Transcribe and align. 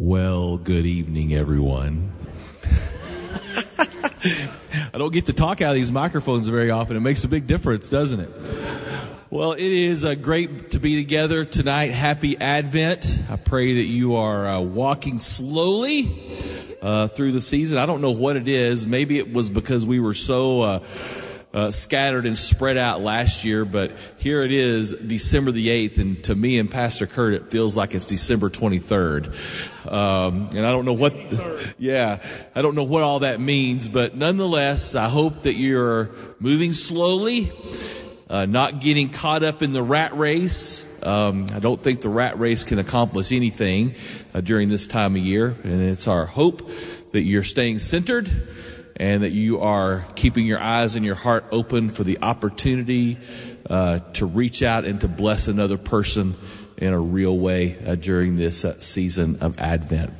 Well, 0.00 0.58
good 0.58 0.86
evening, 0.86 1.34
everyone. 1.34 2.12
I 4.94 4.96
don't 4.96 5.12
get 5.12 5.26
to 5.26 5.32
talk 5.32 5.60
out 5.60 5.70
of 5.70 5.74
these 5.74 5.90
microphones 5.90 6.46
very 6.46 6.70
often. 6.70 6.96
It 6.96 7.00
makes 7.00 7.24
a 7.24 7.28
big 7.28 7.48
difference, 7.48 7.90
doesn't 7.90 8.20
it? 8.20 8.30
Well, 9.28 9.54
it 9.54 9.60
is 9.60 10.04
uh, 10.04 10.14
great 10.14 10.70
to 10.70 10.78
be 10.78 10.94
together 10.94 11.44
tonight. 11.44 11.90
Happy 11.90 12.38
Advent. 12.38 13.24
I 13.28 13.38
pray 13.38 13.74
that 13.74 13.86
you 13.86 14.14
are 14.14 14.46
uh, 14.46 14.60
walking 14.60 15.18
slowly 15.18 16.16
uh, 16.80 17.08
through 17.08 17.32
the 17.32 17.40
season. 17.40 17.78
I 17.78 17.86
don't 17.86 18.00
know 18.00 18.12
what 18.12 18.36
it 18.36 18.46
is. 18.46 18.86
Maybe 18.86 19.18
it 19.18 19.32
was 19.32 19.50
because 19.50 19.84
we 19.84 19.98
were 19.98 20.14
so 20.14 20.80
uh, 21.52 21.70
scattered 21.70 22.26
and 22.26 22.36
spread 22.36 22.76
out 22.76 23.00
last 23.00 23.44
year, 23.44 23.64
but 23.64 23.90
here 24.18 24.42
it 24.42 24.52
is, 24.52 24.92
December 24.92 25.50
the 25.50 25.68
8th, 25.68 25.98
and 25.98 26.22
to 26.24 26.34
me 26.34 26.58
and 26.58 26.70
Pastor 26.70 27.06
Kurt, 27.06 27.34
it 27.34 27.50
feels 27.50 27.76
like 27.76 27.94
it's 27.94 28.06
December 28.06 28.50
23rd. 28.50 29.90
Um, 29.90 30.50
and 30.54 30.66
I 30.66 30.70
don't 30.70 30.84
know 30.84 30.92
what, 30.92 31.14
yeah, 31.78 32.22
I 32.54 32.60
don't 32.60 32.74
know 32.74 32.84
what 32.84 33.02
all 33.02 33.20
that 33.20 33.40
means, 33.40 33.88
but 33.88 34.14
nonetheless, 34.14 34.94
I 34.94 35.08
hope 35.08 35.42
that 35.42 35.54
you're 35.54 36.10
moving 36.38 36.74
slowly, 36.74 37.50
uh, 38.28 38.44
not 38.44 38.80
getting 38.80 39.08
caught 39.08 39.42
up 39.42 39.62
in 39.62 39.72
the 39.72 39.82
rat 39.82 40.14
race. 40.14 41.02
Um, 41.02 41.46
I 41.54 41.60
don't 41.60 41.80
think 41.80 42.02
the 42.02 42.10
rat 42.10 42.38
race 42.38 42.64
can 42.64 42.78
accomplish 42.78 43.32
anything 43.32 43.94
uh, 44.34 44.42
during 44.42 44.68
this 44.68 44.86
time 44.86 45.16
of 45.16 45.22
year, 45.22 45.54
and 45.64 45.80
it's 45.80 46.08
our 46.08 46.26
hope 46.26 46.70
that 47.12 47.22
you're 47.22 47.44
staying 47.44 47.78
centered 47.78 48.28
and 48.98 49.22
that 49.22 49.30
you 49.30 49.60
are 49.60 50.04
keeping 50.14 50.46
your 50.46 50.60
eyes 50.60 50.96
and 50.96 51.04
your 51.04 51.14
heart 51.14 51.44
open 51.50 51.90
for 51.90 52.04
the 52.04 52.18
opportunity 52.22 53.16
uh, 53.68 54.00
to 54.14 54.26
reach 54.26 54.62
out 54.62 54.84
and 54.84 55.00
to 55.00 55.08
bless 55.08 55.48
another 55.48 55.78
person 55.78 56.34
in 56.76 56.92
a 56.92 57.00
real 57.00 57.36
way 57.36 57.76
uh, 57.86 57.94
during 57.94 58.36
this 58.36 58.64
uh, 58.64 58.80
season 58.80 59.38
of 59.40 59.58
Advent. 59.58 60.12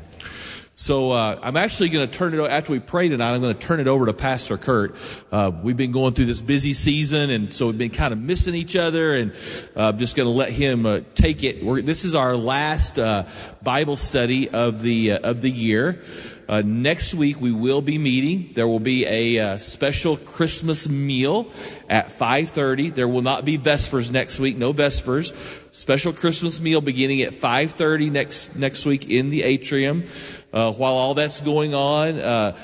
So 0.79 1.11
uh, 1.11 1.37
I'm 1.43 1.57
actually 1.57 1.89
going 1.89 2.09
to 2.09 2.15
turn 2.17 2.35
it 2.35 2.39
after 2.39 2.71
we 2.71 2.79
pray 2.79 3.09
tonight. 3.09 3.33
I'm 3.35 3.41
going 3.41 3.53
to 3.53 3.61
turn 3.61 3.81
it 3.81 3.89
over 3.89 4.07
to 4.07 4.13
Pastor 4.13 4.57
Kurt. 4.57 4.95
Uh, 5.33 5.51
we've 5.61 5.77
been 5.77 5.91
going 5.91 6.15
through 6.15 6.27
this 6.27 6.41
busy 6.41 6.73
season, 6.73 7.31
and 7.31 7.53
so 7.53 7.67
we've 7.67 7.79
been 7.79 7.91
kind 7.91 8.13
of 8.13 8.21
missing 8.21 8.55
each 8.55 8.77
other. 8.77 9.15
And 9.15 9.33
uh, 9.77 9.89
I'm 9.89 9.99
just 9.99 10.15
going 10.15 10.29
to 10.29 10.33
let 10.33 10.53
him 10.53 10.87
uh, 10.87 11.01
take 11.17 11.43
it. 11.43 11.65
We're, 11.65 11.83
this 11.83 12.05
is 12.05 12.15
our 12.15 12.37
last 12.37 12.97
uh, 12.97 13.25
Bible 13.61 13.97
study 13.97 14.51
of 14.51 14.81
the 14.81 15.15
of 15.15 15.41
the 15.41 15.51
year. 15.51 16.01
Uh, 16.49 16.63
next 16.65 17.13
week 17.15 17.41
we 17.43 17.53
will 17.53 17.83
be 17.83 17.99
meeting. 17.99 18.51
There 18.55 18.67
will 18.67 18.81
be 18.81 19.05
a 19.05 19.39
uh, 19.39 19.59
special 19.59 20.17
Christmas 20.17 20.89
meal 20.89 21.47
at 21.91 22.09
5:30. 22.09 22.95
There 22.95 23.07
will 23.07 23.23
not 23.23 23.45
be 23.45 23.59
Vespers 23.59 24.11
next 24.11 24.41
week. 24.41 24.57
No 24.57 24.73
Vespers. 24.73 25.35
Special 25.71 26.15
Christmas 26.15 26.59
meal 26.59 26.81
beginning 26.81 27.21
at 27.21 27.35
5:30 27.35 28.11
next 28.11 28.57
next 28.57 28.87
week 28.87 29.11
in 29.11 29.29
the 29.29 29.43
atrium. 29.43 30.05
Uh, 30.51 30.73
while 30.73 30.95
all 30.95 31.13
that's 31.13 31.43
going 31.43 31.75
on, 31.75 32.19
uh, 32.19 32.57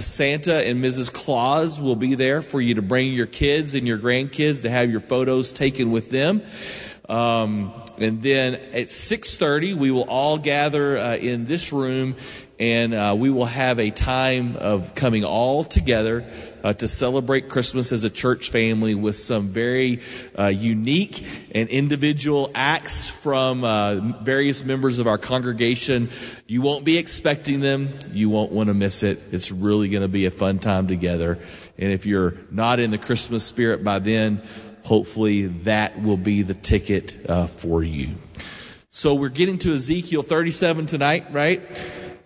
Santa 0.00 0.64
and 0.64 0.82
Mrs. 0.82 1.12
Claus 1.12 1.80
will 1.80 1.96
be 1.96 2.14
there 2.14 2.40
for 2.40 2.60
you 2.60 2.76
to 2.76 2.82
bring 2.82 3.12
your 3.12 3.26
kids 3.26 3.74
and 3.74 3.88
your 3.88 3.98
grandkids 3.98 4.62
to 4.62 4.70
have 4.70 4.88
your 4.88 5.00
photos 5.00 5.52
taken 5.52 5.90
with 5.90 6.10
them. 6.10 6.40
Um, 7.08 7.72
and 7.98 8.22
then 8.22 8.54
at 8.54 8.88
6:30, 8.88 9.74
we 9.74 9.90
will 9.90 10.08
all 10.08 10.38
gather 10.38 10.96
uh, 10.96 11.16
in 11.16 11.44
this 11.44 11.72
room 11.72 12.14
and 12.64 12.94
uh, 12.94 13.14
we 13.16 13.28
will 13.28 13.44
have 13.44 13.78
a 13.78 13.90
time 13.90 14.56
of 14.56 14.94
coming 14.94 15.22
all 15.22 15.64
together 15.64 16.24
uh, 16.62 16.72
to 16.72 16.88
celebrate 16.88 17.50
Christmas 17.50 17.92
as 17.92 18.04
a 18.04 18.10
church 18.10 18.48
family 18.48 18.94
with 18.94 19.16
some 19.16 19.48
very 19.48 20.00
uh, 20.38 20.46
unique 20.46 21.26
and 21.54 21.68
individual 21.68 22.50
acts 22.54 23.06
from 23.06 23.64
uh, 23.64 23.96
various 24.22 24.64
members 24.64 24.98
of 24.98 25.06
our 25.06 25.18
congregation. 25.18 26.08
You 26.46 26.62
won't 26.62 26.86
be 26.86 26.96
expecting 26.96 27.60
them. 27.60 27.90
You 28.12 28.30
won't 28.30 28.50
want 28.50 28.68
to 28.68 28.74
miss 28.74 29.02
it. 29.02 29.20
It's 29.30 29.52
really 29.52 29.90
going 29.90 30.00
to 30.02 30.08
be 30.08 30.24
a 30.24 30.30
fun 30.30 30.58
time 30.58 30.88
together. 30.88 31.38
And 31.76 31.92
if 31.92 32.06
you're 32.06 32.34
not 32.50 32.80
in 32.80 32.90
the 32.92 32.98
Christmas 32.98 33.44
spirit 33.44 33.84
by 33.84 33.98
then, 33.98 34.40
hopefully 34.84 35.48
that 35.64 36.02
will 36.02 36.16
be 36.16 36.40
the 36.40 36.54
ticket 36.54 37.14
uh, 37.28 37.46
for 37.46 37.82
you. 37.82 38.14
So 38.88 39.16
we're 39.16 39.28
getting 39.28 39.58
to 39.58 39.74
Ezekiel 39.74 40.22
37 40.22 40.86
tonight, 40.86 41.26
right? 41.30 41.60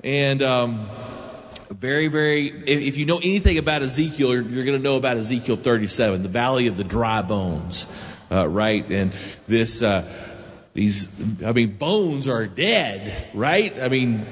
And 0.05 0.43
um, 0.43 0.89
very, 1.71 2.09
very, 2.09 2.49
if, 2.49 2.81
if, 2.81 2.97
you 2.97 3.05
know 3.05 3.19
anything 3.19 3.59
about 3.59 3.83
Ezekiel, 3.83 4.33
you're, 4.33 4.43
you're 4.43 4.65
going 4.65 4.79
to 4.79 4.83
know 4.83 4.97
about 4.97 5.17
Ezekiel 5.17 5.57
37, 5.57 6.23
the 6.23 6.29
valley 6.29 6.69
of 6.69 6.77
the 6.77 6.85
dry 6.85 7.23
bones, 7.23 7.87
uh, 8.31 8.49
right? 8.49 8.89
And 8.91 9.13
this, 9.49 9.83
uh, 9.83 10.09
these, 10.75 11.43
I 11.43 11.53
mean, 11.53 11.77
bones 11.77 12.29
are 12.29 12.47
dead, 12.47 13.29
right? 13.35 13.77
I 13.81 13.89
mean, 13.89 14.25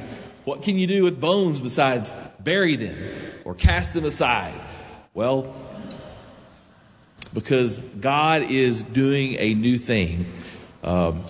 what 0.44 0.62
can 0.62 0.78
you 0.78 0.86
do 0.86 1.02
with 1.02 1.20
bones 1.20 1.60
besides 1.60 2.14
bury 2.38 2.76
them 2.76 2.96
or 3.44 3.54
cast 3.54 3.94
them 3.94 4.04
aside? 4.04 4.54
Well, 5.14 5.52
because 7.34 7.78
God 7.78 8.42
is 8.42 8.82
doing 8.82 9.34
a 9.38 9.54
new 9.54 9.78
thing 9.78 10.26
um, 10.84 11.24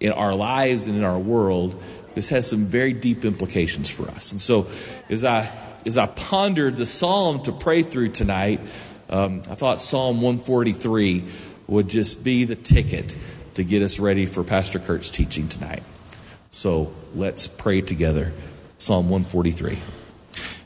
in 0.00 0.12
our 0.12 0.34
lives 0.34 0.86
and 0.86 0.96
in 0.96 1.04
our 1.04 1.18
world 1.18 1.80
this 2.20 2.28
has 2.28 2.46
some 2.46 2.66
very 2.66 2.92
deep 2.92 3.24
implications 3.24 3.88
for 3.88 4.06
us. 4.10 4.30
And 4.30 4.38
so, 4.38 4.66
as 5.08 5.24
I 5.24 5.50
as 5.86 5.96
I 5.96 6.04
pondered 6.04 6.76
the 6.76 6.84
psalm 6.84 7.40
to 7.44 7.52
pray 7.52 7.82
through 7.82 8.10
tonight, 8.10 8.60
um, 9.08 9.40
I 9.50 9.54
thought 9.54 9.80
Psalm 9.80 10.16
143 10.20 11.24
would 11.66 11.88
just 11.88 12.22
be 12.22 12.44
the 12.44 12.56
ticket 12.56 13.16
to 13.54 13.64
get 13.64 13.80
us 13.80 13.98
ready 13.98 14.26
for 14.26 14.44
Pastor 14.44 14.78
Kurt's 14.78 15.08
teaching 15.08 15.48
tonight. 15.48 15.82
So 16.50 16.92
let's 17.14 17.46
pray 17.46 17.80
together. 17.80 18.32
Psalm 18.76 19.08
143. 19.08 19.78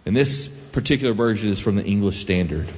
And 0.07 0.17
this 0.17 0.49
particular 0.49 1.13
version 1.13 1.51
is 1.51 1.61
from 1.61 1.77
the 1.77 1.85
English 1.85 2.17
Standard. 2.17 2.69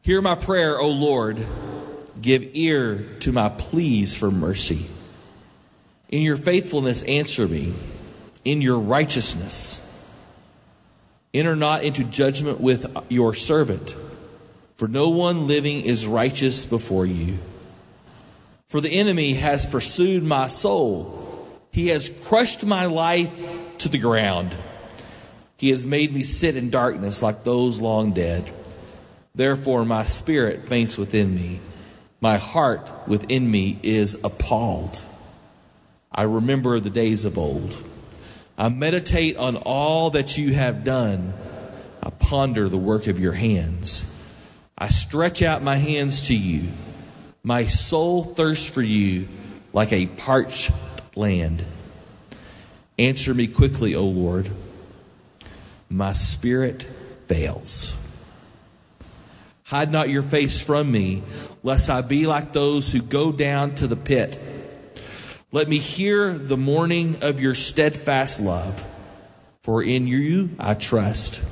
Hear 0.00 0.20
my 0.20 0.34
prayer, 0.34 0.80
O 0.80 0.88
Lord. 0.88 1.46
Give 2.20 2.44
ear 2.54 3.06
to 3.20 3.30
my 3.30 3.50
pleas 3.50 4.16
for 4.16 4.32
mercy. 4.32 4.88
In 6.12 6.20
your 6.20 6.36
faithfulness, 6.36 7.02
answer 7.04 7.48
me. 7.48 7.72
In 8.44 8.60
your 8.60 8.78
righteousness, 8.78 9.80
enter 11.32 11.56
not 11.56 11.84
into 11.84 12.04
judgment 12.04 12.60
with 12.60 12.86
your 13.08 13.34
servant, 13.34 13.96
for 14.76 14.88
no 14.88 15.08
one 15.08 15.46
living 15.46 15.84
is 15.84 16.06
righteous 16.06 16.66
before 16.66 17.06
you. 17.06 17.38
For 18.68 18.80
the 18.80 18.90
enemy 18.90 19.34
has 19.34 19.64
pursued 19.64 20.22
my 20.22 20.48
soul, 20.48 21.48
he 21.70 21.88
has 21.88 22.10
crushed 22.26 22.66
my 22.66 22.86
life 22.86 23.42
to 23.78 23.88
the 23.88 23.98
ground. 23.98 24.54
He 25.56 25.70
has 25.70 25.86
made 25.86 26.12
me 26.12 26.24
sit 26.24 26.56
in 26.56 26.68
darkness 26.68 27.22
like 27.22 27.44
those 27.44 27.80
long 27.80 28.12
dead. 28.12 28.50
Therefore, 29.34 29.84
my 29.86 30.02
spirit 30.02 30.64
faints 30.68 30.98
within 30.98 31.34
me. 31.34 31.60
My 32.20 32.36
heart 32.36 32.90
within 33.06 33.48
me 33.50 33.78
is 33.82 34.14
appalled. 34.24 35.00
I 36.14 36.24
remember 36.24 36.78
the 36.78 36.90
days 36.90 37.24
of 37.24 37.38
old. 37.38 37.76
I 38.58 38.68
meditate 38.68 39.36
on 39.36 39.56
all 39.56 40.10
that 40.10 40.36
you 40.36 40.52
have 40.52 40.84
done. 40.84 41.32
I 42.02 42.10
ponder 42.10 42.68
the 42.68 42.78
work 42.78 43.06
of 43.06 43.18
your 43.18 43.32
hands. 43.32 44.08
I 44.76 44.88
stretch 44.88 45.42
out 45.42 45.62
my 45.62 45.76
hands 45.76 46.28
to 46.28 46.36
you. 46.36 46.68
My 47.42 47.64
soul 47.64 48.24
thirsts 48.24 48.68
for 48.68 48.82
you 48.82 49.28
like 49.72 49.92
a 49.92 50.06
parched 50.06 50.70
land. 51.16 51.64
Answer 52.98 53.32
me 53.32 53.46
quickly, 53.46 53.94
O 53.94 54.04
Lord. 54.04 54.50
My 55.88 56.12
spirit 56.12 56.82
fails. 57.26 57.98
Hide 59.64 59.90
not 59.90 60.10
your 60.10 60.22
face 60.22 60.60
from 60.60 60.92
me, 60.92 61.22
lest 61.62 61.88
I 61.88 62.02
be 62.02 62.26
like 62.26 62.52
those 62.52 62.92
who 62.92 63.00
go 63.00 63.32
down 63.32 63.74
to 63.76 63.86
the 63.86 63.96
pit. 63.96 64.38
Let 65.54 65.68
me 65.68 65.76
hear 65.76 66.32
the 66.32 66.56
morning 66.56 67.18
of 67.20 67.38
your 67.38 67.54
steadfast 67.54 68.40
love, 68.40 68.82
for 69.62 69.82
in 69.82 70.06
you 70.06 70.48
I 70.58 70.72
trust. 70.72 71.44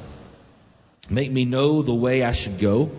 Make 1.10 1.30
me 1.30 1.44
know 1.44 1.82
the 1.82 1.94
way 1.94 2.22
I 2.22 2.32
should 2.32 2.58
go, 2.58 2.90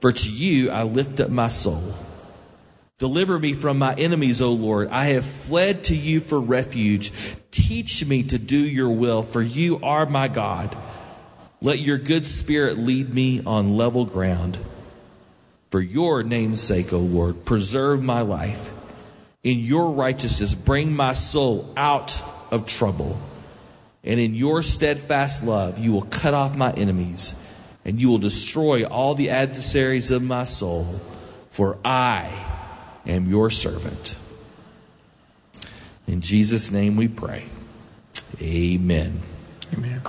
for 0.00 0.12
to 0.12 0.32
you 0.32 0.70
I 0.70 0.84
lift 0.84 1.20
up 1.20 1.28
my 1.28 1.48
soul. 1.48 1.82
Deliver 2.96 3.38
me 3.38 3.52
from 3.52 3.78
my 3.78 3.92
enemies, 3.96 4.40
O 4.40 4.54
Lord. 4.54 4.88
I 4.88 5.08
have 5.08 5.26
fled 5.26 5.84
to 5.84 5.94
you 5.94 6.20
for 6.20 6.40
refuge. 6.40 7.12
Teach 7.50 8.06
me 8.06 8.22
to 8.22 8.38
do 8.38 8.56
your 8.56 8.92
will, 8.92 9.22
for 9.22 9.42
you 9.42 9.78
are 9.82 10.06
my 10.06 10.28
God. 10.28 10.74
Let 11.60 11.80
your 11.80 11.98
good 11.98 12.24
spirit 12.24 12.78
lead 12.78 13.12
me 13.12 13.42
on 13.44 13.76
level 13.76 14.06
ground. 14.06 14.56
For 15.70 15.82
your 15.82 16.22
name's 16.22 16.62
sake, 16.62 16.94
O 16.94 16.98
Lord, 16.98 17.44
preserve 17.44 18.02
my 18.02 18.22
life 18.22 18.72
in 19.42 19.58
your 19.58 19.92
righteousness, 19.92 20.54
bring 20.54 20.94
my 20.94 21.12
soul 21.12 21.72
out 21.76 22.22
of 22.50 22.66
trouble. 22.66 23.18
And 24.04 24.18
in 24.18 24.34
your 24.34 24.62
steadfast 24.62 25.44
love, 25.44 25.78
you 25.78 25.92
will 25.92 26.02
cut 26.02 26.34
off 26.34 26.56
my 26.56 26.72
enemies, 26.72 27.36
and 27.84 28.00
you 28.00 28.08
will 28.08 28.18
destroy 28.18 28.84
all 28.84 29.14
the 29.14 29.30
adversaries 29.30 30.10
of 30.10 30.22
my 30.22 30.44
soul, 30.44 30.84
for 31.50 31.78
I 31.84 32.46
am 33.06 33.26
your 33.26 33.50
servant. 33.50 34.18
In 36.06 36.20
Jesus' 36.20 36.70
name 36.70 36.96
we 36.96 37.08
pray. 37.08 37.44
Amen. 38.40 39.20
Amen. 39.74 40.02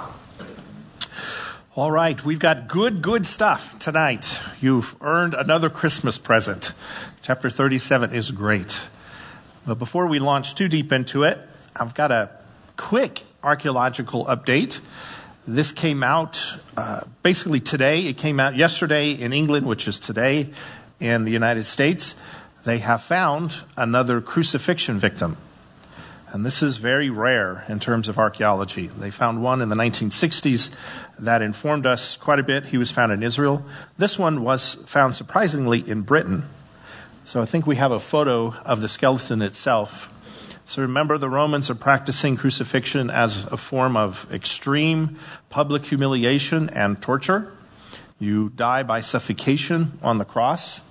All 1.74 1.92
right, 1.92 2.24
we've 2.25 2.39
got 2.39 2.68
good, 2.68 3.01
good 3.01 3.25
stuff 3.25 3.80
tonight. 3.80 4.42
You've 4.60 4.95
earned 5.01 5.33
another 5.33 5.69
Christmas 5.69 6.18
present. 6.18 6.74
Chapter 7.22 7.50
37 7.50 8.13
is 8.13 8.31
great. 8.31 8.81
But 9.65 9.77
before 9.77 10.07
we 10.07 10.19
launch 10.19 10.55
too 10.55 10.67
deep 10.67 10.91
into 10.91 11.23
it, 11.23 11.39
I've 11.75 11.93
got 11.93 12.11
a 12.11 12.29
quick 12.77 13.23
archaeological 13.43 14.25
update. 14.25 14.79
This 15.47 15.71
came 15.71 16.03
out 16.03 16.41
uh, 16.75 17.01
basically 17.21 17.59
today. 17.59 18.07
It 18.07 18.17
came 18.17 18.39
out 18.39 18.55
yesterday 18.55 19.11
in 19.11 19.33
England, 19.33 19.67
which 19.67 19.87
is 19.87 19.99
today 19.99 20.49
in 20.99 21.25
the 21.25 21.31
United 21.31 21.63
States. 21.63 22.15
They 22.63 22.79
have 22.79 23.01
found 23.01 23.55
another 23.77 24.21
crucifixion 24.21 24.99
victim. 24.99 25.37
And 26.31 26.45
this 26.45 26.63
is 26.63 26.77
very 26.77 27.09
rare 27.09 27.65
in 27.67 27.79
terms 27.79 28.07
of 28.07 28.17
archaeology. 28.17 28.87
They 28.87 29.11
found 29.11 29.43
one 29.43 29.61
in 29.61 29.69
the 29.69 29.75
1960s 29.75 30.69
that 31.19 31.41
informed 31.41 31.85
us 31.85 32.15
quite 32.15 32.39
a 32.39 32.43
bit. 32.43 32.65
He 32.65 32.77
was 32.77 32.89
found 32.89 33.11
in 33.11 33.21
Israel. 33.21 33.65
This 33.97 34.17
one 34.17 34.43
was 34.43 34.75
found 34.85 35.15
surprisingly 35.15 35.87
in 35.87 36.03
Britain. 36.03 36.45
So 37.23 37.41
I 37.41 37.45
think 37.45 37.68
we 37.68 37.75
have 37.75 37.91
a 37.91 38.00
photo 38.00 38.53
of 38.65 38.81
the 38.81 38.89
skeleton 38.89 39.41
itself. 39.41 40.12
So 40.65 40.81
remember, 40.81 41.18
the 41.18 41.29
Romans 41.29 41.69
are 41.69 41.75
practicing 41.75 42.35
crucifixion 42.35 43.09
as 43.09 43.45
a 43.45 43.57
form 43.57 43.95
of 43.95 44.25
extreme 44.33 45.18
public 45.50 45.85
humiliation 45.85 46.69
and 46.69 47.01
torture. 47.01 47.51
You 48.19 48.50
die 48.50 48.83
by 48.83 49.01
suffocation 49.01 50.00
on 50.01 50.18
the 50.18 50.25
cross. 50.25 50.81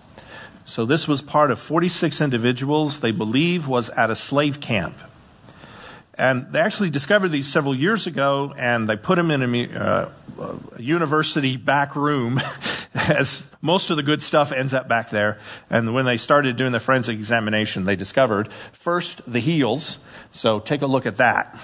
So 0.64 0.84
this 0.84 1.08
was 1.08 1.20
part 1.20 1.50
of 1.50 1.58
46 1.58 2.20
individuals 2.20 3.00
they 3.00 3.10
believe 3.10 3.66
was 3.66 3.90
at 3.90 4.10
a 4.10 4.14
slave 4.14 4.60
camp 4.60 4.96
and 6.20 6.52
they 6.52 6.60
actually 6.60 6.90
discovered 6.90 7.28
these 7.28 7.50
several 7.50 7.74
years 7.74 8.06
ago, 8.06 8.52
and 8.58 8.86
they 8.86 8.96
put 8.96 9.16
them 9.16 9.30
in 9.30 9.42
a, 9.42 9.74
uh, 9.74 10.10
a 10.38 10.82
university 10.82 11.56
back 11.56 11.96
room, 11.96 12.42
as 12.94 13.46
most 13.62 13.88
of 13.88 13.96
the 13.96 14.02
good 14.02 14.20
stuff 14.20 14.52
ends 14.52 14.74
up 14.74 14.86
back 14.86 15.08
there. 15.08 15.38
And 15.70 15.94
when 15.94 16.04
they 16.04 16.18
started 16.18 16.56
doing 16.56 16.72
the 16.72 16.80
forensic 16.80 17.16
examination, 17.16 17.86
they 17.86 17.96
discovered 17.96 18.52
first 18.52 19.22
the 19.30 19.40
heels. 19.40 19.98
So 20.30 20.60
take 20.60 20.82
a 20.82 20.86
look 20.86 21.06
at 21.06 21.16
that. 21.16 21.58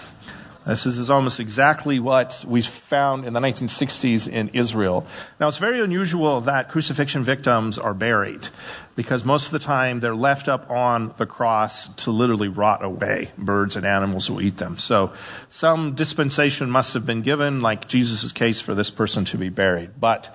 This 0.66 0.84
is 0.84 1.10
almost 1.10 1.38
exactly 1.38 2.00
what 2.00 2.44
we 2.44 2.60
found 2.60 3.24
in 3.24 3.32
the 3.34 3.38
1960s 3.38 4.28
in 4.28 4.48
Israel. 4.48 5.06
Now, 5.38 5.46
it's 5.46 5.58
very 5.58 5.80
unusual 5.80 6.40
that 6.40 6.70
crucifixion 6.70 7.22
victims 7.22 7.78
are 7.78 7.94
buried 7.94 8.48
because 8.96 9.24
most 9.24 9.46
of 9.46 9.52
the 9.52 9.60
time 9.60 10.00
they're 10.00 10.16
left 10.16 10.48
up 10.48 10.68
on 10.68 11.14
the 11.18 11.26
cross 11.26 11.88
to 11.90 12.10
literally 12.10 12.48
rot 12.48 12.82
away. 12.82 13.30
Birds 13.38 13.76
and 13.76 13.86
animals 13.86 14.28
will 14.28 14.40
eat 14.40 14.56
them. 14.56 14.76
So, 14.76 15.12
some 15.50 15.94
dispensation 15.94 16.68
must 16.68 16.94
have 16.94 17.06
been 17.06 17.22
given, 17.22 17.62
like 17.62 17.86
Jesus' 17.86 18.32
case, 18.32 18.60
for 18.60 18.74
this 18.74 18.90
person 18.90 19.24
to 19.26 19.38
be 19.38 19.50
buried. 19.50 19.90
But 20.00 20.34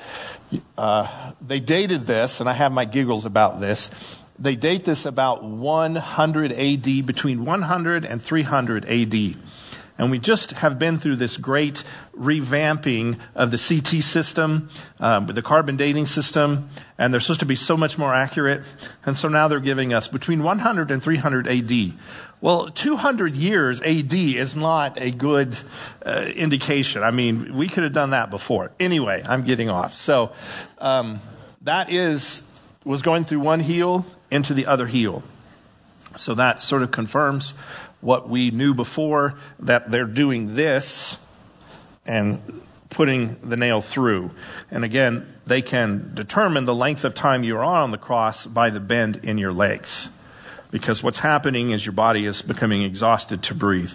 uh, 0.78 1.34
they 1.42 1.60
dated 1.60 2.04
this, 2.04 2.40
and 2.40 2.48
I 2.48 2.54
have 2.54 2.72
my 2.72 2.86
giggles 2.86 3.26
about 3.26 3.60
this. 3.60 3.92
They 4.40 4.56
date 4.56 4.86
this 4.86 5.06
about 5.06 5.44
100 5.44 6.52
AD, 6.54 7.06
between 7.06 7.44
100 7.44 8.06
and 8.06 8.22
300 8.22 8.86
AD. 8.86 9.36
And 10.02 10.10
we 10.10 10.18
just 10.18 10.54
have 10.54 10.80
been 10.80 10.98
through 10.98 11.18
this 11.18 11.38
great 11.38 11.84
revamping 12.18 13.20
of 13.36 13.52
the 13.52 13.58
CT 13.60 14.02
system, 14.04 14.72
um, 15.00 15.28
the 15.28 15.44
carbon 15.44 15.78
dating 15.78 16.08
system, 16.08 16.70
and 16.98 17.14
they're 17.14 17.22
supposed 17.22 17.42
to 17.42 17.46
be 17.46 17.56
so 17.56 17.78
much 17.78 18.00
more 18.00 18.12
accurate. 18.12 18.64
And 19.06 19.16
so 19.16 19.28
now 19.28 19.48
they're 19.48 19.60
giving 19.60 19.94
us 19.94 20.08
between 20.08 20.42
100 20.42 20.90
and 20.90 21.04
300 21.04 21.48
AD. 21.48 21.94
Well, 22.42 22.70
200 22.70 23.36
years 23.36 23.80
AD 23.82 24.12
is 24.12 24.56
not 24.56 25.00
a 25.00 25.12
good 25.12 25.56
uh, 26.04 26.32
indication. 26.34 27.04
I 27.04 27.12
mean, 27.12 27.56
we 27.56 27.70
could 27.70 27.84
have 27.84 27.94
done 27.94 28.10
that 28.10 28.32
before. 28.32 28.72
Anyway, 28.80 29.22
I'm 29.24 29.44
getting 29.44 29.70
off. 29.70 29.94
So 29.94 30.32
um, 30.80 31.20
that 31.62 31.92
is 31.92 32.42
was 32.84 33.04
going 33.04 33.24
through 33.24 33.42
one 33.42 33.60
heel 33.60 34.08
into 34.32 34.56
the 34.56 34.66
other 34.66 34.88
heel. 34.88 35.22
So 36.16 36.34
that 36.34 36.60
sort 36.60 36.82
of 36.82 36.90
confirms 36.90 37.54
what 38.02 38.28
we 38.28 38.52
knew 38.52 38.74
before 38.74 39.36
that 39.60 39.92
they're 39.92 40.06
doing 40.06 40.56
this 40.56 41.18
and 42.06 42.62
putting 42.90 43.38
the 43.42 43.58
nail 43.58 43.82
through. 43.82 44.32
And 44.70 44.84
again, 44.84 45.28
they 45.46 45.62
can 45.62 46.12
determine 46.14 46.66
the 46.66 46.76
length 46.76 47.06
of 47.06 47.14
time 47.14 47.44
you're 47.44 47.64
on 47.64 47.92
the 47.92 47.98
cross 47.98 48.46
by 48.46 48.70
the 48.70 48.80
bend 48.80 49.22
in 49.24 49.38
your 49.38 49.54
legs. 49.54 50.10
Because 50.70 51.04
what's 51.04 51.18
happening 51.18 51.72
is 51.72 51.86
your 51.86 51.94
body 51.94 52.26
is 52.26 52.42
becoming 52.42 52.84
exhausted 52.84 53.44
to 53.44 53.56
breathe. 53.56 53.92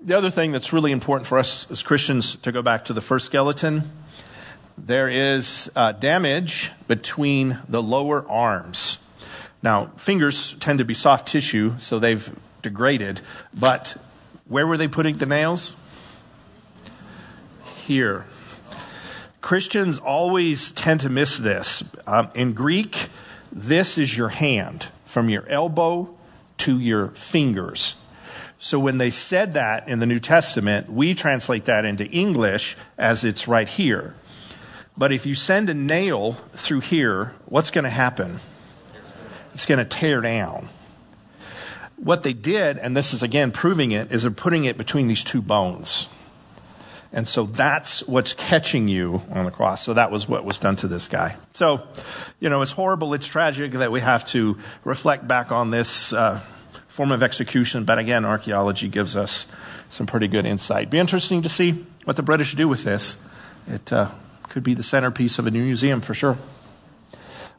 The 0.00 0.16
other 0.16 0.30
thing 0.30 0.52
that's 0.52 0.72
really 0.72 0.90
important 0.90 1.28
for 1.28 1.38
us 1.38 1.70
as 1.70 1.82
Christians 1.82 2.36
to 2.36 2.50
go 2.50 2.62
back 2.62 2.86
to 2.86 2.92
the 2.92 3.00
first 3.00 3.26
skeleton, 3.26 3.90
there 4.76 5.08
is 5.08 5.70
uh, 5.76 5.92
damage 5.92 6.72
between 6.88 7.58
the 7.68 7.82
lower 7.82 8.28
arms. 8.28 8.98
Now, 9.62 9.86
fingers 9.96 10.54
tend 10.60 10.80
to 10.80 10.84
be 10.84 10.94
soft 10.94 11.28
tissue, 11.28 11.74
so 11.78 11.98
they've 11.98 12.30
degraded. 12.66 13.20
But 13.54 13.96
where 14.48 14.66
were 14.66 14.76
they 14.76 14.88
putting 14.88 15.18
the 15.18 15.26
nails? 15.26 15.74
Here. 17.86 18.26
Christians 19.40 20.00
always 20.00 20.72
tend 20.72 21.00
to 21.00 21.08
miss 21.08 21.36
this. 21.36 21.84
Um, 22.04 22.30
in 22.34 22.52
Greek, 22.52 23.08
this 23.52 23.96
is 23.96 24.16
your 24.16 24.30
hand 24.30 24.88
from 25.04 25.28
your 25.28 25.46
elbow 25.48 26.12
to 26.58 26.80
your 26.80 27.08
fingers. 27.08 27.94
So 28.58 28.80
when 28.80 28.98
they 28.98 29.10
said 29.10 29.52
that 29.52 29.88
in 29.88 30.00
the 30.00 30.06
New 30.06 30.18
Testament, 30.18 30.90
we 30.90 31.14
translate 31.14 31.66
that 31.66 31.84
into 31.84 32.06
English 32.06 32.76
as 32.98 33.22
it's 33.22 33.46
right 33.46 33.68
here. 33.68 34.16
But 34.96 35.12
if 35.12 35.26
you 35.26 35.34
send 35.36 35.70
a 35.70 35.74
nail 35.74 36.32
through 36.52 36.80
here, 36.80 37.34
what's 37.44 37.70
going 37.70 37.84
to 37.84 37.90
happen? 37.90 38.40
It's 39.54 39.66
going 39.66 39.78
to 39.78 39.84
tear 39.84 40.20
down. 40.22 40.68
What 41.96 42.22
they 42.22 42.32
did, 42.32 42.78
and 42.78 42.96
this 42.96 43.14
is 43.14 43.22
again 43.22 43.50
proving 43.50 43.92
it, 43.92 44.12
is 44.12 44.22
they're 44.22 44.30
putting 44.30 44.64
it 44.64 44.76
between 44.76 45.08
these 45.08 45.24
two 45.24 45.40
bones. 45.40 46.08
And 47.12 47.26
so 47.26 47.44
that's 47.44 48.06
what's 48.06 48.34
catching 48.34 48.88
you 48.88 49.22
on 49.30 49.46
the 49.46 49.50
cross. 49.50 49.82
So 49.82 49.94
that 49.94 50.10
was 50.10 50.28
what 50.28 50.44
was 50.44 50.58
done 50.58 50.76
to 50.76 50.88
this 50.88 51.08
guy. 51.08 51.36
So, 51.54 51.82
you 52.40 52.50
know, 52.50 52.60
it's 52.62 52.72
horrible, 52.72 53.14
it's 53.14 53.26
tragic 53.26 53.72
that 53.72 53.90
we 53.90 54.00
have 54.00 54.24
to 54.26 54.58
reflect 54.84 55.26
back 55.26 55.50
on 55.50 55.70
this 55.70 56.12
uh, 56.12 56.40
form 56.88 57.12
of 57.12 57.22
execution. 57.22 57.84
But 57.84 57.98
again, 57.98 58.24
archaeology 58.24 58.88
gives 58.88 59.16
us 59.16 59.46
some 59.88 60.06
pretty 60.06 60.28
good 60.28 60.44
insight. 60.44 60.90
Be 60.90 60.98
interesting 60.98 61.42
to 61.42 61.48
see 61.48 61.86
what 62.04 62.16
the 62.16 62.22
British 62.22 62.54
do 62.54 62.68
with 62.68 62.84
this. 62.84 63.16
It 63.66 63.92
uh, 63.92 64.10
could 64.50 64.62
be 64.62 64.74
the 64.74 64.82
centerpiece 64.82 65.38
of 65.38 65.46
a 65.46 65.50
new 65.50 65.62
museum 65.62 66.00
for 66.00 66.12
sure. 66.12 66.36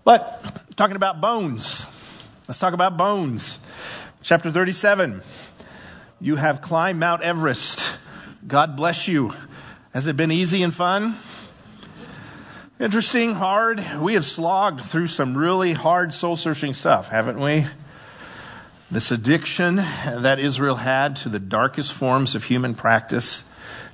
But 0.04 0.76
talking 0.76 0.96
about 0.96 1.20
bones, 1.20 1.86
let's 2.48 2.60
talk 2.60 2.74
about 2.74 2.98
bones. 2.98 3.60
Chapter 4.28 4.52
37. 4.52 5.22
You 6.20 6.36
have 6.36 6.62
climbed 6.62 7.00
Mount 7.00 7.22
Everest. 7.22 7.98
God 8.46 8.76
bless 8.76 9.08
you. 9.08 9.34
Has 9.94 10.06
it 10.06 10.18
been 10.18 10.34
easy 10.34 10.64
and 10.64 10.74
fun? 10.74 11.16
Interesting, 12.78 13.36
hard. 13.36 13.82
We 14.02 14.16
have 14.16 14.26
slogged 14.26 14.82
through 14.82 15.08
some 15.08 15.38
really 15.38 15.72
hard 15.72 16.14
soul 16.14 16.36
searching 16.36 16.74
stuff, 16.74 17.08
haven't 17.08 17.40
we? 17.40 17.68
This 18.92 19.12
addiction 19.12 19.78
that 19.78 20.40
Israel 20.42 20.76
had 20.76 21.16
to 21.18 21.30
the 21.30 21.40
darkest 21.40 21.94
forms 21.94 22.36
of 22.36 22.44
human 22.44 22.76
practice, 22.76 23.46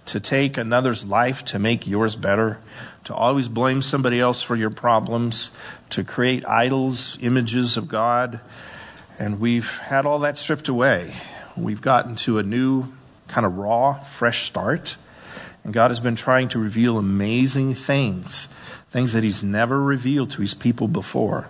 to 0.08 0.20
take 0.20 0.58
another's 0.58 1.06
life 1.06 1.46
to 1.46 1.60
make 1.60 1.86
yours 1.86 2.16
better, 2.16 2.58
to 3.04 3.14
always 3.14 3.50
blame 3.50 3.84
somebody 3.84 4.20
else 4.20 4.42
for 4.42 4.56
your 4.56 4.72
problems, 4.72 5.52
to 5.92 6.04
create 6.04 6.44
idols, 6.48 7.20
images 7.22 7.78
of 7.78 7.88
God, 7.88 8.40
and 9.24 9.40
we've 9.40 9.78
had 9.78 10.06
all 10.06 10.20
that 10.20 10.38
stripped 10.38 10.68
away. 10.68 11.16
We've 11.56 11.82
gotten 11.82 12.16
to 12.18 12.40
a 12.40 12.44
new, 12.44 12.92
kind 13.30 13.46
of 13.46 13.58
raw, 13.58 13.94
fresh 13.94 14.44
start. 14.44 14.98
And 15.64 15.74
God 15.74 15.92
has 15.92 16.02
been 16.02 16.18
trying 16.18 16.50
to 16.50 16.60
reveal 16.60 16.98
amazing 16.98 17.74
things, 17.74 18.50
things 18.90 19.14
that 19.14 19.24
He's 19.24 19.42
never 19.42 19.82
revealed 19.82 20.32
to 20.32 20.42
His 20.42 20.54
people 20.54 20.90
before. 20.90 21.48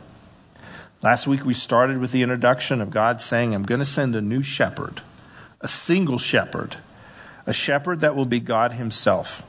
Last 1.01 1.25
week 1.25 1.45
we 1.45 1.55
started 1.55 1.97
with 1.97 2.11
the 2.11 2.21
introduction 2.21 2.79
of 2.79 2.91
God 2.91 3.19
saying, 3.19 3.55
I'm 3.55 3.63
going 3.63 3.79
to 3.79 3.85
send 3.85 4.15
a 4.15 4.21
new 4.21 4.43
shepherd, 4.43 5.01
a 5.59 5.67
single 5.67 6.19
shepherd, 6.19 6.75
a 7.47 7.53
shepherd 7.53 8.01
that 8.01 8.15
will 8.15 8.25
be 8.25 8.39
God 8.39 8.73
Himself. 8.73 9.43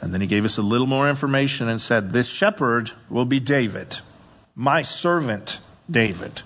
And 0.00 0.14
then 0.14 0.20
He 0.20 0.28
gave 0.28 0.44
us 0.44 0.56
a 0.56 0.62
little 0.62 0.86
more 0.86 1.10
information 1.10 1.68
and 1.68 1.80
said, 1.80 2.12
This 2.12 2.28
shepherd 2.28 2.92
will 3.10 3.24
be 3.24 3.40
David, 3.40 3.98
my 4.54 4.82
servant 4.82 5.58
David 5.90 6.42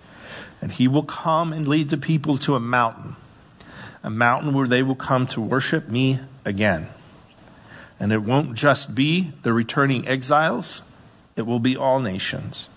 and 0.63 0.71
he 0.71 0.87
will 0.87 1.03
come 1.03 1.53
and 1.53 1.67
lead 1.67 1.91
the 1.91 1.99
people 1.99 2.39
to 2.39 2.55
a 2.55 2.61
mountain, 2.61 3.17
a 4.05 4.09
mountain 4.09 4.55
where 4.55 4.69
they 4.69 4.83
will 4.83 4.95
come 4.95 5.27
to 5.27 5.41
worship 5.41 5.89
me 5.89 6.21
again. 6.45 6.89
And 7.99 8.13
it 8.13 8.23
won't 8.23 8.55
just 8.55 8.95
be 8.95 9.33
the 9.43 9.53
returning 9.53 10.07
exiles, 10.07 10.83
it 11.37 11.43
will 11.43 11.59
be 11.59 11.77
all 11.77 11.99
nations, 11.99 12.69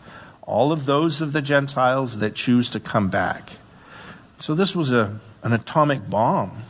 all 0.41 0.71
of 0.71 0.85
those 0.85 1.21
of 1.21 1.31
the 1.31 1.41
Gentiles 1.41 2.17
that 2.17 2.33
choose 2.33 2.69
to 2.71 2.79
come 2.79 3.09
back. 3.09 3.51
So 4.39 4.55
this 4.55 4.75
was 4.75 4.91
a, 4.91 5.19
an 5.43 5.53
atomic 5.53 6.09
bomb. 6.09 6.63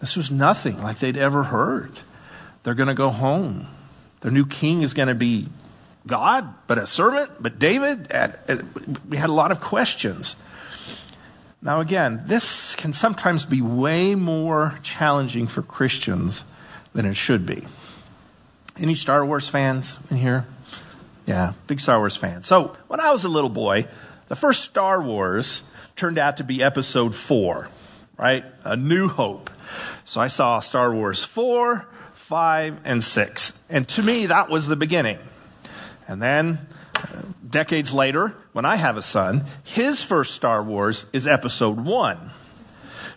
This 0.00 0.16
was 0.16 0.30
nothing 0.30 0.82
like 0.82 0.98
they'd 0.98 1.16
ever 1.16 1.44
heard. 1.44 2.00
They're 2.62 2.74
going 2.74 2.88
to 2.88 2.94
go 2.94 3.08
home. 3.08 3.68
Their 4.20 4.30
new 4.30 4.46
king 4.46 4.82
is 4.82 4.94
going 4.94 5.08
to 5.08 5.14
be 5.14 5.48
God, 6.06 6.54
but 6.66 6.78
a 6.78 6.86
servant, 6.86 7.30
but 7.40 7.58
David. 7.58 8.08
we 9.08 9.16
had 9.16 9.30
a 9.30 9.32
lot 9.32 9.52
of 9.52 9.60
questions. 9.60 10.36
Now, 11.60 11.80
again, 11.80 12.24
this 12.26 12.74
can 12.74 12.92
sometimes 12.92 13.44
be 13.44 13.62
way 13.62 14.14
more 14.14 14.78
challenging 14.82 15.46
for 15.46 15.62
Christians 15.62 16.42
than 16.92 17.06
it 17.06 17.14
should 17.14 17.46
be. 17.46 17.62
Any 18.78 18.94
Star 18.94 19.24
Wars 19.24 19.48
fans 19.48 19.98
in 20.10 20.16
here? 20.16 20.46
Yeah, 21.26 21.52
big 21.68 21.78
Star 21.78 21.98
Wars 21.98 22.16
fan. 22.16 22.42
So, 22.42 22.76
when 22.88 23.00
I 23.00 23.12
was 23.12 23.22
a 23.22 23.28
little 23.28 23.50
boy, 23.50 23.86
the 24.28 24.34
first 24.34 24.64
Star 24.64 25.00
Wars 25.00 25.62
turned 25.94 26.18
out 26.18 26.38
to 26.38 26.44
be 26.44 26.62
episode 26.62 27.14
four, 27.14 27.68
right? 28.16 28.44
A 28.64 28.76
New 28.76 29.08
Hope. 29.08 29.50
So 30.04 30.20
I 30.20 30.26
saw 30.26 30.60
Star 30.60 30.92
Wars 30.92 31.22
4, 31.24 31.86
5, 32.12 32.80
and 32.84 33.02
6. 33.02 33.52
And 33.68 33.86
to 33.88 34.02
me, 34.02 34.26
that 34.26 34.48
was 34.48 34.66
the 34.66 34.76
beginning. 34.76 35.18
And 36.12 36.20
then, 36.20 36.66
decades 37.48 37.92
later, 37.94 38.34
when 38.52 38.66
I 38.66 38.76
have 38.76 38.98
a 38.98 39.02
son, 39.02 39.46
his 39.64 40.02
first 40.02 40.34
Star 40.34 40.62
Wars 40.62 41.06
is 41.14 41.26
episode 41.26 41.78
1. 41.78 42.30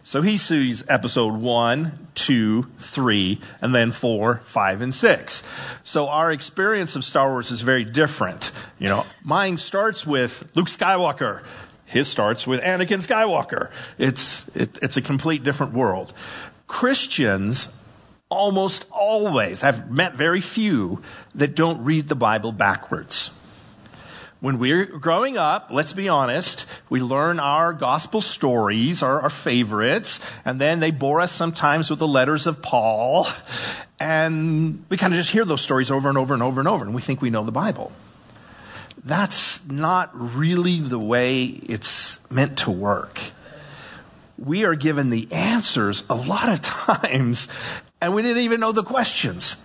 So 0.04 0.22
he 0.22 0.38
sees 0.38 0.84
episode 0.88 1.34
one, 1.34 2.08
two, 2.14 2.68
three, 2.78 3.42
and 3.60 3.74
then 3.76 3.92
4, 3.92 4.40
5, 4.46 4.82
and 4.82 4.94
6. 4.94 5.44
So 5.84 6.08
our 6.08 6.32
experience 6.32 6.96
of 6.96 7.04
Star 7.04 7.32
Wars 7.32 7.52
is 7.52 7.62
very 7.62 7.84
different. 7.84 8.52
You 8.78 8.88
know, 8.88 9.06
mine 9.24 9.58
starts 9.58 10.06
with 10.06 10.48
Luke 10.56 10.68
Skywalker. 10.68 11.44
His 11.86 12.08
starts 12.08 12.46
with 12.46 12.62
Anakin 12.62 13.06
Skywalker. 13.06 13.72
It's, 13.98 14.48
it, 14.56 14.78
it's 14.82 14.96
a 14.96 15.02
complete 15.02 15.44
different 15.44 15.74
world. 15.74 16.14
Christians 16.68 17.68
almost 18.30 18.86
always, 18.92 19.64
I've 19.64 19.92
met 19.92 20.16
very 20.16 20.42
few 20.42 21.02
that 21.36 21.56
don't 21.56 21.84
read 21.84 22.08
the 22.08 22.16
Bible 22.16 22.52
backwards. 22.52 23.32
When 24.40 24.60
we're 24.60 24.86
growing 24.86 25.38
up, 25.38 25.70
let's 25.72 25.94
be 25.94 26.10
honest, 26.10 26.66
we 26.90 27.02
learn 27.02 27.40
our 27.40 27.74
gospel 27.74 28.22
stories, 28.22 29.02
our, 29.02 29.22
our, 29.22 29.30
favorites, 29.30 30.20
and 30.44 30.60
then 30.60 30.80
they 30.80 30.92
bore 30.92 31.22
us 31.22 31.32
sometimes 31.32 31.90
with 31.90 32.00
the 32.00 32.08
letters 32.08 32.46
of 32.46 32.62
Paul. 32.62 33.28
And 34.00 34.84
we 34.90 34.98
kind 34.98 35.14
of 35.14 35.18
just 35.18 35.32
hear 35.32 35.46
those 35.46 35.62
stories 35.62 35.90
over 35.90 36.10
and 36.10 36.18
over 36.18 36.34
and 36.34 36.44
over 36.44 36.60
and 36.60 36.68
over, 36.68 36.84
and 36.84 36.94
we 36.94 37.02
think 37.02 37.22
we 37.22 37.30
know 37.30 37.44
the 37.44 37.52
Bible. 37.52 37.92
That's 39.04 39.66
not 39.68 40.12
really 40.14 40.80
the 40.80 41.00
way 41.00 41.46
it's 41.46 42.20
meant 42.30 42.58
to 42.60 42.72
work 42.72 43.22
we 44.38 44.66
are 44.66 44.76
given 44.76 45.10
the 45.10 45.32
answers 45.32 46.04
a 46.10 46.16
lot 46.16 46.50
of 46.50 46.62
times, 46.62 47.48
and 48.06 48.14
we 48.14 48.22
didn't 48.22 48.44
even 48.44 48.60
know 48.60 48.72
the 48.72 48.84
questions. 48.84 49.58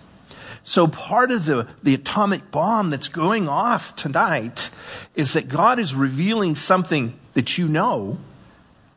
So 0.63 0.87
part 0.87 1.29
of 1.29 1.45
the, 1.45 1.67
the 1.83 1.93
atomic 1.93 2.49
bomb 2.49 2.89
that's 2.89 3.07
going 3.07 3.47
off 3.47 3.95
tonight 3.95 4.71
is 5.13 5.33
that 5.33 5.47
God 5.47 5.77
is 5.77 5.93
revealing 5.93 6.55
something 6.55 7.13
that 7.33 7.59
you 7.59 7.67
know, 7.67 8.17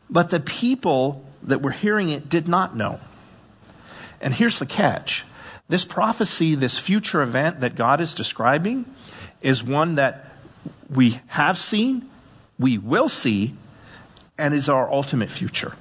but 0.08 0.30
the 0.30 0.40
people 0.40 1.24
that 1.42 1.60
were 1.60 1.72
hearing 1.72 2.08
it 2.08 2.30
did 2.30 2.48
not 2.48 2.74
know. 2.74 3.00
And 4.18 4.32
here's 4.32 4.58
the 4.58 4.66
catch. 4.66 5.26
This 5.68 5.84
prophecy, 5.84 6.54
this 6.54 6.78
future 6.78 7.20
event 7.20 7.60
that 7.60 7.74
God 7.74 8.00
is 8.00 8.14
describing, 8.14 8.86
is 9.42 9.62
one 9.62 9.96
that 9.96 10.32
we 10.88 11.20
have 11.26 11.58
seen, 11.58 12.08
we 12.58 12.78
will 12.78 13.10
see, 13.10 13.54
and 14.38 14.54
is 14.54 14.70
our 14.70 14.90
ultimate 14.90 15.28
future. 15.28 15.74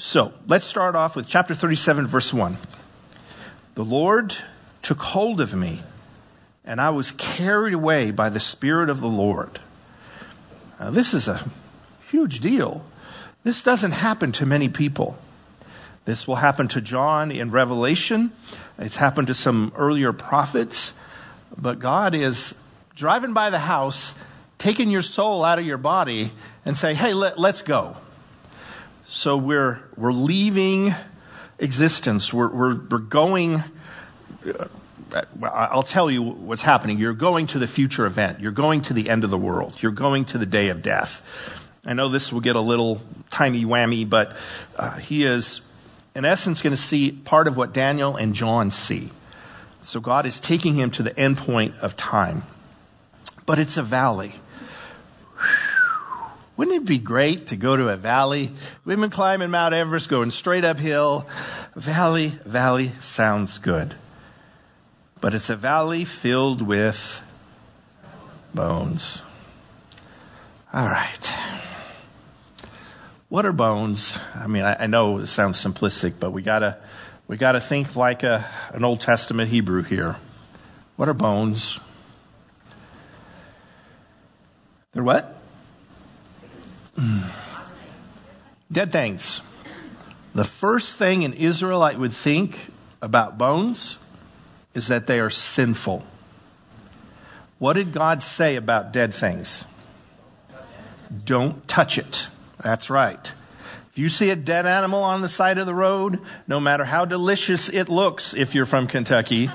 So 0.00 0.32
let's 0.46 0.64
start 0.64 0.94
off 0.94 1.16
with 1.16 1.26
chapter 1.26 1.56
37, 1.56 2.06
verse 2.06 2.32
1. 2.32 2.56
The 3.74 3.84
Lord 3.84 4.36
took 4.80 5.00
hold 5.00 5.40
of 5.40 5.54
me, 5.54 5.82
and 6.64 6.80
I 6.80 6.90
was 6.90 7.10
carried 7.10 7.74
away 7.74 8.12
by 8.12 8.28
the 8.28 8.38
Spirit 8.38 8.90
of 8.90 9.00
the 9.00 9.08
Lord. 9.08 9.58
Now, 10.78 10.90
this 10.90 11.12
is 11.14 11.26
a 11.26 11.50
huge 12.12 12.38
deal. 12.38 12.84
This 13.42 13.60
doesn't 13.60 13.90
happen 13.90 14.30
to 14.32 14.46
many 14.46 14.68
people. 14.68 15.18
This 16.04 16.28
will 16.28 16.36
happen 16.36 16.68
to 16.68 16.80
John 16.80 17.32
in 17.32 17.50
Revelation. 17.50 18.30
It's 18.78 18.96
happened 18.96 19.26
to 19.26 19.34
some 19.34 19.72
earlier 19.74 20.12
prophets. 20.12 20.92
But 21.56 21.80
God 21.80 22.14
is 22.14 22.54
driving 22.94 23.32
by 23.32 23.50
the 23.50 23.58
house 23.58 24.14
taking 24.58 24.92
your 24.92 25.02
soul 25.02 25.44
out 25.44 25.58
of 25.58 25.66
your 25.66 25.76
body 25.76 26.30
and 26.64 26.76
say, 26.76 26.94
hey, 26.94 27.14
let, 27.14 27.36
let's 27.36 27.62
go. 27.62 27.96
So 29.10 29.38
we're, 29.38 29.80
we're 29.96 30.12
leaving 30.12 30.94
existence. 31.58 32.30
We're, 32.30 32.50
we're, 32.50 32.74
we're 32.74 32.98
going. 32.98 33.64
Uh, 34.46 35.22
I'll 35.42 35.82
tell 35.82 36.10
you 36.10 36.22
what's 36.22 36.60
happening. 36.60 36.98
You're 36.98 37.14
going 37.14 37.46
to 37.48 37.58
the 37.58 37.66
future 37.66 38.04
event. 38.04 38.40
You're 38.40 38.52
going 38.52 38.82
to 38.82 38.92
the 38.92 39.08
end 39.08 39.24
of 39.24 39.30
the 39.30 39.38
world. 39.38 39.82
You're 39.82 39.92
going 39.92 40.26
to 40.26 40.36
the 40.36 40.44
day 40.44 40.68
of 40.68 40.82
death. 40.82 41.24
I 41.86 41.94
know 41.94 42.10
this 42.10 42.30
will 42.30 42.42
get 42.42 42.54
a 42.54 42.60
little 42.60 43.00
timey 43.30 43.64
whammy, 43.64 44.06
but 44.06 44.36
uh, 44.76 44.98
he 44.98 45.24
is, 45.24 45.62
in 46.14 46.26
essence, 46.26 46.60
going 46.60 46.76
to 46.76 46.76
see 46.76 47.10
part 47.10 47.48
of 47.48 47.56
what 47.56 47.72
Daniel 47.72 48.14
and 48.14 48.34
John 48.34 48.70
see. 48.70 49.08
So 49.82 50.00
God 50.00 50.26
is 50.26 50.38
taking 50.38 50.74
him 50.74 50.90
to 50.90 51.02
the 51.02 51.18
end 51.18 51.38
point 51.38 51.74
of 51.76 51.96
time. 51.96 52.42
But 53.46 53.58
it's 53.58 53.78
a 53.78 53.82
valley. 53.82 54.34
Wouldn't 56.58 56.76
it 56.76 56.84
be 56.86 56.98
great 56.98 57.46
to 57.46 57.56
go 57.56 57.76
to 57.76 57.88
a 57.88 57.96
valley? 57.96 58.50
We've 58.84 58.98
been 58.98 59.10
climbing 59.10 59.50
Mount 59.50 59.74
Everest, 59.74 60.08
going 60.08 60.32
straight 60.32 60.64
uphill. 60.64 61.24
Valley, 61.76 62.36
valley 62.44 62.90
sounds 62.98 63.58
good. 63.58 63.94
But 65.20 65.34
it's 65.34 65.50
a 65.50 65.54
valley 65.54 66.04
filled 66.04 66.60
with 66.60 67.22
bones. 68.52 69.22
All 70.74 70.86
right. 70.86 71.32
What 73.28 73.46
are 73.46 73.52
bones? 73.52 74.18
I 74.34 74.48
mean, 74.48 74.64
I, 74.64 74.82
I 74.82 74.86
know 74.88 75.18
it 75.18 75.26
sounds 75.26 75.64
simplistic, 75.64 76.14
but 76.18 76.32
we 76.32 76.42
gotta 76.42 76.78
we 77.28 77.36
gotta 77.36 77.60
think 77.60 77.94
like 77.94 78.24
a, 78.24 78.44
an 78.72 78.84
Old 78.84 79.00
Testament 79.00 79.48
Hebrew 79.48 79.84
here. 79.84 80.16
What 80.96 81.08
are 81.08 81.14
bones? 81.14 81.78
They're 84.92 85.04
what? 85.04 85.37
Mm. 86.98 87.24
Dead 88.72 88.90
things. 88.90 89.40
The 90.34 90.44
first 90.44 90.96
thing 90.96 91.24
an 91.24 91.32
Israelite 91.32 91.98
would 91.98 92.12
think 92.12 92.72
about 93.00 93.38
bones 93.38 93.98
is 94.74 94.88
that 94.88 95.06
they 95.06 95.20
are 95.20 95.30
sinful. 95.30 96.04
What 97.58 97.74
did 97.74 97.92
God 97.92 98.22
say 98.22 98.56
about 98.56 98.92
dead 98.92 99.14
things? 99.14 99.64
Don't 101.24 101.66
touch 101.66 101.98
it. 101.98 102.28
That's 102.62 102.90
right. 102.90 103.32
If 103.90 103.98
you 103.98 104.08
see 104.08 104.30
a 104.30 104.36
dead 104.36 104.66
animal 104.66 105.02
on 105.02 105.22
the 105.22 105.28
side 105.28 105.58
of 105.58 105.66
the 105.66 105.74
road, 105.74 106.20
no 106.46 106.60
matter 106.60 106.84
how 106.84 107.04
delicious 107.04 107.68
it 107.68 107.88
looks, 107.88 108.34
if 108.34 108.54
you're 108.54 108.66
from 108.66 108.86
Kentucky, 108.86 109.50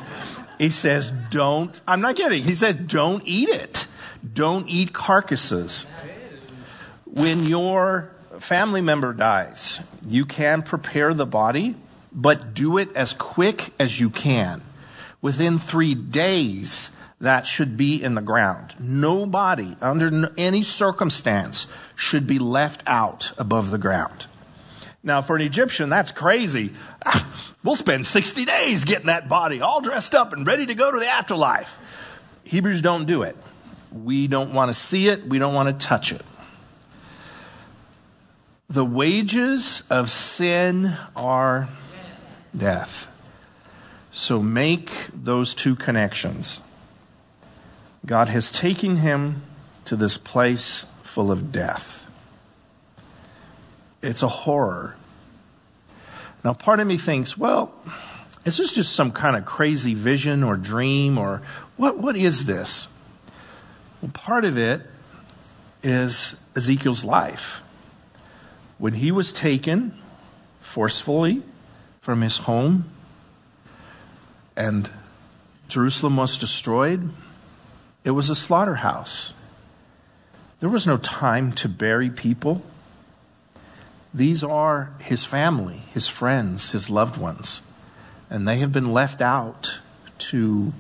he 0.57 0.69
says, 0.69 1.12
don't, 1.29 1.79
I'm 1.88 2.01
not 2.01 2.15
kidding. 2.15 2.43
He 2.43 2.53
says, 2.53 2.75
don't 2.75 3.23
eat 3.25 3.50
it. 3.50 3.88
Don't 4.33 4.67
eat 4.69 4.93
carcasses 4.93 5.85
when 7.13 7.43
your 7.43 8.12
family 8.39 8.82
member 8.82 9.13
dies, 9.13 9.82
you 10.08 10.25
can 10.25 10.63
prepare 10.63 11.13
the 11.13 11.27
body, 11.27 11.75
but 12.12 12.55
do 12.55 12.79
it 12.79 12.96
as 12.96 13.13
quick 13.13 13.72
as 13.79 14.00
you 14.00 14.10
can. 14.10 14.63
Within 15.22 15.60
three 15.60 15.93
days, 15.93 16.89
that 17.22 17.46
should 17.46 17.77
be 17.77 18.01
in 18.01 18.15
the 18.15 18.22
ground. 18.22 18.74
No 18.79 19.27
body, 19.27 19.77
under 19.79 20.34
any 20.38 20.63
circumstance, 20.63 21.67
should 21.96 22.25
be 22.25 22.39
left 22.39 22.82
out 22.88 23.32
above 23.38 23.70
the 23.70 23.77
ground. 23.77 24.25
Now, 25.03 25.22
for 25.22 25.36
an 25.36 25.43
Egyptian, 25.43 25.89
that's 25.89 26.12
crazy. 26.12 26.74
We'll 27.63 27.75
spend 27.75 28.05
60 28.05 28.43
days 28.43 28.84
getting 28.84 29.05
that 29.05 29.29
body 29.29 29.62
all 29.62 29.79
dressed 29.79 30.13
up 30.13 30.34
and 30.34 30.46
ready 30.46 30.65
to 30.65 30.75
go 30.75 30.91
to 30.91 31.00
the 31.00 31.08
afterlife. 31.08 31.79
Hebrews 32.43 32.82
don't 32.82 33.05
do 33.05 33.24
it. 33.24 33.38
We 33.89 34.27
don't 34.27 34.53
want 34.53 34.67
to 34.67 34.74
see 34.74 35.08
it. 35.08 35.25
We 35.25 35.39
don't 35.39 35.53
want 35.53 35.79
to 35.79 35.88
touch 35.88 36.12
it. 36.12 36.22
The 38.74 38.84
wages 38.84 39.84
of 39.88 40.10
sin 40.10 40.98
are 41.15 41.70
death. 42.58 43.08
So 44.12 44.42
make 44.42 44.89
those 45.13 45.53
two 45.53 45.75
connections. 45.75 46.60
God 48.03 48.30
has 48.30 48.51
taken 48.51 48.96
him 48.96 49.44
to 49.86 49.96
this 49.96 50.18
place 50.18 50.88
full 51.03 51.32
of 51.32 51.51
death. 51.51 52.08
It's 54.01 54.24
a 54.24 54.27
horror. 54.27 54.96
Now, 56.44 56.53
part 56.53 56.80
of 56.80 56.88
me 56.88 56.98
thinks, 56.98 57.38
well, 57.38 57.75
is 58.44 58.58
this 58.58 58.74
just 58.74 58.94
some 58.94 59.12
kind 59.12 59.36
of 59.36 59.46
crazy 59.46 59.94
vision 59.94 60.42
or 60.42 60.58
dream 60.58 61.20
or 61.20 61.44
what, 61.77 62.00
what 62.00 62.18
is 62.18 62.46
this? 62.46 62.88
Well, 64.01 64.10
part 64.15 64.46
of 64.46 64.58
it 64.58 64.82
is 65.84 66.36
Ezekiel's 66.56 67.03
life 67.03 67.62
when 68.84 68.96
he 68.96 69.13
was 69.13 69.32
taken 69.32 69.94
forcefully 70.60 71.42
from 72.02 72.20
his 72.20 72.40
home 72.40 72.84
and 74.58 74.90
Jerusalem 75.70 76.18
was 76.18 76.38
destroyed, 76.38 77.10
it 78.04 78.12
was 78.12 78.30
a 78.30 78.36
slaughterhouse. 78.36 79.32
There 80.60 80.68
was 80.68 80.86
no 80.86 80.98
time 80.98 81.54
to 81.54 81.70
bury 81.70 82.10
people. 82.10 82.62
These 84.13 84.44
are 84.44 84.92
his 85.00 85.24
family, 85.24 85.84
his 85.94 86.10
friends, 86.10 86.72
his 86.72 86.90
loved 86.90 87.16
ones, 87.16 87.62
and 88.30 88.46
they 88.46 88.58
have 88.58 88.74
been 88.74 88.92
left 88.92 89.22
out 89.22 89.80
to 90.18 90.74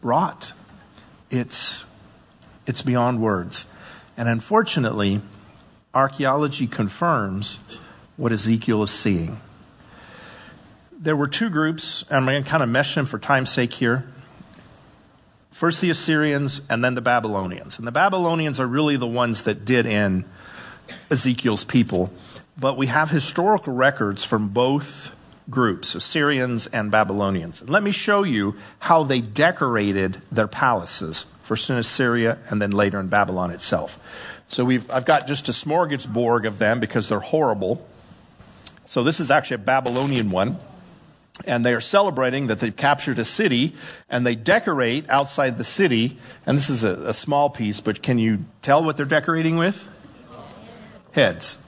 rot. 0.00 0.52
It's, 1.28 1.84
it's 2.68 2.82
beyond 2.82 3.20
words. 3.20 3.66
And 4.16 4.28
unfortunately, 4.28 5.22
archaeology 5.96 6.66
confirms 6.66 7.58
what 8.18 8.30
Ezekiel 8.30 8.82
is 8.82 8.90
seeing. 8.90 9.40
There 10.92 11.16
were 11.16 11.26
two 11.26 11.48
groups, 11.48 12.04
and 12.10 12.18
I'm 12.18 12.26
going 12.26 12.42
to 12.44 12.48
kind 12.48 12.62
of 12.62 12.68
mesh 12.68 12.94
them 12.94 13.06
for 13.06 13.18
time's 13.18 13.50
sake 13.50 13.72
here. 13.72 14.04
First 15.50 15.80
the 15.80 15.88
Assyrians 15.88 16.60
and 16.68 16.84
then 16.84 16.94
the 16.94 17.00
Babylonians. 17.00 17.78
And 17.78 17.86
the 17.86 17.92
Babylonians 17.92 18.60
are 18.60 18.66
really 18.66 18.96
the 18.96 19.06
ones 19.06 19.44
that 19.44 19.64
did 19.64 19.86
in 19.86 20.26
Ezekiel's 21.10 21.64
people. 21.64 22.10
But 22.58 22.76
we 22.76 22.88
have 22.88 23.08
historical 23.08 23.72
records 23.72 24.22
from 24.22 24.48
both 24.48 25.14
groups, 25.48 25.94
Assyrians 25.94 26.66
and 26.66 26.90
Babylonians. 26.90 27.66
Let 27.66 27.82
me 27.82 27.90
show 27.90 28.22
you 28.22 28.56
how 28.80 29.04
they 29.04 29.22
decorated 29.22 30.20
their 30.30 30.48
palaces, 30.48 31.24
first 31.42 31.70
in 31.70 31.76
Assyria 31.76 32.38
and 32.50 32.60
then 32.60 32.72
later 32.72 33.00
in 33.00 33.08
Babylon 33.08 33.50
itself. 33.50 33.98
So 34.48 34.64
we've, 34.64 34.90
I've 34.90 35.04
got 35.04 35.26
just 35.26 35.48
a 35.48 35.52
smorgasbord 35.52 36.46
of 36.46 36.58
them 36.58 36.80
because 36.80 37.08
they're 37.08 37.20
horrible. 37.20 37.86
So 38.84 39.02
this 39.02 39.20
is 39.20 39.30
actually 39.30 39.56
a 39.56 39.58
Babylonian 39.58 40.30
one. 40.30 40.58
And 41.46 41.66
they 41.66 41.74
are 41.74 41.82
celebrating 41.82 42.46
that 42.46 42.60
they've 42.60 42.74
captured 42.74 43.18
a 43.18 43.24
city 43.24 43.74
and 44.08 44.24
they 44.24 44.34
decorate 44.34 45.08
outside 45.10 45.58
the 45.58 45.64
city. 45.64 46.16
And 46.46 46.56
this 46.56 46.70
is 46.70 46.82
a, 46.82 46.92
a 47.08 47.12
small 47.12 47.50
piece, 47.50 47.80
but 47.80 48.02
can 48.02 48.18
you 48.18 48.44
tell 48.62 48.82
what 48.82 48.96
they're 48.96 49.04
decorating 49.04 49.58
with? 49.58 49.86
Heads. 51.12 51.58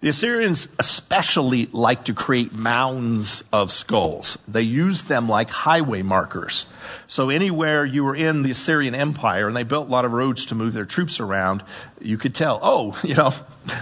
The 0.00 0.10
Assyrians 0.10 0.68
especially 0.78 1.66
like 1.72 2.04
to 2.04 2.14
create 2.14 2.52
mounds 2.52 3.42
of 3.52 3.72
skulls. 3.72 4.38
They 4.46 4.62
used 4.62 5.08
them 5.08 5.28
like 5.28 5.50
highway 5.50 6.02
markers. 6.02 6.66
So 7.08 7.30
anywhere 7.30 7.84
you 7.84 8.04
were 8.04 8.14
in 8.14 8.44
the 8.44 8.52
Assyrian 8.52 8.94
Empire 8.94 9.48
and 9.48 9.56
they 9.56 9.64
built 9.64 9.88
a 9.88 9.90
lot 9.90 10.04
of 10.04 10.12
roads 10.12 10.46
to 10.46 10.54
move 10.54 10.72
their 10.72 10.84
troops 10.84 11.18
around, 11.18 11.64
you 12.00 12.16
could 12.16 12.32
tell, 12.32 12.60
oh, 12.62 12.96
you 13.04 13.16
know, 13.16 13.34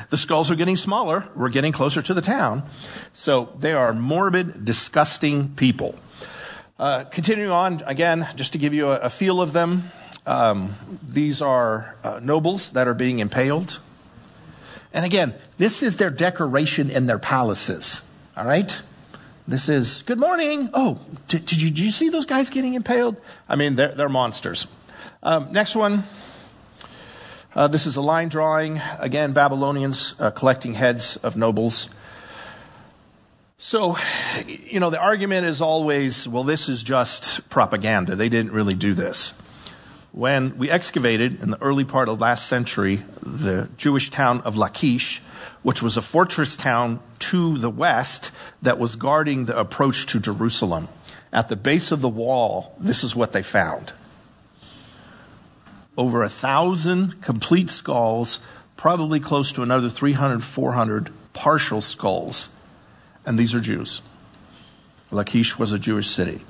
the 0.08 0.16
skulls 0.16 0.50
are 0.50 0.54
getting 0.54 0.76
smaller. 0.76 1.28
We're 1.36 1.50
getting 1.50 1.72
closer 1.72 2.00
to 2.00 2.14
the 2.14 2.22
town. 2.22 2.62
So 3.12 3.52
they 3.58 3.74
are 3.74 3.92
morbid, 3.92 4.64
disgusting 4.64 5.50
people. 5.50 5.96
Uh, 6.78 7.04
continuing 7.04 7.50
on, 7.50 7.82
again, 7.84 8.26
just 8.36 8.52
to 8.52 8.58
give 8.58 8.72
you 8.72 8.88
a, 8.88 9.00
a 9.00 9.10
feel 9.10 9.42
of 9.42 9.52
them, 9.52 9.90
um, 10.24 10.76
these 11.06 11.42
are 11.42 11.94
uh, 12.02 12.20
nobles 12.22 12.70
that 12.70 12.88
are 12.88 12.94
being 12.94 13.18
impaled. 13.18 13.80
And 14.96 15.04
again, 15.04 15.34
this 15.58 15.82
is 15.82 15.98
their 15.98 16.08
decoration 16.08 16.88
in 16.88 17.04
their 17.04 17.18
palaces. 17.18 18.00
All 18.34 18.46
right? 18.46 18.80
This 19.46 19.68
is, 19.68 20.00
good 20.00 20.18
morning. 20.18 20.70
Oh, 20.72 20.98
did, 21.28 21.44
did, 21.44 21.60
you, 21.60 21.68
did 21.68 21.80
you, 21.80 21.90
see 21.90 22.08
those 22.08 22.24
guys 22.24 22.48
getting 22.48 22.72
impaled? 22.72 23.20
I 23.46 23.56
mean, 23.56 23.74
they're, 23.74 23.94
they're 23.94 24.08
monsters. 24.08 24.66
Um, 25.22 25.52
next 25.52 25.76
one. 25.76 26.04
Uh, 27.54 27.68
this 27.68 27.84
is 27.84 27.96
a 27.96 28.00
line 28.00 28.30
drawing. 28.30 28.80
Again, 28.98 29.34
Babylonians 29.34 30.14
uh, 30.18 30.30
collecting 30.30 30.72
heads 30.72 31.18
of 31.18 31.36
nobles. 31.36 31.90
So, 33.58 33.98
you 34.46 34.80
know, 34.80 34.88
the 34.88 34.98
argument 34.98 35.44
is 35.44 35.60
always, 35.60 36.26
well, 36.26 36.42
this 36.42 36.70
is 36.70 36.82
just 36.82 37.46
propaganda. 37.50 38.16
They 38.16 38.30
didn't 38.30 38.52
really 38.52 38.74
do 38.74 38.94
this 38.94 39.34
when 40.16 40.56
we 40.56 40.70
excavated 40.70 41.42
in 41.42 41.50
the 41.50 41.60
early 41.60 41.84
part 41.84 42.08
of 42.08 42.18
last 42.18 42.46
century 42.46 43.02
the 43.20 43.68
Jewish 43.76 44.08
town 44.08 44.40
of 44.40 44.56
Lachish, 44.56 45.20
which 45.62 45.82
was 45.82 45.98
a 45.98 46.02
fortress 46.02 46.56
town 46.56 47.00
to 47.18 47.58
the 47.58 47.68
west 47.68 48.30
that 48.62 48.78
was 48.78 48.96
guarding 48.96 49.44
the 49.44 49.58
approach 49.58 50.06
to 50.06 50.18
Jerusalem. 50.18 50.88
At 51.34 51.48
the 51.48 51.54
base 51.54 51.92
of 51.92 52.00
the 52.00 52.08
wall, 52.08 52.74
this 52.80 53.04
is 53.04 53.14
what 53.14 53.32
they 53.32 53.42
found 53.42 53.92
over 55.98 56.22
a 56.22 56.28
thousand 56.28 57.22
complete 57.22 57.70
skulls, 57.70 58.40
probably 58.76 59.20
close 59.20 59.52
to 59.52 59.62
another 59.62 59.88
300, 59.88 60.42
400 60.42 61.10
partial 61.32 61.80
skulls. 61.80 62.48
And 63.24 63.38
these 63.38 63.54
are 63.54 63.60
Jews. 63.60 64.02
Lachish 65.10 65.58
was 65.58 65.72
a 65.72 65.78
Jewish 65.78 66.08
city. 66.08 66.40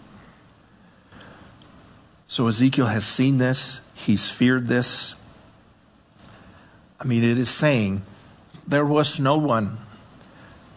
So 2.29 2.49
Ezekiel 2.49 2.87
has 2.87 3.07
seen 3.07 3.39
this, 3.39 3.81
he's 3.95 4.31
feared 4.31 4.69
this. 4.69 5.15
I 6.99 7.05
mean, 7.05 7.23
it 7.23 7.39
is 7.39 7.49
saying, 7.49 8.03
there 8.67 8.85
was 8.85 9.21
no 9.21 9.37
one 9.37 9.79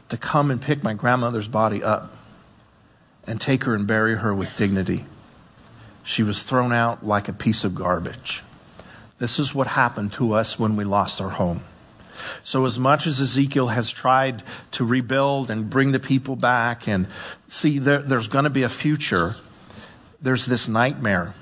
to 0.10 0.18
come 0.18 0.52
and 0.52 0.62
pick 0.62 0.84
my 0.84 0.94
grandmother's 0.94 1.48
body 1.48 1.84
up 1.84 2.16
and 3.26 3.40
take 3.40 3.64
her 3.64 3.76
and 3.76 3.88
bury 3.88 4.18
her 4.18 4.34
with 4.34 4.56
dignity. 4.58 5.06
She 6.04 6.24
was 6.24 6.44
thrown 6.44 6.74
out 6.74 7.06
like 7.06 7.28
a 7.28 7.34
piece 7.34 7.64
of 7.64 7.76
garbage. 7.76 8.44
This 9.20 9.38
is 9.38 9.54
what 9.54 9.68
happened 9.68 10.14
to 10.14 10.34
us 10.34 10.58
when 10.58 10.76
we 10.76 10.84
lost 10.84 11.22
our 11.22 11.30
home. 11.30 11.62
So, 12.44 12.66
as 12.66 12.78
much 12.78 13.08
as 13.08 13.22
Ezekiel 13.22 13.68
has 13.68 13.92
tried 13.92 14.44
to 14.72 14.84
rebuild 14.84 15.50
and 15.50 15.70
bring 15.70 15.92
the 15.92 16.00
people 16.00 16.36
back 16.36 16.88
and 16.88 17.08
see, 17.48 17.80
there, 17.80 18.00
there's 18.00 18.28
going 18.28 18.44
to 18.44 18.50
be 18.50 18.64
a 18.64 18.70
future, 18.70 19.36
there's 20.22 20.46
this 20.46 20.68
nightmare 20.68 21.34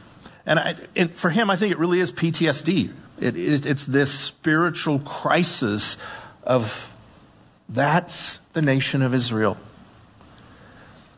and, 0.47 0.59
I, 0.59 0.75
and 0.95 1.11
for 1.11 1.29
him, 1.29 1.51
I 1.51 1.57
think 1.57 1.73
it 1.73 1.77
really 1.77 1.99
is 1.99 2.09
PTSD. 2.09 2.93
It, 3.19 3.35
it, 3.35 3.65
it's 3.65 3.83
this 3.83 4.17
spiritual 4.17 4.99
crisis 4.99 5.97
of 6.41 6.95
that's 7.67 8.39
the 8.53 8.61
nation 8.61 9.01
of 9.01 9.13
Israel. 9.13 9.57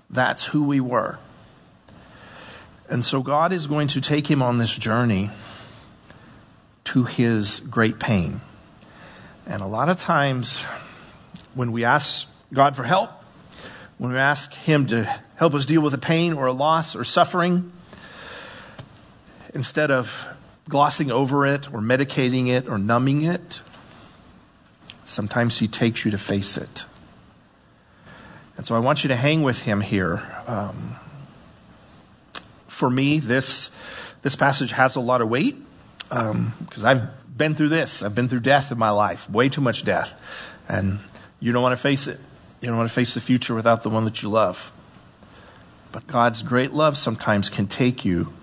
That's 0.10 0.46
who 0.46 0.66
we 0.66 0.80
were. 0.80 1.20
And 2.90 3.06
so 3.06 3.22
God 3.22 3.54
is 3.54 3.68
going 3.68 3.90
to 3.90 4.02
take 4.02 4.26
him 4.26 4.42
on 4.42 4.58
this 4.58 4.76
journey 4.76 5.30
to 6.86 7.04
his 7.04 7.60
great 7.60 8.00
pain. 8.00 8.42
And 9.46 9.62
a 9.62 9.68
lot 9.68 9.90
of 9.90 9.98
times, 9.98 10.64
when 11.54 11.72
we 11.72 11.86
ask 11.86 12.28
God 12.52 12.76
for 12.76 12.84
help, 12.84 13.12
when 14.00 14.14
we 14.14 14.18
ask 14.18 14.54
Him 14.54 14.88
to 14.88 15.20
help 15.40 15.54
us 15.54 15.64
deal 15.64 15.80
with 15.80 15.94
a 15.94 15.98
pain 15.98 16.34
or 16.34 16.48
a 16.48 16.52
loss 16.52 16.98
or 16.98 17.06
suffering, 17.06 17.72
instead 19.54 19.90
of 19.90 20.28
glossing 20.68 21.10
over 21.10 21.48
it 21.48 21.74
or 21.74 21.80
medicating 21.80 22.50
it 22.50 22.68
or 22.68 22.78
numbing 22.78 23.24
it, 23.24 23.62
sometimes 25.06 25.58
He 25.60 25.68
takes 25.68 26.04
you 26.04 26.12
to 26.12 26.18
face 26.18 26.58
it. 26.58 26.86
And 28.58 28.68
so 28.68 28.76
I 28.76 28.80
want 28.80 29.06
you 29.06 29.08
to 29.08 29.16
hang 29.16 29.42
with 29.42 29.62
Him 29.62 29.80
here. 29.80 30.22
Um, 30.46 30.98
for 32.68 32.90
me, 32.90 33.20
this, 33.20 33.72
this 34.24 34.36
passage 34.36 34.72
has 34.72 34.98
a 34.98 35.00
lot 35.00 35.22
of 35.22 35.30
weight 35.30 35.56
because 36.10 36.84
um, 36.84 36.86
I've 36.86 37.38
been 37.38 37.56
through 37.56 37.70
this. 37.70 38.04
I've 38.04 38.14
been 38.14 38.28
through 38.28 38.42
death 38.42 38.74
in 38.74 38.78
my 38.78 38.90
life, 38.90 39.30
way 39.30 39.48
too 39.48 39.62
much 39.62 39.86
death. 39.86 40.20
And 40.68 41.00
you 41.40 41.54
don't 41.54 41.64
want 41.64 41.72
to 41.72 41.82
face 41.82 42.08
it. 42.08 42.20
You 42.60 42.68
don't 42.68 42.78
want 42.78 42.90
to 42.90 42.94
face 42.94 43.14
the 43.14 43.22
future 43.22 43.56
without 43.56 43.84
the 43.84 43.90
one 43.90 44.04
that 44.04 44.22
you 44.22 44.28
love. 44.28 44.74
But 45.92 46.08
God's 46.08 46.42
great 46.42 46.72
love 46.72 46.98
sometimes 46.98 47.50
can 47.50 47.68
take 47.68 48.06
you 48.06 48.34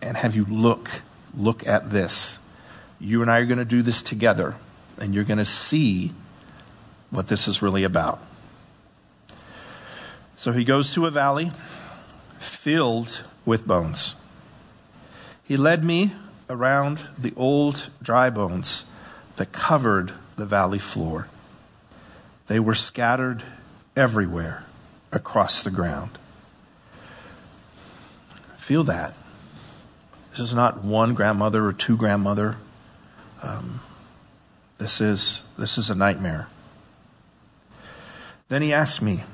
and 0.00 0.16
have 0.16 0.34
you 0.34 0.44
look, 0.44 1.02
look 1.36 1.66
at 1.66 1.90
this. 1.90 2.38
You 2.98 3.22
and 3.22 3.30
I 3.30 3.38
are 3.38 3.46
going 3.46 3.58
to 3.58 3.64
do 3.64 3.82
this 3.82 4.00
together, 4.00 4.54
and 4.98 5.14
you're 5.14 5.24
going 5.24 5.38
to 5.38 5.44
see 5.44 6.12
what 7.10 7.28
this 7.28 7.46
is 7.46 7.60
really 7.60 7.84
about. 7.84 8.22
So 10.36 10.52
he 10.52 10.64
goes 10.64 10.92
to 10.94 11.06
a 11.06 11.10
valley 11.10 11.50
filled 12.38 13.22
with 13.44 13.66
bones. 13.66 14.14
He 15.44 15.56
led 15.56 15.84
me 15.84 16.12
around 16.48 17.00
the 17.18 17.32
old 17.36 17.90
dry 18.02 18.30
bones 18.30 18.84
that 19.36 19.52
covered 19.52 20.12
the 20.36 20.46
valley 20.46 20.78
floor. 20.78 21.28
They 22.46 22.60
were 22.60 22.74
scattered 22.74 23.42
everywhere 23.96 24.65
across 25.16 25.62
the 25.62 25.70
ground. 25.70 26.10
Feel 28.56 28.84
that. 28.84 29.14
This 30.30 30.40
is 30.40 30.54
not 30.54 30.84
one 30.84 31.14
grandmother 31.14 31.66
or 31.66 31.72
two 31.72 31.96
grandmother. 31.96 32.56
Um, 33.42 33.80
this 34.78 35.00
is 35.00 35.42
this 35.56 35.78
is 35.78 35.90
a 35.90 35.94
nightmare. 35.94 36.48
Then 38.48 38.62
he 38.62 38.72
asked 38.72 39.02
me, 39.02 39.24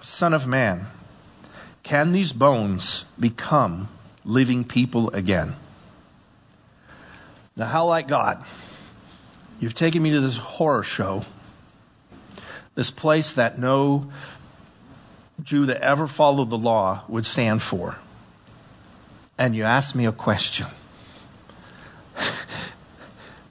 Son 0.00 0.34
of 0.34 0.46
man, 0.46 0.86
can 1.82 2.12
these 2.12 2.32
bones 2.32 3.04
become 3.18 3.88
living 4.24 4.64
people 4.64 5.10
again? 5.10 5.56
Now, 7.56 7.66
how 7.66 7.86
like 7.86 8.08
God? 8.08 8.44
You've 9.60 9.74
taken 9.74 10.02
me 10.02 10.10
to 10.10 10.20
this 10.20 10.36
horror 10.36 10.82
show, 10.82 11.24
this 12.74 12.90
place 12.90 13.32
that 13.32 13.58
no 13.58 14.10
Jew 15.42 15.66
that 15.66 15.82
ever 15.82 16.06
followed 16.06 16.50
the 16.50 16.58
law 16.58 17.02
would 17.08 17.26
stand 17.26 17.62
for. 17.62 17.98
And 19.38 19.54
you 19.54 19.64
ask 19.64 19.94
me 19.94 20.06
a 20.06 20.12
question. 20.12 20.66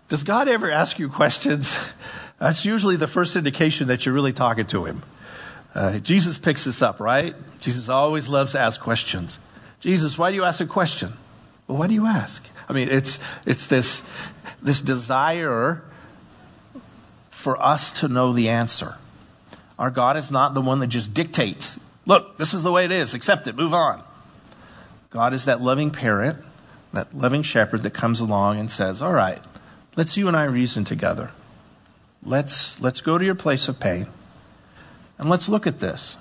Does 0.09 0.23
God 0.23 0.47
ever 0.47 0.71
ask 0.71 0.97
you 0.97 1.09
questions? 1.09 1.77
That's 2.39 2.65
usually 2.65 2.95
the 2.95 3.07
first 3.07 3.35
indication 3.35 3.87
that 3.87 4.05
you're 4.05 4.15
really 4.15 4.33
talking 4.33 4.65
to 4.67 4.85
Him. 4.85 5.03
Uh, 5.73 5.99
Jesus 5.99 6.37
picks 6.37 6.63
this 6.63 6.81
up, 6.81 6.99
right? 6.99 7.35
Jesus 7.59 7.89
always 7.89 8.27
loves 8.27 8.53
to 8.53 8.59
ask 8.59 8.79
questions. 8.79 9.39
Jesus, 9.79 10.17
why 10.17 10.31
do 10.31 10.35
you 10.35 10.43
ask 10.43 10.61
a 10.61 10.65
question? 10.65 11.13
Well, 11.67 11.77
why 11.77 11.87
do 11.87 11.93
you 11.93 12.05
ask? 12.05 12.47
I 12.69 12.73
mean, 12.73 12.89
it's, 12.89 13.19
it's 13.45 13.65
this, 13.67 14.01
this 14.61 14.81
desire 14.81 15.83
for 17.29 17.61
us 17.61 17.91
to 17.99 18.07
know 18.07 18.33
the 18.33 18.49
answer. 18.49 18.97
Our 19.77 19.91
God 19.91 20.17
is 20.17 20.31
not 20.31 20.53
the 20.53 20.61
one 20.61 20.79
that 20.79 20.87
just 20.87 21.13
dictates, 21.13 21.79
look, 22.05 22.37
this 22.37 22.53
is 22.53 22.63
the 22.63 22.71
way 22.71 22.85
it 22.85 22.91
is, 22.91 23.13
accept 23.13 23.47
it, 23.47 23.55
move 23.55 23.73
on. 23.73 24.01
God 25.09 25.33
is 25.33 25.45
that 25.45 25.61
loving 25.61 25.91
parent, 25.91 26.39
that 26.93 27.13
loving 27.13 27.43
shepherd 27.43 27.83
that 27.83 27.93
comes 27.93 28.19
along 28.19 28.59
and 28.59 28.71
says, 28.71 29.01
all 29.01 29.13
right, 29.13 29.39
let's 29.95 30.17
you 30.17 30.27
and 30.27 30.35
I 30.35 30.45
reason 30.45 30.85
together. 30.85 31.31
Let's, 32.23 32.79
let's 32.79 33.01
go 33.01 33.17
to 33.17 33.25
your 33.25 33.35
place 33.35 33.67
of 33.67 33.79
pain 33.79 34.07
and 35.17 35.29
let's 35.29 35.47
look 35.49 35.67
at 35.67 35.79
this. 35.79 36.17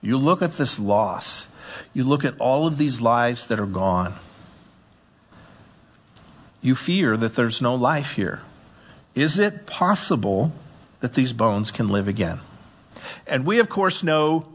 You 0.00 0.18
look 0.18 0.42
at 0.42 0.54
this 0.54 0.78
loss. 0.78 1.46
You 1.92 2.04
look 2.04 2.24
at 2.24 2.38
all 2.38 2.66
of 2.66 2.78
these 2.78 3.00
lives 3.00 3.46
that 3.46 3.58
are 3.58 3.66
gone. 3.66 4.14
You 6.62 6.74
fear 6.74 7.16
that 7.16 7.36
there's 7.36 7.60
no 7.60 7.74
life 7.74 8.12
here. 8.16 8.42
Is 9.14 9.38
it 9.38 9.66
possible 9.66 10.52
that 11.00 11.14
these 11.14 11.32
bones 11.32 11.70
can 11.70 11.88
live 11.88 12.08
again? 12.08 12.40
And 13.26 13.44
we, 13.44 13.58
of 13.58 13.68
course, 13.68 14.02
know 14.02 14.46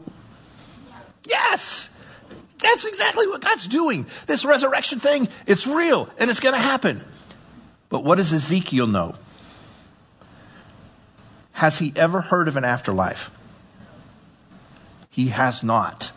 yes, 1.26 1.88
that's 2.58 2.84
exactly 2.84 3.26
what 3.26 3.40
God's 3.40 3.66
doing. 3.66 4.06
This 4.26 4.44
resurrection 4.44 4.98
thing, 4.98 5.28
it's 5.46 5.66
real 5.66 6.08
and 6.18 6.30
it's 6.30 6.40
going 6.40 6.54
to 6.54 6.60
happen. 6.60 7.04
But 7.88 8.04
what 8.04 8.16
does 8.16 8.32
Ezekiel 8.32 8.86
know? 8.86 9.14
Has 11.52 11.78
he 11.78 11.92
ever 11.96 12.20
heard 12.20 12.48
of 12.48 12.56
an 12.56 12.64
afterlife? 12.64 13.30
He 15.10 15.28
has 15.28 15.62
not. 15.62 16.12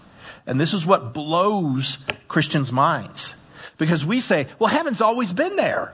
And 0.46 0.60
this 0.60 0.74
is 0.74 0.86
what 0.86 1.14
blows 1.14 1.98
Christians' 2.28 2.72
minds. 2.72 3.36
Because 3.78 4.06
we 4.06 4.20
say, 4.20 4.48
well, 4.60 4.70
heaven's 4.70 5.02
always 5.02 5.34
been 5.34 5.56
there. 5.56 5.94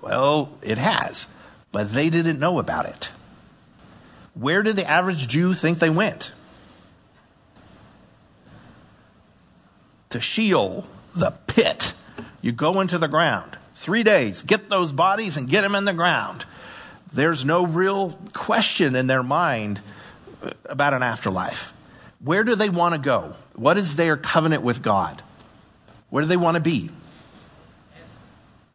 Well, 0.00 0.50
it 0.62 0.78
has, 0.78 1.26
but 1.72 1.90
they 1.90 2.10
didn't 2.10 2.38
know 2.38 2.58
about 2.58 2.86
it. 2.86 3.10
Where 4.34 4.62
did 4.62 4.76
the 4.76 4.88
average 4.88 5.26
Jew 5.26 5.54
think 5.54 5.78
they 5.78 5.90
went? 5.90 6.32
To 10.10 10.20
Sheol, 10.20 10.86
the 11.14 11.32
pit. 11.46 11.94
You 12.40 12.52
go 12.52 12.80
into 12.80 12.98
the 12.98 13.08
ground. 13.08 13.56
Three 13.74 14.02
days, 14.02 14.42
get 14.42 14.68
those 14.68 14.92
bodies 14.92 15.36
and 15.36 15.48
get 15.48 15.62
them 15.62 15.74
in 15.74 15.84
the 15.84 15.92
ground. 15.92 16.44
There's 17.12 17.44
no 17.44 17.66
real 17.66 18.18
question 18.32 18.94
in 18.94 19.06
their 19.06 19.22
mind 19.22 19.80
about 20.64 20.94
an 20.94 21.02
afterlife. 21.02 21.72
Where 22.20 22.44
do 22.44 22.54
they 22.54 22.68
want 22.68 22.94
to 22.94 22.98
go? 22.98 23.34
What 23.54 23.76
is 23.76 23.96
their 23.96 24.16
covenant 24.16 24.62
with 24.62 24.82
God? 24.82 25.22
Where 26.10 26.22
do 26.22 26.28
they 26.28 26.36
want 26.36 26.56
to 26.56 26.60
be? 26.60 26.90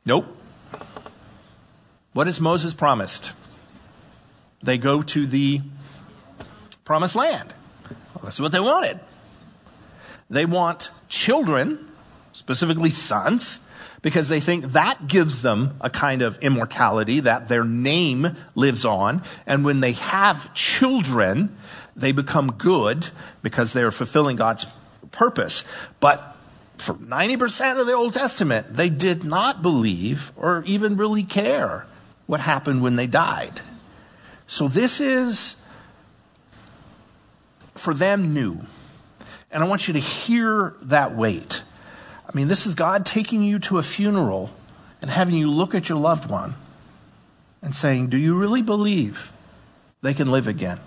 Nope. 0.05 0.36
What 2.13 2.27
is 2.27 2.39
Moses 2.39 2.73
promised? 2.73 3.31
They 4.63 4.77
go 4.77 5.01
to 5.01 5.27
the 5.27 5.61
promised 6.83 7.15
land. 7.15 7.53
Well, 8.15 8.23
that's 8.23 8.39
what 8.39 8.51
they 8.51 8.59
wanted. 8.59 8.99
They 10.29 10.45
want 10.45 10.89
children, 11.09 11.91
specifically 12.33 12.89
sons, 12.89 13.59
because 14.01 14.29
they 14.29 14.39
think 14.39 14.71
that 14.73 15.07
gives 15.07 15.41
them 15.41 15.75
a 15.81 15.89
kind 15.89 16.21
of 16.21 16.37
immortality, 16.39 17.19
that 17.21 17.47
their 17.47 17.63
name 17.63 18.35
lives 18.55 18.85
on. 18.85 19.23
And 19.45 19.63
when 19.65 19.79
they 19.79 19.93
have 19.93 20.53
children, 20.53 21.55
they 21.95 22.11
become 22.11 22.53
good 22.53 23.07
because 23.41 23.73
they're 23.73 23.91
fulfilling 23.91 24.35
God's 24.35 24.65
purpose. 25.11 25.63
But 25.99 26.35
for 26.77 26.93
90% 26.93 27.79
of 27.79 27.87
the 27.87 27.93
Old 27.93 28.13
Testament, 28.13 28.75
they 28.75 28.89
did 28.89 29.23
not 29.23 29.61
believe 29.61 30.31
or 30.35 30.63
even 30.65 30.97
really 30.97 31.23
care 31.23 31.85
what 32.27 32.41
happened 32.41 32.83
when 32.83 32.95
they 32.97 33.07
died. 33.07 33.61
So 34.45 34.67
this 34.67 35.01
is, 35.01 35.55
for 37.73 37.93
them, 37.93 38.33
new. 38.33 38.59
And 39.51 39.63
I 39.63 39.67
want 39.67 39.87
you 39.87 39.93
to 39.93 39.99
hear 39.99 40.75
that 40.81 41.15
weight. 41.15 41.63
I 42.27 42.35
mean, 42.35 42.47
this 42.47 42.67
is 42.67 42.75
God 42.75 43.05
taking 43.05 43.41
you 43.41 43.59
to 43.59 43.77
a 43.77 43.83
funeral 43.83 44.51
and 45.01 45.09
having 45.09 45.35
you 45.35 45.49
look 45.49 45.73
at 45.73 45.89
your 45.89 45.97
loved 45.97 46.29
one 46.29 46.55
and 47.61 47.75
saying, 47.75 48.07
Do 48.07 48.17
you 48.17 48.37
really 48.37 48.61
believe 48.61 49.31
they 50.01 50.13
can 50.13 50.31
live 50.31 50.47
again? 50.47 50.79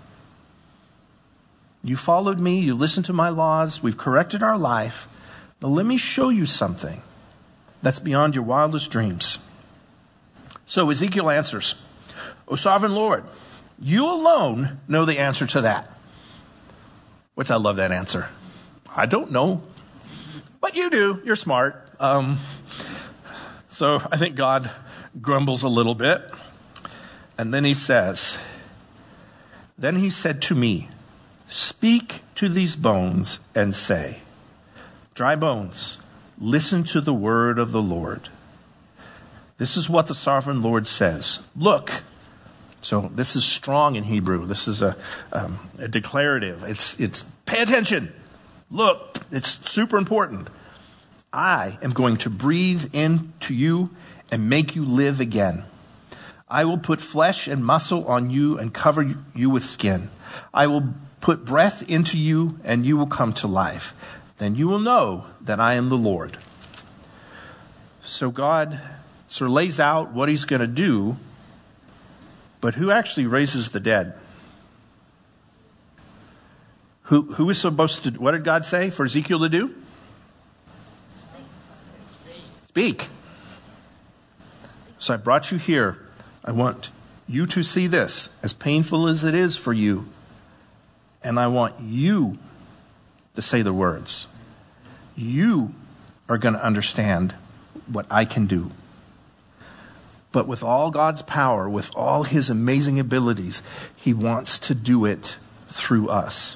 You 1.83 1.97
followed 1.97 2.39
me, 2.39 2.59
you 2.59 2.75
listened 2.75 3.07
to 3.07 3.13
my 3.13 3.29
laws, 3.29 3.81
we've 3.81 3.97
corrected 3.97 4.43
our 4.43 4.57
life. 4.57 5.07
Now 5.61 5.69
let 5.69 5.85
me 5.85 5.97
show 5.97 6.29
you 6.29 6.45
something 6.45 7.01
that's 7.81 7.99
beyond 7.99 8.35
your 8.35 8.43
wildest 8.43 8.91
dreams. 8.91 9.39
So 10.71 10.89
Ezekiel 10.89 11.29
answers, 11.29 11.75
O 12.47 12.55
sovereign 12.55 12.95
Lord, 12.95 13.25
you 13.77 14.05
alone 14.05 14.79
know 14.87 15.03
the 15.03 15.19
answer 15.19 15.45
to 15.47 15.59
that. 15.63 15.91
Which 17.35 17.51
I 17.51 17.57
love 17.57 17.75
that 17.75 17.91
answer. 17.91 18.29
I 18.95 19.05
don't 19.05 19.31
know. 19.31 19.63
But 20.61 20.77
you 20.77 20.89
do. 20.89 21.21
You're 21.25 21.35
smart. 21.35 21.89
Um, 21.99 22.37
so 23.67 23.95
I 24.13 24.15
think 24.15 24.37
God 24.37 24.71
grumbles 25.21 25.61
a 25.61 25.67
little 25.67 25.93
bit. 25.93 26.21
And 27.37 27.53
then 27.53 27.65
he 27.65 27.73
says, 27.73 28.37
Then 29.77 29.97
he 29.97 30.09
said 30.09 30.41
to 30.43 30.55
me, 30.55 30.87
Speak 31.49 32.21
to 32.35 32.47
these 32.47 32.77
bones 32.77 33.41
and 33.53 33.75
say, 33.75 34.21
Dry 35.15 35.35
bones, 35.35 35.99
listen 36.39 36.85
to 36.85 37.01
the 37.01 37.13
word 37.13 37.59
of 37.59 37.73
the 37.73 37.81
Lord. 37.81 38.29
This 39.61 39.77
is 39.77 39.87
what 39.87 40.07
the 40.07 40.15
sovereign 40.15 40.63
Lord 40.63 40.87
says. 40.87 41.39
Look. 41.55 42.01
So 42.81 43.11
this 43.13 43.35
is 43.35 43.45
strong 43.45 43.95
in 43.95 44.05
Hebrew. 44.05 44.47
This 44.47 44.67
is 44.67 44.81
a, 44.81 44.97
um, 45.31 45.59
a 45.77 45.87
declarative. 45.87 46.63
It's, 46.63 46.99
it's 46.99 47.25
pay 47.45 47.61
attention. 47.61 48.11
Look. 48.71 49.19
It's 49.31 49.69
super 49.69 49.97
important. 49.97 50.47
I 51.31 51.77
am 51.83 51.91
going 51.91 52.17
to 52.17 52.29
breathe 52.31 52.89
into 52.91 53.53
you 53.53 53.91
and 54.31 54.49
make 54.49 54.75
you 54.75 54.83
live 54.83 55.21
again. 55.21 55.65
I 56.49 56.65
will 56.65 56.79
put 56.79 56.99
flesh 56.99 57.47
and 57.47 57.63
muscle 57.63 58.03
on 58.07 58.31
you 58.31 58.57
and 58.57 58.73
cover 58.73 59.13
you 59.35 59.51
with 59.51 59.63
skin. 59.63 60.09
I 60.51 60.65
will 60.65 60.95
put 61.19 61.45
breath 61.45 61.87
into 61.87 62.17
you 62.17 62.57
and 62.63 62.83
you 62.83 62.97
will 62.97 63.05
come 63.05 63.31
to 63.33 63.45
life. 63.45 63.93
Then 64.39 64.55
you 64.55 64.67
will 64.67 64.79
know 64.79 65.27
that 65.39 65.59
I 65.59 65.75
am 65.75 65.89
the 65.89 65.97
Lord. 65.97 66.39
So 68.03 68.31
God 68.31 68.81
sort 69.31 69.47
of 69.47 69.53
lays 69.53 69.79
out 69.79 70.11
what 70.11 70.27
he's 70.27 70.43
going 70.43 70.59
to 70.59 70.67
do, 70.67 71.15
but 72.59 72.75
who 72.75 72.91
actually 72.91 73.25
raises 73.25 73.69
the 73.69 73.79
dead? 73.79 74.13
Who, 77.03 77.33
who 77.33 77.49
is 77.49 77.57
supposed 77.57 78.03
to, 78.03 78.11
what 78.11 78.31
did 78.31 78.43
God 78.43 78.65
say 78.65 78.89
for 78.89 79.05
Ezekiel 79.05 79.39
to 79.39 79.49
do? 79.49 79.73
Speak. 82.67 83.07
So 84.97 85.13
I 85.13 85.17
brought 85.17 85.51
you 85.51 85.57
here. 85.57 85.97
I 86.43 86.51
want 86.51 86.89
you 87.27 87.45
to 87.45 87.63
see 87.63 87.87
this, 87.87 88.29
as 88.43 88.53
painful 88.53 89.07
as 89.07 89.23
it 89.23 89.33
is 89.33 89.55
for 89.57 89.71
you. 89.71 90.07
And 91.23 91.39
I 91.39 91.47
want 91.47 91.79
you 91.79 92.37
to 93.35 93.41
say 93.41 93.61
the 93.61 93.73
words. 93.73 94.27
You 95.15 95.73
are 96.27 96.37
going 96.37 96.55
to 96.55 96.63
understand 96.63 97.33
what 97.87 98.05
I 98.09 98.25
can 98.25 98.45
do. 98.45 98.71
But 100.31 100.47
with 100.47 100.63
all 100.63 100.91
God's 100.91 101.21
power, 101.21 101.69
with 101.69 101.91
all 101.95 102.23
his 102.23 102.49
amazing 102.49 102.99
abilities, 102.99 103.61
he 103.95 104.13
wants 104.13 104.57
to 104.59 104.75
do 104.75 105.05
it 105.05 105.37
through 105.67 106.09
us. 106.09 106.55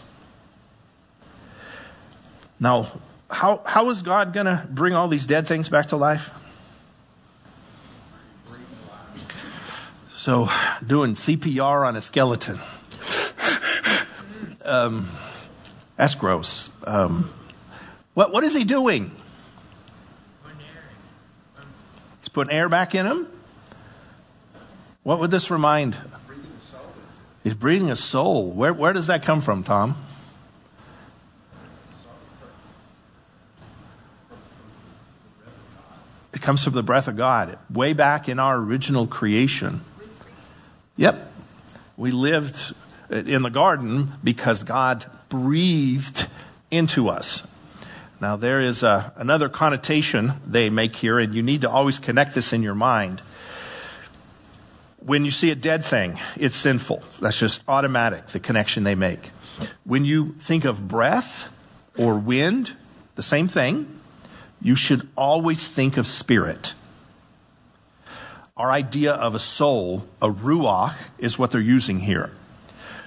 Now, 2.59 2.87
how, 3.29 3.61
how 3.65 3.89
is 3.89 4.01
God 4.01 4.33
going 4.33 4.45
to 4.45 4.65
bring 4.69 4.93
all 4.93 5.07
these 5.07 5.25
dead 5.25 5.47
things 5.47 5.67
back 5.67 5.87
to 5.87 5.97
life? 5.97 6.31
So, 10.13 10.49
doing 10.85 11.13
CPR 11.13 11.85
on 11.85 11.95
a 11.95 12.01
skeleton. 12.01 12.59
Um, 14.67 15.07
that's 15.95 16.15
gross. 16.15 16.71
Um, 16.87 17.31
what, 18.15 18.31
what 18.31 18.43
is 18.43 18.55
he 18.55 18.63
doing? 18.63 19.11
He's 22.19 22.29
putting 22.29 22.51
air 22.51 22.67
back 22.67 22.95
in 22.95 23.05
him? 23.05 23.27
What 25.05 25.19
would 25.19 25.29
this 25.29 25.51
remind? 25.51 25.95
He's 27.43 27.53
breathing 27.53 27.91
a 27.91 27.95
soul. 27.95 28.49
Where, 28.49 28.73
where 28.73 28.91
does 28.91 29.05
that 29.05 29.21
come 29.21 29.39
from, 29.39 29.63
Tom? 29.63 29.95
It 36.33 36.41
comes 36.41 36.63
from 36.63 36.73
the 36.73 36.81
breath 36.81 37.07
of 37.07 37.15
God, 37.15 37.59
way 37.69 37.93
back 37.93 38.27
in 38.27 38.39
our 38.39 38.57
original 38.57 39.05
creation. 39.05 39.81
Yep. 40.97 41.31
We 41.97 42.09
lived 42.09 42.73
in 43.11 43.43
the 43.43 43.51
garden 43.51 44.13
because 44.23 44.63
God 44.63 45.05
breathed 45.29 46.27
into 46.71 47.09
us. 47.09 47.43
Now, 48.19 48.37
there 48.37 48.59
is 48.59 48.81
a, 48.81 49.13
another 49.17 49.49
connotation 49.49 50.33
they 50.43 50.71
make 50.71 50.95
here, 50.95 51.19
and 51.19 51.31
you 51.31 51.43
need 51.43 51.61
to 51.61 51.69
always 51.69 51.99
connect 51.99 52.33
this 52.33 52.53
in 52.53 52.63
your 52.63 52.73
mind. 52.73 53.21
When 55.05 55.23
you 55.23 55.29
see 55.29 55.51
a 55.51 55.55
dead 55.55 55.85
thing, 55.85 56.19
it's 56.35 56.55
sinful. 56.55 57.03
That's 57.21 57.37
just 57.37 57.61
automatic, 57.67 58.29
the 58.29 58.39
connection 58.39 58.83
they 58.83 58.95
make. 58.95 59.29
When 59.83 60.03
you 60.03 60.33
think 60.39 60.65
of 60.65 60.87
breath 60.87 61.47
or 61.95 62.15
wind, 62.15 62.75
the 63.13 63.21
same 63.21 63.47
thing, 63.47 63.99
you 64.63 64.75
should 64.75 65.07
always 65.15 65.67
think 65.67 65.97
of 65.97 66.07
spirit. 66.07 66.73
Our 68.57 68.71
idea 68.71 69.13
of 69.13 69.35
a 69.35 69.39
soul, 69.39 70.07
a 70.23 70.29
ruach, 70.29 70.95
is 71.19 71.37
what 71.37 71.51
they're 71.51 71.61
using 71.61 71.99
here. 71.99 72.31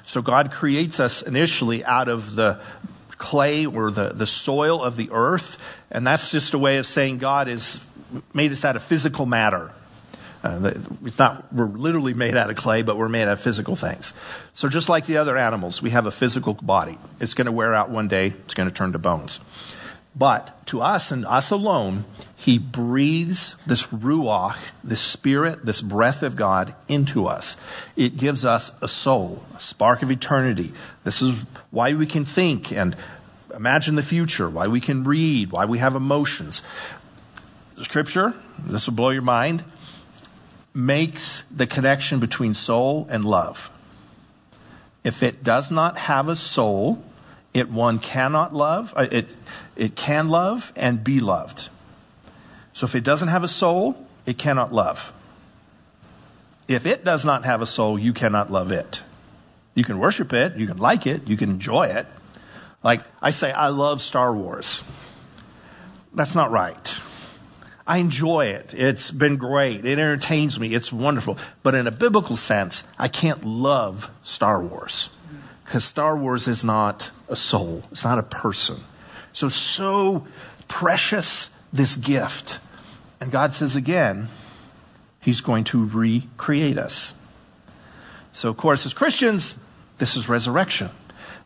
So 0.04 0.22
God 0.22 0.52
creates 0.52 1.00
us 1.00 1.20
initially 1.20 1.84
out 1.84 2.06
of 2.06 2.36
the 2.36 2.60
clay 3.16 3.66
or 3.66 3.90
the, 3.90 4.10
the 4.10 4.24
soil 4.24 4.84
of 4.84 4.96
the 4.96 5.10
earth, 5.10 5.58
and 5.90 6.06
that's 6.06 6.30
just 6.30 6.54
a 6.54 6.58
way 6.58 6.76
of 6.76 6.86
saying 6.86 7.18
God 7.18 7.48
has 7.48 7.84
made 8.32 8.52
us 8.52 8.64
out 8.64 8.76
of 8.76 8.84
physical 8.84 9.26
matter. 9.26 9.72
Uh, 10.42 10.72
it's 11.04 11.18
not, 11.18 11.52
we're 11.52 11.66
literally 11.66 12.14
made 12.14 12.36
out 12.36 12.50
of 12.50 12.56
clay, 12.56 12.82
but 12.82 12.96
we're 12.96 13.08
made 13.08 13.22
out 13.22 13.32
of 13.32 13.40
physical 13.40 13.76
things. 13.76 14.12
So 14.54 14.68
just 14.68 14.88
like 14.88 15.06
the 15.06 15.16
other 15.16 15.36
animals, 15.36 15.82
we 15.82 15.90
have 15.90 16.06
a 16.06 16.10
physical 16.10 16.54
body. 16.54 16.98
It's 17.20 17.34
going 17.34 17.46
to 17.46 17.52
wear 17.52 17.74
out 17.74 17.90
one 17.90 18.08
day. 18.08 18.34
It's 18.44 18.54
going 18.54 18.68
to 18.68 18.74
turn 18.74 18.92
to 18.92 18.98
bones. 18.98 19.40
But 20.14 20.66
to 20.66 20.80
us 20.80 21.12
and 21.12 21.24
us 21.26 21.50
alone, 21.50 22.04
he 22.36 22.58
breathes 22.58 23.56
this 23.66 23.86
ruach, 23.86 24.56
this 24.82 25.00
spirit, 25.00 25.64
this 25.64 25.80
breath 25.80 26.22
of 26.22 26.34
God 26.34 26.74
into 26.88 27.26
us. 27.26 27.56
It 27.94 28.16
gives 28.16 28.44
us 28.44 28.72
a 28.80 28.88
soul, 28.88 29.42
a 29.56 29.60
spark 29.60 30.02
of 30.02 30.10
eternity. 30.10 30.72
This 31.04 31.22
is 31.22 31.44
why 31.70 31.94
we 31.94 32.06
can 32.06 32.24
think 32.24 32.72
and 32.72 32.96
imagine 33.54 33.94
the 33.94 34.02
future, 34.02 34.48
why 34.48 34.66
we 34.66 34.80
can 34.80 35.04
read, 35.04 35.52
why 35.52 35.66
we 35.66 35.78
have 35.78 35.94
emotions. 35.94 36.62
Scripture, 37.82 38.34
this 38.58 38.86
will 38.86 38.94
blow 38.94 39.10
your 39.10 39.22
mind, 39.22 39.62
makes 40.78 41.42
the 41.50 41.66
connection 41.66 42.20
between 42.20 42.54
soul 42.54 43.08
and 43.10 43.24
love. 43.24 43.68
If 45.02 45.24
it 45.24 45.42
does 45.42 45.72
not 45.72 45.98
have 45.98 46.28
a 46.28 46.36
soul, 46.36 47.02
it 47.52 47.68
one 47.68 47.98
cannot 47.98 48.54
love, 48.54 48.94
uh, 48.96 49.08
it, 49.10 49.26
it 49.74 49.96
can 49.96 50.28
love 50.28 50.72
and 50.76 51.02
be 51.02 51.18
loved. 51.18 51.68
So 52.72 52.86
if 52.86 52.94
it 52.94 53.02
doesn't 53.02 53.26
have 53.26 53.42
a 53.42 53.48
soul, 53.48 54.06
it 54.24 54.38
cannot 54.38 54.72
love. 54.72 55.12
If 56.68 56.86
it 56.86 57.04
does 57.04 57.24
not 57.24 57.44
have 57.44 57.60
a 57.60 57.66
soul, 57.66 57.98
you 57.98 58.12
cannot 58.12 58.52
love 58.52 58.70
it. 58.70 59.02
You 59.74 59.82
can 59.82 59.98
worship 59.98 60.32
it, 60.32 60.56
you 60.56 60.68
can 60.68 60.76
like 60.76 61.08
it, 61.08 61.26
you 61.26 61.36
can 61.36 61.50
enjoy 61.50 61.88
it. 61.88 62.06
Like 62.84 63.02
I 63.20 63.30
say, 63.30 63.50
I 63.50 63.68
love 63.68 64.00
Star 64.00 64.32
Wars. 64.32 64.84
That's 66.14 66.36
not 66.36 66.52
right. 66.52 66.87
I 67.88 67.96
enjoy 67.96 68.48
it. 68.48 68.74
It's 68.74 69.10
been 69.10 69.36
great. 69.36 69.86
It 69.86 69.98
entertains 69.98 70.60
me. 70.60 70.74
It's 70.74 70.92
wonderful. 70.92 71.38
But 71.62 71.74
in 71.74 71.86
a 71.86 71.90
biblical 71.90 72.36
sense, 72.36 72.84
I 72.98 73.08
can't 73.08 73.44
love 73.44 74.10
Star 74.22 74.62
Wars 74.62 75.08
because 75.64 75.84
Star 75.84 76.16
Wars 76.16 76.46
is 76.46 76.62
not 76.62 77.10
a 77.28 77.36
soul, 77.36 77.82
it's 77.90 78.04
not 78.04 78.18
a 78.18 78.22
person. 78.22 78.76
So, 79.32 79.48
so 79.48 80.26
precious 80.68 81.50
this 81.72 81.96
gift. 81.96 82.58
And 83.20 83.30
God 83.30 83.54
says 83.54 83.74
again, 83.74 84.28
He's 85.20 85.40
going 85.40 85.64
to 85.64 85.84
recreate 85.86 86.78
us. 86.78 87.12
So, 88.32 88.48
of 88.48 88.56
course, 88.56 88.86
as 88.86 88.94
Christians, 88.94 89.56
this 89.98 90.16
is 90.16 90.28
resurrection. 90.28 90.90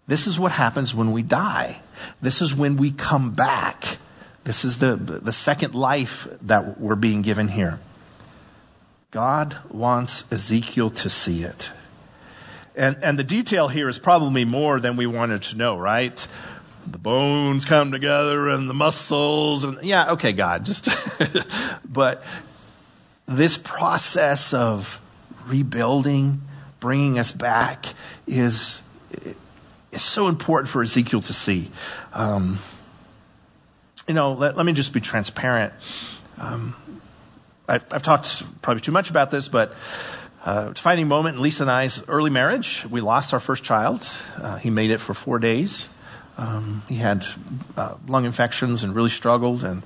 This 0.07 0.26
is 0.26 0.38
what 0.38 0.52
happens 0.52 0.94
when 0.94 1.11
we 1.12 1.22
die. 1.22 1.81
This 2.20 2.42
is 2.42 2.55
when 2.55 2.76
we 2.76 2.90
come 2.90 3.31
back. 3.31 3.98
This 4.44 4.64
is 4.64 4.78
the, 4.78 4.96
the 4.96 5.33
second 5.33 5.74
life 5.74 6.26
that 6.42 6.81
we're 6.81 6.96
being 6.96 7.22
given 7.22 7.48
here. 7.48 7.78
God 9.12 9.57
wants 9.70 10.24
Ezekiel 10.33 10.90
to 10.90 11.11
see 11.11 11.44
it. 11.44 11.70
And, 12.74 12.96
and 13.02 13.18
the 13.18 13.24
detail 13.24 13.68
here 13.68 13.88
is 13.88 13.98
probably 13.98 14.44
more 14.44 14.81
than 14.81 14.96
we 14.96 15.07
wanted 15.07 15.42
to 15.42 15.57
know, 15.57 15.76
right? 15.76 16.26
The 16.87 16.98
bones 16.98 17.64
come 17.64 17.92
together 17.92 18.48
and 18.48 18.68
the 18.68 18.74
muscles 18.74 19.62
and 19.64 19.81
yeah, 19.83 20.12
okay, 20.12 20.33
God, 20.33 20.64
just 20.64 20.88
but 21.85 22.24
this 23.26 23.59
process 23.59 24.52
of 24.52 25.00
rebuilding, 25.46 26.40
bringing 26.81 27.18
us 27.18 27.31
back 27.31 27.87
is 28.26 28.81
is 29.92 30.02
so 30.02 30.28
important 30.28 30.70
for 30.70 30.83
Ezekiel 30.83 31.20
to 31.20 31.33
see. 31.35 31.70
Um, 32.14 32.59
you 34.07 34.15
know, 34.15 34.33
let, 34.33 34.57
let, 34.57 34.67
me 34.67 34.73
just 34.73 34.93
be 34.93 35.01
transparent. 35.01 35.73
Um, 36.38 36.75
I, 37.69 37.75
I've 37.91 38.03
talked 38.03 38.43
probably 38.62 38.81
too 38.81 38.93
much 38.93 39.11
about 39.11 39.31
this, 39.31 39.49
but 39.49 39.75
uh, 40.45 40.71
defining 40.71 41.07
moment 41.07 41.37
in 41.37 41.43
Lisa 41.43 41.62
and 41.62 41.71
I's 41.71 42.03
early 42.09 42.31
marriage. 42.31 42.85
We 42.91 43.01
lost 43.01 43.33
our 43.33 43.41
first 43.41 43.62
child. 43.62 44.09
Uh, 44.37 44.57
he 44.57 44.71
made 44.71 44.91
it 44.91 44.99
for 44.99 45.15
four 45.15 45.38
days. 45.38 45.88
Um, 46.37 46.83
he 46.88 46.97
had 46.97 47.25
uh, 47.77 47.95
lung 48.09 48.25
infections 48.25 48.83
and 48.83 48.95
really 48.95 49.11
struggled. 49.11 49.62
And 49.62 49.83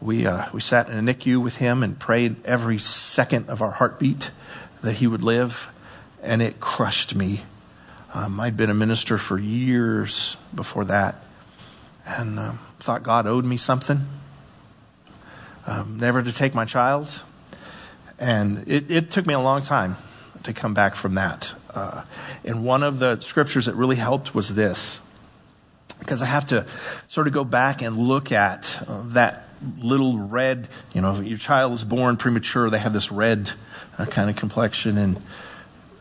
we 0.00 0.26
uh, 0.26 0.48
we 0.52 0.60
sat 0.60 0.88
in 0.88 0.96
a 0.96 1.14
NICU 1.14 1.42
with 1.42 1.56
him 1.56 1.82
and 1.82 1.98
prayed 1.98 2.36
every 2.44 2.78
second 2.78 3.50
of 3.50 3.60
our 3.60 3.72
heartbeat 3.72 4.30
that 4.80 4.94
he 4.94 5.06
would 5.06 5.22
live. 5.22 5.68
And 6.22 6.40
it 6.40 6.60
crushed 6.60 7.14
me. 7.14 7.42
Um, 8.14 8.40
I'd 8.40 8.56
been 8.56 8.70
a 8.70 8.74
minister 8.74 9.18
for 9.18 9.38
years 9.38 10.36
before 10.54 10.84
that, 10.84 11.16
and 12.06 12.38
um, 12.38 12.58
thought 12.82 13.02
God 13.02 13.26
owed 13.26 13.44
me 13.44 13.56
something. 13.56 14.00
Um, 15.66 15.98
never 15.98 16.22
to 16.22 16.32
take 16.32 16.54
my 16.54 16.64
child 16.64 17.22
and 18.22 18.68
it, 18.68 18.88
it 18.88 19.10
took 19.10 19.26
me 19.26 19.34
a 19.34 19.40
long 19.40 19.62
time 19.62 19.96
to 20.44 20.52
come 20.52 20.74
back 20.74 20.94
from 20.94 21.14
that. 21.14 21.52
Uh, 21.74 22.04
and 22.44 22.64
one 22.64 22.84
of 22.84 23.00
the 23.00 23.18
scriptures 23.18 23.66
that 23.66 23.74
really 23.74 23.96
helped 23.96 24.32
was 24.32 24.54
this. 24.54 25.00
Because 25.98 26.22
I 26.22 26.26
have 26.26 26.46
to 26.46 26.66
sort 27.08 27.26
of 27.26 27.32
go 27.32 27.44
back 27.44 27.82
and 27.82 27.98
look 27.98 28.30
at 28.30 28.80
uh, 28.86 29.02
that 29.08 29.48
little 29.78 30.18
red, 30.18 30.68
you 30.92 31.00
know, 31.00 31.20
your 31.20 31.38
child 31.38 31.72
is 31.72 31.82
born 31.82 32.16
premature, 32.16 32.70
they 32.70 32.78
have 32.78 32.92
this 32.92 33.10
red 33.10 33.50
uh, 33.98 34.06
kind 34.06 34.30
of 34.30 34.36
complexion, 34.36 34.98
and 34.98 35.20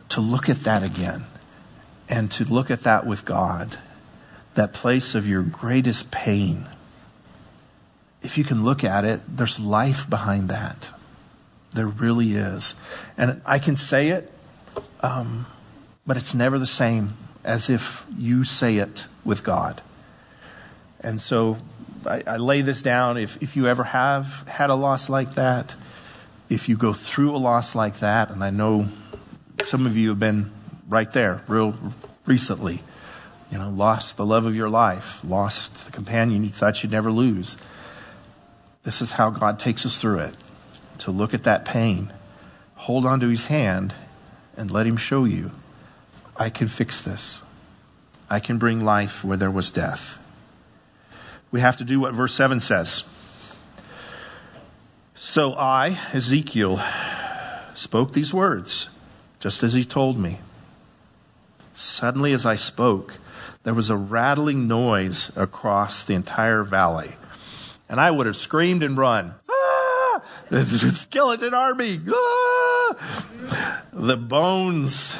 to 0.09 0.21
look 0.21 0.47
at 0.47 0.57
that 0.57 0.83
again 0.83 1.23
and 2.07 2.31
to 2.33 2.45
look 2.45 2.69
at 2.69 2.81
that 2.81 3.05
with 3.05 3.25
God, 3.25 3.77
that 4.55 4.73
place 4.73 5.15
of 5.15 5.27
your 5.27 5.43
greatest 5.43 6.11
pain. 6.11 6.67
If 8.21 8.37
you 8.37 8.43
can 8.43 8.63
look 8.63 8.83
at 8.83 9.05
it, 9.05 9.21
there's 9.27 9.59
life 9.59 10.09
behind 10.09 10.49
that. 10.49 10.89
There 11.73 11.87
really 11.87 12.33
is. 12.33 12.75
And 13.17 13.41
I 13.45 13.59
can 13.59 13.75
say 13.75 14.09
it, 14.09 14.31
um, 15.01 15.45
but 16.05 16.17
it's 16.17 16.35
never 16.35 16.59
the 16.59 16.67
same 16.67 17.13
as 17.43 17.69
if 17.69 18.05
you 18.17 18.43
say 18.43 18.77
it 18.77 19.05
with 19.23 19.43
God. 19.43 19.81
And 20.99 21.19
so 21.19 21.57
I, 22.05 22.23
I, 22.27 22.37
lay 22.37 22.61
this 22.61 22.81
down. 22.81 23.17
If, 23.17 23.41
if 23.41 23.55
you 23.55 23.67
ever 23.67 23.83
have 23.83 24.47
had 24.47 24.69
a 24.69 24.75
loss 24.75 25.09
like 25.09 25.35
that, 25.35 25.75
if 26.49 26.69
you 26.69 26.77
go 26.77 26.93
through 26.93 27.35
a 27.35 27.37
loss 27.37 27.73
like 27.73 27.99
that, 27.99 28.29
and 28.29 28.43
I 28.43 28.49
know 28.49 28.87
some 29.65 29.85
of 29.85 29.95
you 29.97 30.09
have 30.09 30.19
been 30.19 30.51
right 30.87 31.11
there 31.11 31.41
real 31.47 31.75
recently, 32.25 32.81
you 33.51 33.57
know, 33.57 33.69
lost 33.69 34.17
the 34.17 34.25
love 34.25 34.45
of 34.45 34.55
your 34.55 34.69
life, 34.69 35.23
lost 35.23 35.85
the 35.85 35.91
companion 35.91 36.43
you 36.43 36.49
thought 36.49 36.81
you'd 36.81 36.91
never 36.91 37.11
lose. 37.11 37.57
This 38.83 39.01
is 39.01 39.13
how 39.13 39.29
God 39.29 39.59
takes 39.59 39.85
us 39.85 39.99
through 39.99 40.19
it 40.19 40.35
to 40.99 41.11
look 41.11 41.33
at 41.33 41.43
that 41.43 41.65
pain, 41.65 42.13
hold 42.75 43.05
on 43.05 43.19
to 43.19 43.27
his 43.27 43.47
hand, 43.47 43.93
and 44.55 44.71
let 44.71 44.87
him 44.87 44.97
show 44.97 45.25
you 45.25 45.51
I 46.37 46.49
can 46.49 46.67
fix 46.67 47.01
this. 47.01 47.41
I 48.29 48.39
can 48.39 48.57
bring 48.57 48.83
life 48.83 49.23
where 49.23 49.37
there 49.37 49.51
was 49.51 49.69
death. 49.69 50.17
We 51.51 51.59
have 51.59 51.77
to 51.77 51.83
do 51.83 51.99
what 51.99 52.13
verse 52.13 52.33
7 52.33 52.59
says. 52.59 53.03
So 55.13 55.53
I, 55.53 55.99
Ezekiel, 56.13 56.81
spoke 57.73 58.13
these 58.13 58.33
words, 58.33 58.89
just 59.39 59.61
as 59.61 59.73
he 59.73 59.83
told 59.83 60.17
me. 60.17 60.39
Suddenly, 61.73 62.33
as 62.33 62.45
I 62.45 62.55
spoke, 62.55 63.19
there 63.63 63.73
was 63.73 63.89
a 63.89 63.97
rattling 63.97 64.67
noise 64.67 65.31
across 65.35 66.03
the 66.03 66.13
entire 66.13 66.63
valley. 66.63 67.15
And 67.89 67.99
I 67.99 68.09
would 68.09 68.25
have 68.25 68.37
screamed 68.37 68.83
and 68.83 68.97
run 68.97 69.35
the 70.49 70.91
skeleton 70.93 71.53
army. 71.53 72.01
Ah! 72.09 73.85
the 73.93 74.17
bones 74.17 75.15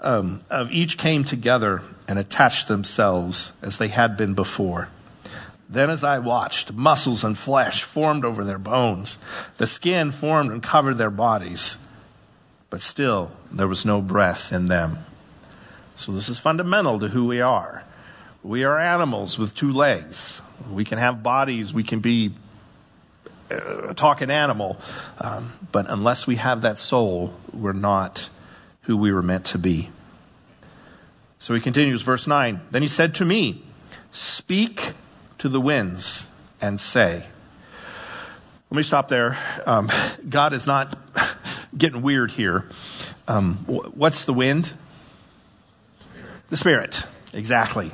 um, 0.00 0.40
of 0.50 0.70
each 0.70 0.98
came 0.98 1.24
together 1.24 1.82
and 2.08 2.18
attached 2.18 2.68
themselves 2.68 3.52
as 3.62 3.78
they 3.78 3.88
had 3.88 4.16
been 4.16 4.34
before. 4.34 4.88
Then, 5.68 5.88
as 5.88 6.02
I 6.02 6.18
watched, 6.18 6.72
muscles 6.72 7.22
and 7.22 7.38
flesh 7.38 7.84
formed 7.84 8.24
over 8.24 8.42
their 8.42 8.58
bones. 8.58 9.18
The 9.58 9.68
skin 9.68 10.10
formed 10.10 10.50
and 10.50 10.62
covered 10.62 10.94
their 10.94 11.10
bodies, 11.10 11.76
but 12.70 12.80
still 12.80 13.30
there 13.52 13.68
was 13.68 13.84
no 13.84 14.00
breath 14.02 14.52
in 14.52 14.66
them. 14.66 14.98
So, 16.00 16.12
this 16.12 16.30
is 16.30 16.38
fundamental 16.38 16.98
to 17.00 17.08
who 17.08 17.26
we 17.26 17.42
are. 17.42 17.84
We 18.42 18.64
are 18.64 18.78
animals 18.78 19.38
with 19.38 19.54
two 19.54 19.70
legs. 19.70 20.40
We 20.70 20.82
can 20.82 20.96
have 20.96 21.22
bodies, 21.22 21.74
we 21.74 21.82
can 21.82 22.00
be 22.00 22.32
a 23.50 23.92
talking 23.92 24.30
animal, 24.30 24.78
um, 25.20 25.52
but 25.72 25.90
unless 25.90 26.26
we 26.26 26.36
have 26.36 26.62
that 26.62 26.78
soul, 26.78 27.34
we're 27.52 27.74
not 27.74 28.30
who 28.84 28.96
we 28.96 29.12
were 29.12 29.20
meant 29.20 29.44
to 29.46 29.58
be. 29.58 29.90
So 31.38 31.52
he 31.52 31.60
continues, 31.60 32.00
verse 32.00 32.26
9. 32.26 32.62
Then 32.70 32.80
he 32.80 32.88
said 32.88 33.14
to 33.16 33.26
me, 33.26 33.62
Speak 34.10 34.94
to 35.36 35.50
the 35.50 35.60
winds 35.60 36.26
and 36.62 36.80
say. 36.80 37.26
Let 38.70 38.76
me 38.78 38.84
stop 38.84 39.08
there. 39.08 39.38
Um, 39.66 39.90
God 40.30 40.54
is 40.54 40.66
not 40.66 40.96
getting 41.76 42.00
weird 42.00 42.30
here. 42.30 42.70
Um, 43.28 43.56
what's 43.66 44.24
the 44.24 44.32
wind? 44.32 44.72
The 46.50 46.56
Spirit. 46.56 47.04
Exactly. 47.32 47.92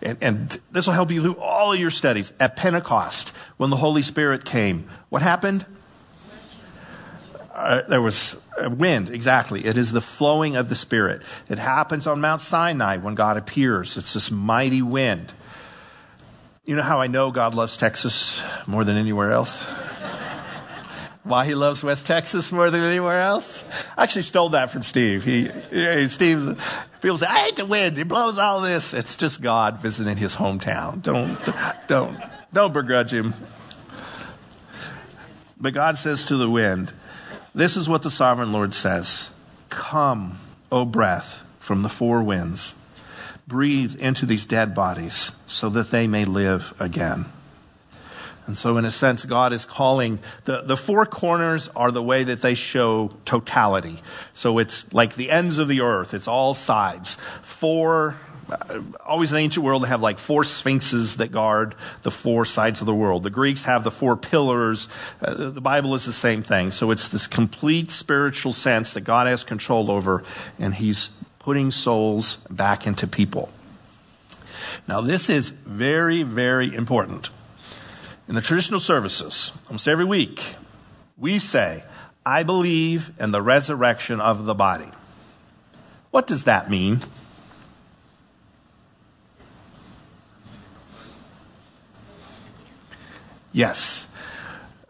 And, 0.00 0.18
and 0.20 0.60
this 0.70 0.86
will 0.86 0.94
help 0.94 1.10
you 1.10 1.20
through 1.20 1.38
all 1.38 1.72
of 1.72 1.80
your 1.80 1.90
studies. 1.90 2.32
At 2.38 2.56
Pentecost, 2.56 3.30
when 3.56 3.70
the 3.70 3.76
Holy 3.76 4.02
Spirit 4.02 4.44
came, 4.44 4.88
what 5.08 5.22
happened? 5.22 5.66
Uh, 7.52 7.82
there 7.88 8.00
was 8.00 8.36
a 8.56 8.70
wind, 8.70 9.10
exactly. 9.10 9.66
It 9.66 9.76
is 9.76 9.90
the 9.90 10.00
flowing 10.00 10.54
of 10.54 10.68
the 10.68 10.76
Spirit. 10.76 11.22
It 11.48 11.58
happens 11.58 12.06
on 12.06 12.20
Mount 12.20 12.40
Sinai 12.40 12.98
when 12.98 13.16
God 13.16 13.36
appears. 13.36 13.96
It's 13.96 14.14
this 14.14 14.30
mighty 14.30 14.80
wind. 14.80 15.34
You 16.64 16.76
know 16.76 16.82
how 16.82 17.00
I 17.00 17.08
know 17.08 17.32
God 17.32 17.54
loves 17.54 17.76
Texas 17.76 18.40
more 18.66 18.84
than 18.84 18.96
anywhere 18.96 19.32
else? 19.32 19.62
Why 21.24 21.46
he 21.46 21.56
loves 21.56 21.82
West 21.82 22.06
Texas 22.06 22.52
more 22.52 22.70
than 22.70 22.82
anywhere 22.82 23.22
else? 23.22 23.64
I 23.96 24.04
actually 24.04 24.22
stole 24.22 24.50
that 24.50 24.70
from 24.70 24.82
Steve. 24.82 25.24
He, 25.24 25.48
he 25.70 26.06
Steve, 26.08 26.62
people 27.00 27.18
say, 27.18 27.26
I 27.26 27.40
hate 27.40 27.56
the 27.56 27.66
wind. 27.66 27.98
It 27.98 28.08
blows 28.08 28.38
all 28.38 28.60
this. 28.60 28.94
It's 28.94 29.16
just 29.16 29.40
God 29.40 29.80
visiting 29.80 30.16
his 30.16 30.36
hometown. 30.36 31.02
Don't, 31.02 31.38
don't, 31.86 32.18
don't 32.52 32.72
begrudge 32.72 33.12
him. 33.12 33.34
But 35.60 35.74
God 35.74 35.98
says 35.98 36.24
to 36.24 36.36
the 36.36 36.48
wind, 36.48 36.92
this 37.54 37.76
is 37.76 37.88
what 37.88 38.02
the 38.02 38.10
sovereign 38.10 38.52
Lord 38.52 38.72
says 38.72 39.30
Come, 39.68 40.38
O 40.70 40.84
breath, 40.84 41.44
from 41.58 41.82
the 41.82 41.88
four 41.88 42.22
winds. 42.22 42.74
Breathe 43.46 43.96
into 44.00 44.26
these 44.26 44.46
dead 44.46 44.74
bodies 44.74 45.32
so 45.46 45.68
that 45.70 45.90
they 45.90 46.06
may 46.06 46.24
live 46.24 46.74
again. 46.78 47.24
And 48.48 48.56
so, 48.56 48.78
in 48.78 48.86
a 48.86 48.90
sense, 48.90 49.26
God 49.26 49.52
is 49.52 49.66
calling 49.66 50.20
the, 50.46 50.62
the 50.62 50.76
four 50.76 51.04
corners 51.04 51.68
are 51.76 51.90
the 51.90 52.02
way 52.02 52.24
that 52.24 52.40
they 52.40 52.54
show 52.54 53.10
totality. 53.26 54.02
So 54.32 54.58
it's 54.58 54.90
like 54.92 55.16
the 55.16 55.30
ends 55.30 55.58
of 55.58 55.68
the 55.68 55.82
earth, 55.82 56.14
it's 56.14 56.26
all 56.26 56.54
sides. 56.54 57.18
Four 57.42 58.16
uh, 58.50 58.80
always 59.04 59.30
in 59.30 59.34
the 59.34 59.42
ancient 59.42 59.62
world, 59.62 59.82
they 59.82 59.88
have 59.88 60.00
like 60.00 60.18
four 60.18 60.44
sphinxes 60.44 61.16
that 61.16 61.30
guard 61.30 61.74
the 62.04 62.10
four 62.10 62.46
sides 62.46 62.80
of 62.80 62.86
the 62.86 62.94
world. 62.94 63.22
The 63.22 63.28
Greeks 63.28 63.64
have 63.64 63.84
the 63.84 63.90
four 63.90 64.16
pillars. 64.16 64.88
Uh, 65.20 65.50
the 65.50 65.60
Bible 65.60 65.94
is 65.94 66.06
the 66.06 66.12
same 66.14 66.42
thing. 66.42 66.70
So 66.70 66.90
it's 66.90 67.08
this 67.08 67.26
complete 67.26 67.90
spiritual 67.90 68.54
sense 68.54 68.94
that 68.94 69.02
God 69.02 69.26
has 69.26 69.44
control 69.44 69.90
over, 69.90 70.24
and 70.58 70.74
He's 70.74 71.10
putting 71.38 71.70
souls 71.70 72.36
back 72.48 72.86
into 72.86 73.06
people. 73.06 73.50
Now, 74.86 75.02
this 75.02 75.28
is 75.28 75.50
very, 75.50 76.22
very 76.22 76.74
important. 76.74 77.28
In 78.28 78.34
the 78.34 78.42
traditional 78.42 78.78
services, 78.78 79.52
almost 79.68 79.88
every 79.88 80.04
week, 80.04 80.54
we 81.16 81.38
say, 81.38 81.82
I 82.26 82.42
believe 82.42 83.10
in 83.18 83.30
the 83.30 83.40
resurrection 83.40 84.20
of 84.20 84.44
the 84.44 84.54
body. 84.54 84.90
What 86.10 86.26
does 86.26 86.44
that 86.44 86.68
mean? 86.68 87.00
Yes. 93.50 94.06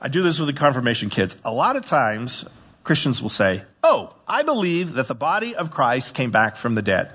I 0.01 0.09
do 0.09 0.22
this 0.22 0.40
with 0.40 0.48
the 0.48 0.53
confirmation 0.53 1.09
kids. 1.09 1.37
A 1.44 1.53
lot 1.53 1.77
of 1.77 1.85
times, 1.87 2.44
Christians 2.83 3.22
will 3.22 3.29
say, 3.29 3.62
Oh, 3.85 4.14
I 4.27 4.42
believe 4.42 4.94
that 4.94 5.07
the 5.07 5.14
body 5.14 5.55
of 5.55 5.70
Christ 5.70 6.12
came 6.12 6.33
back 6.33 6.57
from 6.57 6.74
the 6.74 6.83
dead, 6.83 7.12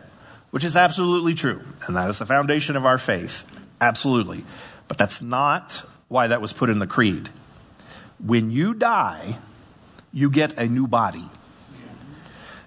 which 0.51 0.63
is 0.63 0.77
absolutely 0.77 1.33
true. 1.33 1.61
And 1.85 1.97
that 1.97 2.09
is 2.09 2.19
the 2.19 2.25
foundation 2.25 2.77
of 2.77 2.85
our 2.85 2.97
faith. 2.97 3.45
Absolutely. 3.81 4.45
But 4.87 4.97
that's 4.97 5.21
not 5.21 5.85
why 6.13 6.27
that 6.27 6.39
was 6.39 6.53
put 6.53 6.69
in 6.69 6.77
the 6.77 6.85
creed. 6.85 7.27
When 8.23 8.51
you 8.51 8.75
die, 8.75 9.39
you 10.13 10.29
get 10.29 10.59
a 10.59 10.67
new 10.67 10.87
body. 10.87 11.27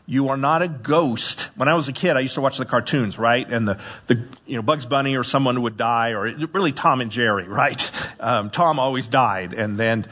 You 0.04 0.28
are 0.28 0.36
not 0.36 0.62
a 0.62 0.68
ghost. 0.68 1.50
When 1.54 1.68
I 1.68 1.74
was 1.74 1.88
a 1.88 1.92
kid, 1.92 2.16
I 2.16 2.20
used 2.20 2.34
to 2.34 2.40
watch 2.40 2.58
the 2.58 2.64
cartoons, 2.64 3.18
right? 3.18 3.48
And 3.48 3.68
the, 3.68 3.80
the 4.08 4.22
you 4.46 4.56
know, 4.56 4.62
Bugs 4.62 4.84
Bunny 4.84 5.16
or 5.16 5.24
someone 5.24 5.62
would 5.62 5.76
die, 5.76 6.10
or 6.10 6.24
really 6.52 6.72
Tom 6.72 7.00
and 7.00 7.10
Jerry, 7.10 7.44
right? 7.48 7.90
Um, 8.18 8.50
Tom 8.50 8.78
always 8.80 9.06
died. 9.06 9.54
And 9.54 9.78
then 9.78 10.06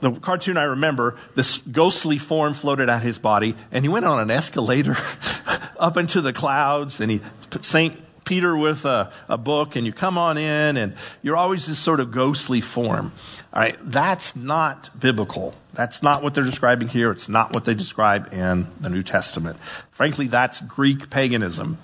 the 0.00 0.12
cartoon 0.12 0.56
I 0.56 0.64
remember, 0.64 1.16
this 1.34 1.58
ghostly 1.58 2.18
form 2.18 2.54
floated 2.54 2.88
out 2.88 3.02
his 3.02 3.18
body, 3.18 3.56
and 3.72 3.84
he 3.84 3.88
went 3.88 4.04
on 4.06 4.20
an 4.20 4.30
escalator 4.30 4.96
up 5.78 5.96
into 5.96 6.20
the 6.20 6.32
clouds, 6.32 7.00
and 7.00 7.10
he, 7.10 7.20
St. 7.60 8.00
Peter 8.28 8.54
with 8.54 8.84
a, 8.84 9.10
a, 9.26 9.38
book, 9.38 9.74
and 9.74 9.86
you 9.86 9.92
come 9.92 10.18
on 10.18 10.36
in, 10.36 10.76
and 10.76 10.92
you're 11.22 11.36
always 11.36 11.66
this 11.66 11.78
sort 11.78 11.98
of 11.98 12.10
ghostly 12.10 12.60
form. 12.60 13.10
All 13.54 13.62
right, 13.62 13.78
that's 13.80 14.36
not 14.36 14.90
biblical. 15.00 15.54
That's 15.72 16.02
not 16.02 16.22
what 16.22 16.34
they're 16.34 16.44
describing 16.44 16.88
here. 16.88 17.10
It's 17.10 17.30
not 17.30 17.54
what 17.54 17.64
they 17.64 17.72
describe 17.72 18.30
in 18.34 18.68
the 18.80 18.90
New 18.90 19.02
Testament. 19.02 19.56
Frankly, 19.92 20.26
that's 20.26 20.60
Greek 20.60 21.08
paganism. 21.08 21.78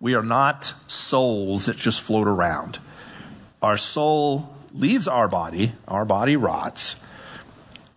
We 0.00 0.14
are 0.14 0.22
not 0.22 0.72
souls 0.86 1.66
that 1.66 1.76
just 1.76 2.00
float 2.00 2.26
around. 2.26 2.78
Our 3.60 3.76
soul 3.76 4.56
leaves 4.72 5.06
our 5.06 5.28
body, 5.28 5.72
our 5.86 6.06
body 6.06 6.36
rots. 6.36 6.96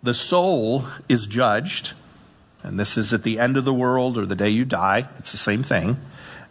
The 0.03 0.13
soul 0.13 0.85
is 1.07 1.27
judged, 1.27 1.93
and 2.61 2.77
this 2.77 2.97
is 2.97 3.13
at 3.13 3.23
the 3.23 3.39
end 3.39 3.55
of 3.55 3.63
the 3.63 3.73
world 3.73 4.17
or 4.17 4.25
the 4.25 4.35
day 4.35 4.49
you 4.49 4.65
die. 4.65 5.07
It's 5.17 5.31
the 5.31 5.37
same 5.37 5.63
thing. 5.63 5.95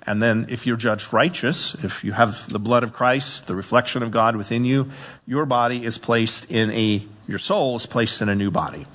And 0.07 0.23
then 0.23 0.47
if 0.51 0.67
you're 0.67 0.77
judged 0.77 1.13
righteous, 1.13 1.75
if 1.77 2.05
you 2.05 2.13
have 2.13 2.49
the 2.51 2.59
blood 2.59 2.83
of 2.83 2.93
Christ, 2.93 3.47
the 3.47 3.55
reflection 3.55 4.03
of 4.03 4.11
God 4.11 4.37
within 4.37 4.65
you, 4.65 4.91
your 5.27 5.47
body 5.47 5.85
is 5.85 5.97
placed 5.97 6.51
in 6.51 6.71
a, 6.71 7.05
your 7.27 7.39
soul 7.39 7.77
is 7.77 7.87
placed 7.87 8.21
in 8.21 8.29
a 8.29 8.35
new 8.35 8.51
body. 8.51 8.87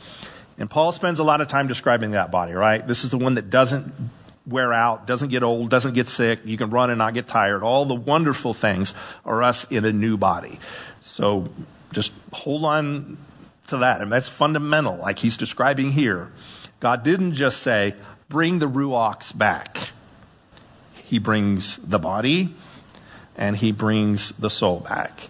And 0.60 0.70
Paul 0.70 0.92
spends 0.92 1.20
a 1.20 1.24
lot 1.24 1.42
of 1.42 1.48
time 1.48 1.68
describing 1.68 2.12
that 2.12 2.32
body, 2.32 2.54
right? 2.54 2.86
This 2.86 3.04
is 3.04 3.10
the 3.10 3.18
one 3.18 3.36
that 3.36 3.50
doesn't 3.50 3.92
wear 4.46 4.74
out, 4.74 5.08
doesn't 5.08 5.30
get 5.30 5.42
old, 5.42 5.70
doesn't 5.70 5.94
get 5.94 6.08
sick. 6.08 6.42
You 6.44 6.58
can 6.58 6.70
run 6.70 6.90
and 6.90 6.98
not 6.98 7.14
get 7.14 7.28
tired. 7.28 7.64
All 7.64 7.86
the 7.86 7.96
wonderful 7.96 8.54
things 8.54 8.94
are 9.26 9.42
us 9.42 9.66
in 9.72 9.86
a 9.86 9.94
new 9.94 10.18
body. 10.18 10.60
So 11.02 11.50
just 11.92 12.12
hold 12.34 12.66
on 12.66 13.18
to 13.68 13.78
that. 13.78 14.02
And 14.02 14.12
that's 14.12 14.30
fundamental, 14.30 14.98
like 14.98 15.20
he's 15.20 15.38
describing 15.38 15.92
here. 15.92 16.32
God 16.80 17.04
didn't 17.04 17.34
just 17.34 17.62
say, 17.62 17.96
bring 18.28 18.60
the 18.60 18.70
ruachs 18.70 19.36
back. 19.36 19.90
He 21.10 21.18
brings 21.18 21.78
the 21.78 21.98
body 21.98 22.54
and 23.36 23.58
he 23.58 23.72
brings 23.72 24.30
the 24.34 24.50
soul 24.50 24.82
back. 24.82 25.28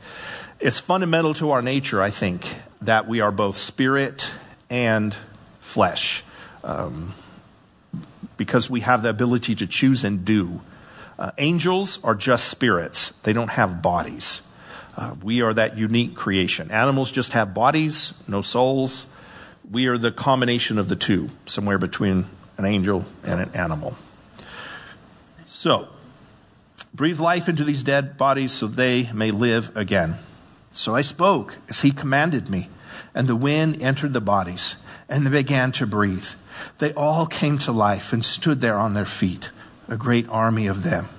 It's 0.60 0.78
fundamental 0.78 1.34
to 1.36 1.52
our 1.52 1.62
nature, 1.62 2.02
I 2.02 2.10
think, 2.10 2.54
that 2.82 3.08
we 3.08 3.21
are 3.21 3.32
both 3.32 3.56
spirit 3.56 4.30
and 4.69 5.15
flesh 5.62 6.21
um, 6.65 7.13
because 8.36 8.69
we 8.69 8.82
have 8.82 9.04
the 9.04 9.10
ability 9.10 9.56
to 9.56 9.67
choose 9.67 10.04
and 10.04 10.25
do. 10.25 10.60
Uh, 11.17 11.32
angels 11.38 11.98
are 12.04 12.15
just 12.15 12.50
spirits, 12.50 13.13
they 13.23 13.32
don't 13.32 13.52
have 13.52 13.82
bodies. 13.82 14.42
Uh, 14.98 15.15
we 15.23 15.42
are 15.42 15.54
that 15.54 15.77
unique 15.77 16.13
creation. 16.13 16.71
Animals 16.71 17.10
just 17.10 17.32
have 17.32 17.54
bodies, 17.54 18.13
no 18.27 18.42
souls. 18.42 19.06
We 19.71 19.88
are 19.88 19.98
the 19.98 20.12
combination 20.12 20.77
of 20.77 20.90
the 20.90 20.98
two, 20.98 21.30
somewhere 21.46 21.77
between 21.77 22.25
an 22.58 22.65
angel 22.65 23.06
and 23.23 23.40
an 23.40 23.52
animal. 23.54 23.96
So, 25.60 25.89
breathe 26.93 27.19
life 27.19 27.49
into 27.49 27.65
these 27.65 27.83
dead 27.83 28.15
bodies 28.15 28.53
so 28.53 28.65
they 28.65 29.12
may 29.12 29.29
live 29.29 29.75
again. 29.75 30.15
So 30.71 30.95
I 30.95 31.01
spoke 31.01 31.57
as 31.67 31.81
he 31.81 31.91
commanded 31.91 32.49
me, 32.49 32.69
and 33.13 33.27
the 33.27 33.35
wind 33.35 33.81
entered 33.81 34.13
the 34.13 34.21
bodies, 34.21 34.77
and 35.10 35.25
they 35.25 35.31
began 35.31 35.73
to 35.73 35.85
breathe. 35.85 36.27
They 36.77 36.93
all 36.93 37.25
came 37.25 37.57
to 37.57 37.73
life 37.73 38.13
and 38.13 38.23
stood 38.23 38.62
there 38.62 38.77
on 38.77 38.93
their 38.93 39.05
feet, 39.05 39.51
a 39.89 39.97
great 39.97 40.29
army 40.29 40.65
of 40.65 40.83
them. 40.83 41.10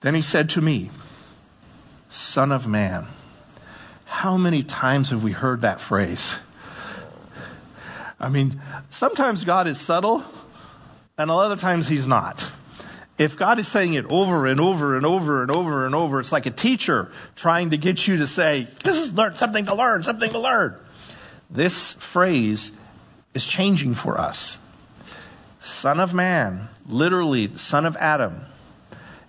Then 0.00 0.14
he 0.14 0.22
said 0.22 0.48
to 0.48 0.62
me, 0.62 0.90
Son 2.08 2.50
of 2.50 2.66
man, 2.66 3.06
how 4.06 4.38
many 4.38 4.62
times 4.62 5.10
have 5.10 5.22
we 5.22 5.32
heard 5.32 5.60
that 5.60 5.78
phrase? 5.78 6.38
I 8.18 8.30
mean, 8.30 8.62
sometimes 8.88 9.44
God 9.44 9.66
is 9.66 9.78
subtle, 9.78 10.24
and 11.18 11.30
a 11.30 11.34
lot 11.34 11.52
of 11.52 11.60
times 11.60 11.88
he's 11.88 12.08
not. 12.08 12.50
If 13.18 13.36
God 13.36 13.58
is 13.58 13.68
saying 13.68 13.94
it 13.94 14.06
over 14.06 14.46
and 14.46 14.58
over 14.60 14.96
and 14.96 15.04
over 15.04 15.42
and 15.42 15.50
over 15.50 15.86
and 15.86 15.94
over, 15.94 16.18
it's 16.18 16.32
like 16.32 16.46
a 16.46 16.50
teacher 16.50 17.12
trying 17.36 17.70
to 17.70 17.76
get 17.76 18.08
you 18.08 18.16
to 18.18 18.26
say, 18.26 18.68
This 18.82 18.96
is 18.96 19.12
learn, 19.12 19.36
something 19.36 19.66
to 19.66 19.74
learn, 19.74 20.02
something 20.02 20.30
to 20.30 20.38
learn. 20.38 20.76
This 21.50 21.92
phrase 21.92 22.72
is 23.34 23.46
changing 23.46 23.94
for 23.94 24.18
us. 24.18 24.58
Son 25.60 26.00
of 26.00 26.14
man, 26.14 26.68
literally, 26.88 27.54
son 27.56 27.86
of 27.86 27.96
Adam. 27.96 28.46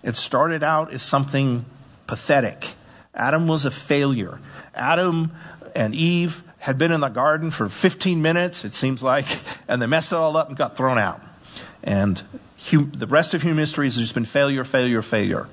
It 0.02 0.16
started 0.16 0.62
out 0.62 0.92
as 0.92 1.02
something 1.02 1.64
pathetic. 2.06 2.74
Adam 3.14 3.46
was 3.46 3.64
a 3.64 3.70
failure. 3.70 4.40
Adam 4.74 5.32
and 5.74 5.94
Eve 5.94 6.42
had 6.58 6.78
been 6.78 6.92
in 6.92 7.00
the 7.00 7.08
garden 7.08 7.50
for 7.50 7.68
15 7.68 8.22
minutes, 8.22 8.64
it 8.64 8.74
seems 8.74 9.02
like, 9.02 9.26
and 9.68 9.80
they 9.80 9.86
messed 9.86 10.12
it 10.12 10.16
all 10.16 10.36
up 10.36 10.48
and 10.48 10.56
got 10.56 10.76
thrown 10.76 10.98
out. 10.98 11.20
And 11.82 12.22
the 12.70 13.06
rest 13.06 13.34
of 13.34 13.42
human 13.42 13.58
history 13.58 13.86
has 13.86 13.96
just 13.96 14.14
been 14.14 14.24
failure, 14.24 14.64
failure, 14.64 15.02
failure. 15.02 15.48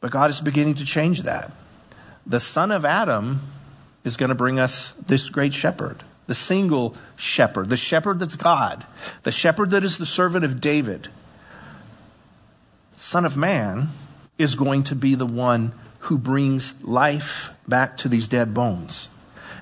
But 0.00 0.10
God 0.10 0.30
is 0.30 0.40
beginning 0.40 0.74
to 0.74 0.84
change 0.84 1.22
that. 1.22 1.52
The 2.26 2.40
son 2.40 2.70
of 2.70 2.84
Adam 2.84 3.40
is 4.04 4.16
going 4.16 4.28
to 4.28 4.34
bring 4.34 4.58
us 4.58 4.92
this 5.06 5.28
great 5.28 5.54
shepherd, 5.54 6.02
the 6.26 6.34
single 6.34 6.96
shepherd, 7.16 7.68
the 7.68 7.76
shepherd 7.76 8.18
that's 8.18 8.36
God, 8.36 8.84
the 9.22 9.32
shepherd 9.32 9.70
that 9.70 9.84
is 9.84 9.98
the 9.98 10.06
servant 10.06 10.44
of 10.44 10.60
David. 10.60 11.08
Son 12.96 13.24
of 13.24 13.36
Man 13.36 13.90
is 14.38 14.54
going 14.54 14.82
to 14.84 14.94
be 14.94 15.14
the 15.14 15.26
one 15.26 15.72
who 16.00 16.18
brings 16.18 16.74
life 16.82 17.50
back 17.66 17.96
to 17.98 18.08
these 18.08 18.28
dead 18.28 18.54
bones, 18.54 19.08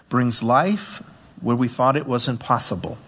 brings 0.09 0.43
life 0.43 1.03
where 1.41 1.57
we 1.57 1.69
thought 1.69 1.97
it 1.97 2.07
was 2.07 2.29
impossible. 2.29 2.99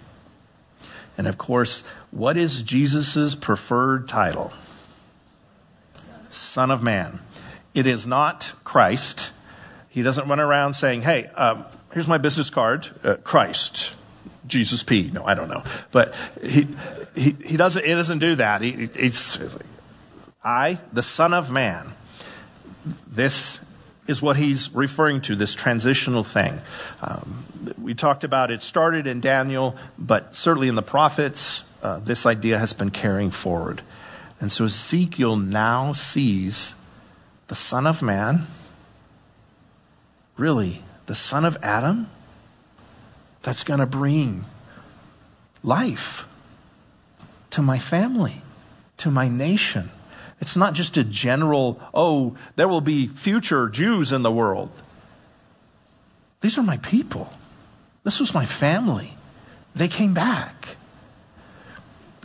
And 1.17 1.27
of 1.27 1.39
course, 1.39 1.85
what 2.13 2.37
is 2.37 2.63
Jesus' 2.63 3.35
preferred 3.35 4.07
title? 4.07 4.53
Son 6.31 6.71
of 6.71 6.83
Man. 6.83 7.21
It 7.75 7.87
is 7.87 8.07
not 8.07 8.53
Christ. 8.65 9.33
He 9.89 10.03
doesn't 10.03 10.29
run 10.29 10.39
around 10.39 10.75
saying, 10.75 11.03
hey, 11.03 11.27
um, 11.35 11.65
here's 11.93 12.07
my 12.07 12.19
business 12.19 12.51
card, 12.51 12.89
uh, 13.03 13.17
Christ. 13.17 13.95
Jesus 14.47 14.83
P. 14.83 15.11
No, 15.11 15.25
I 15.25 15.35
don't 15.35 15.49
know. 15.49 15.65
But 15.91 16.15
he, 16.43 16.69
he, 17.15 17.35
he, 17.45 17.57
doesn't, 17.57 17.85
he 17.85 17.93
doesn't 17.93 18.19
do 18.19 18.35
that. 18.37 18.61
He, 18.61 18.73
he's, 18.73 19.37
he's 19.37 19.55
like, 19.55 19.67
I, 20.45 20.79
the 20.93 21.03
Son 21.03 21.33
of 21.33 21.51
Man. 21.51 21.95
This 23.07 23.59
is 24.07 24.21
what 24.21 24.37
he's 24.37 24.71
referring 24.75 25.21
to, 25.23 25.37
this 25.37 25.55
transitional 25.55 26.25
thing. 26.25 26.61
Um, 27.01 27.45
we 27.81 27.95
talked 27.95 28.25
about 28.25 28.51
it 28.51 28.61
started 28.61 29.07
in 29.07 29.21
Daniel, 29.21 29.77
but 29.99 30.35
certainly 30.35 30.69
in 30.69 30.75
the 30.75 30.83
prophets, 30.83 31.65
uh, 31.83 31.99
this 31.99 32.24
idea 32.26 32.59
has 32.59 32.72
been 32.72 32.91
carrying 32.91 33.30
forward. 33.30 33.83
And 34.41 34.51
so 34.51 34.64
Ezekiel 34.64 35.37
now 35.37 35.93
sees 35.93 36.74
the 37.49 37.55
Son 37.55 37.87
of 37.87 38.03
Man, 38.03 38.47
really, 40.37 40.83
the 41.07 41.14
Son 41.14 41.45
of 41.45 41.57
Adam, 41.62 42.09
that's 43.43 43.64
going 43.64 43.80
to 43.80 43.87
bring 43.87 44.45
life 45.62 46.26
to 47.51 47.62
my 47.62 47.78
family, 47.78 48.43
to 48.99 49.11
my 49.11 49.28
nation. 49.28 49.91
It's 50.41 50.57
not 50.57 50.74
just 50.74 50.97
a 50.97 51.05
general, 51.05 51.80
oh, 51.93 52.37
there 52.57 52.68
will 52.68 52.80
be 52.80 53.09
future 53.09 53.68
Jews 53.68 54.12
in 54.12 54.22
the 54.22 54.33
world. 54.33 54.70
These 56.41 56.59
are 56.59 56.62
my 56.62 56.78
people. 56.78 57.33
This 58.03 58.18
was 58.18 58.35
my 58.35 58.45
family. 58.45 59.14
They 59.74 59.89
came 59.89 60.14
back. 60.14 60.76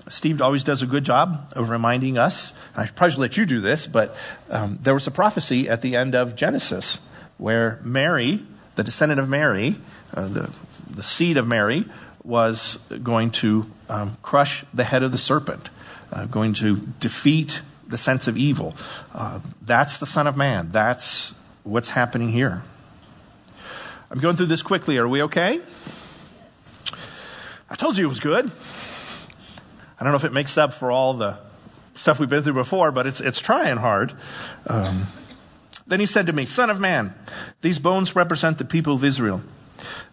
Steve 0.08 0.42
always 0.42 0.64
does 0.64 0.82
a 0.82 0.86
good 0.86 1.04
job 1.04 1.54
of 1.56 1.70
reminding 1.70 2.18
us. 2.18 2.54
I 2.76 2.86
probably 2.88 3.12
should 3.12 3.20
let 3.20 3.38
you 3.38 3.46
do 3.46 3.60
this, 3.60 3.88
but 3.88 4.16
um, 4.50 4.80
there 4.82 4.94
was 4.94 5.08
a 5.08 5.12
prophecy 5.12 5.68
at 5.68 5.82
the 5.82 5.96
end 5.96 6.16
of 6.16 6.36
Genesis 6.36 7.00
where 7.38 7.80
Mary, 7.84 8.44
the 8.76 8.84
descendant 8.84 9.20
of 9.20 9.30
Mary, 9.30 9.78
uh, 10.14 10.28
the, 10.28 10.56
the 10.90 11.04
seed 11.04 11.38
of 11.38 11.48
Mary, 11.48 11.86
was 12.24 12.80
going 13.04 13.32
to 13.32 13.70
um, 13.90 14.18
crush 14.22 14.66
the 14.74 14.84
head 14.84 15.04
of 15.04 15.12
the 15.12 15.18
serpent, 15.18 15.70
uh, 16.12 16.26
going 16.26 16.54
to 16.54 16.78
defeat 17.00 17.62
the 17.88 17.98
sense 17.98 18.28
of 18.28 18.38
evil. 18.38 18.76
Uh, 19.14 19.40
that's 19.62 19.98
the 19.98 20.06
Son 20.06 20.28
of 20.28 20.36
Man. 20.36 20.70
That's 20.72 21.34
what's 21.64 21.92
happening 21.92 22.30
here. 22.30 22.64
I'm 24.10 24.20
going 24.20 24.36
through 24.36 24.48
this 24.48 24.62
quickly. 24.62 24.98
Are 24.98 25.08
we 25.08 25.22
okay? 25.24 25.62
I 27.70 27.76
told 27.76 27.98
you 27.98 28.06
it 28.06 28.10
was 28.10 28.22
good. 28.22 28.52
I 30.00 30.04
don't 30.04 30.12
know 30.12 30.18
if 30.18 30.24
it 30.24 30.34
makes 30.34 30.58
up 30.58 30.74
for 30.74 30.92
all 30.92 31.14
the 31.14 31.40
stuff 31.96 32.20
we've 32.20 32.30
been 32.30 32.44
through 32.44 32.54
before, 32.54 32.92
but 32.92 33.08
it's, 33.08 33.20
it's 33.20 33.40
trying 33.40 33.78
hard. 33.78 34.14
Um, 34.68 35.08
then 35.88 36.00
he 36.00 36.06
said 36.06 36.28
to 36.28 36.34
me, 36.34 36.46
Son 36.46 36.70
of 36.70 36.80
man, 36.80 37.16
these 37.62 37.80
bones 37.80 38.16
represent 38.16 38.58
the 38.58 38.66
people 38.66 38.94
of 38.94 39.04
Israel. 39.04 39.42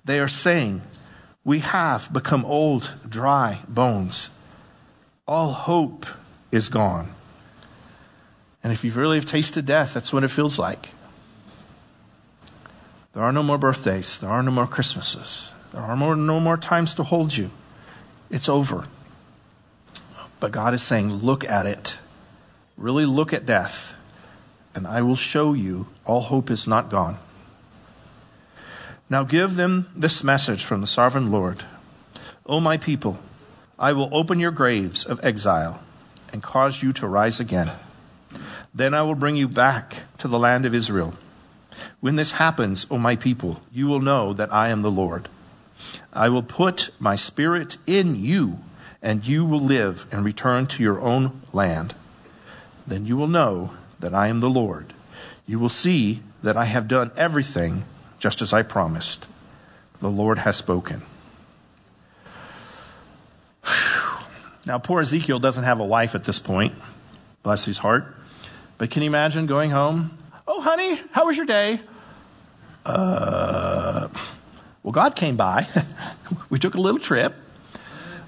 They 0.04 0.20
are 0.20 0.28
saying, 0.28 0.82
We 1.44 1.60
have 1.60 2.12
become 2.12 2.44
old, 2.44 2.94
dry 3.08 3.60
bones. 3.68 4.30
All 5.26 5.52
hope 5.52 6.06
is 6.50 6.68
gone. 6.68 7.14
And 8.62 8.72
if 8.72 8.84
you've 8.84 8.96
really 8.96 9.18
have 9.18 9.26
tasted 9.26 9.66
death, 9.66 9.92
that's 9.92 10.12
what 10.12 10.24
it 10.24 10.28
feels 10.28 10.58
like. 10.58 10.90
There 13.12 13.22
are 13.22 13.32
no 13.32 13.42
more 13.42 13.58
birthdays. 13.58 14.18
There 14.18 14.30
are 14.30 14.42
no 14.42 14.50
more 14.50 14.66
Christmases. 14.66 15.52
There 15.72 15.82
are 15.82 15.96
more, 15.96 16.16
no 16.16 16.40
more 16.40 16.56
times 16.56 16.94
to 16.96 17.02
hold 17.04 17.36
you. 17.36 17.50
It's 18.30 18.48
over. 18.48 18.86
But 20.40 20.52
God 20.52 20.74
is 20.74 20.82
saying, 20.82 21.12
look 21.12 21.44
at 21.44 21.66
it. 21.66 21.98
Really 22.76 23.06
look 23.06 23.32
at 23.32 23.46
death, 23.46 23.94
and 24.74 24.86
I 24.86 25.00
will 25.02 25.16
show 25.16 25.52
you 25.52 25.86
all 26.04 26.22
hope 26.22 26.50
is 26.50 26.66
not 26.66 26.90
gone. 26.90 27.18
Now 29.08 29.22
give 29.22 29.54
them 29.54 29.88
this 29.94 30.24
message 30.24 30.64
from 30.64 30.80
the 30.80 30.86
sovereign 30.86 31.30
Lord 31.30 31.62
O 32.46 32.60
my 32.60 32.76
people, 32.76 33.18
I 33.78 33.92
will 33.94 34.10
open 34.12 34.38
your 34.38 34.50
graves 34.50 35.04
of 35.04 35.24
exile 35.24 35.80
and 36.32 36.42
cause 36.42 36.82
you 36.82 36.92
to 36.94 37.06
rise 37.06 37.40
again. 37.40 37.70
Then 38.74 38.92
I 38.92 39.02
will 39.02 39.14
bring 39.14 39.36
you 39.36 39.48
back 39.48 40.02
to 40.18 40.28
the 40.28 40.38
land 40.38 40.66
of 40.66 40.74
Israel. 40.74 41.14
When 42.00 42.16
this 42.16 42.32
happens, 42.32 42.86
O 42.90 42.98
my 42.98 43.16
people, 43.16 43.62
you 43.72 43.86
will 43.86 44.00
know 44.00 44.34
that 44.34 44.52
I 44.52 44.68
am 44.68 44.82
the 44.82 44.90
Lord. 44.90 45.28
I 46.12 46.28
will 46.28 46.42
put 46.42 46.90
my 46.98 47.16
spirit 47.16 47.78
in 47.86 48.14
you, 48.14 48.58
and 49.04 49.26
you 49.26 49.44
will 49.44 49.60
live 49.60 50.06
and 50.10 50.24
return 50.24 50.66
to 50.66 50.82
your 50.82 50.98
own 50.98 51.42
land. 51.52 51.94
Then 52.86 53.04
you 53.04 53.18
will 53.18 53.28
know 53.28 53.74
that 54.00 54.14
I 54.14 54.28
am 54.28 54.40
the 54.40 54.48
Lord. 54.48 54.94
You 55.46 55.58
will 55.58 55.68
see 55.68 56.22
that 56.42 56.56
I 56.56 56.64
have 56.64 56.88
done 56.88 57.12
everything 57.14 57.84
just 58.18 58.40
as 58.40 58.54
I 58.54 58.62
promised. 58.62 59.26
The 60.00 60.10
Lord 60.10 60.38
has 60.38 60.56
spoken. 60.56 61.02
Now, 64.66 64.78
poor 64.78 65.02
Ezekiel 65.02 65.38
doesn't 65.38 65.64
have 65.64 65.78
a 65.78 65.84
wife 65.84 66.14
at 66.14 66.24
this 66.24 66.38
point. 66.38 66.74
Bless 67.42 67.66
his 67.66 67.76
heart. 67.76 68.16
But 68.78 68.90
can 68.90 69.02
you 69.02 69.08
imagine 69.08 69.44
going 69.44 69.70
home? 69.70 70.16
Oh, 70.48 70.62
honey, 70.62 70.98
how 71.12 71.26
was 71.26 71.36
your 71.36 71.44
day? 71.44 71.80
Uh, 72.86 74.08
well, 74.82 74.92
God 74.92 75.14
came 75.14 75.36
by. 75.36 75.68
we 76.48 76.58
took 76.58 76.74
a 76.74 76.80
little 76.80 76.98
trip. 76.98 77.34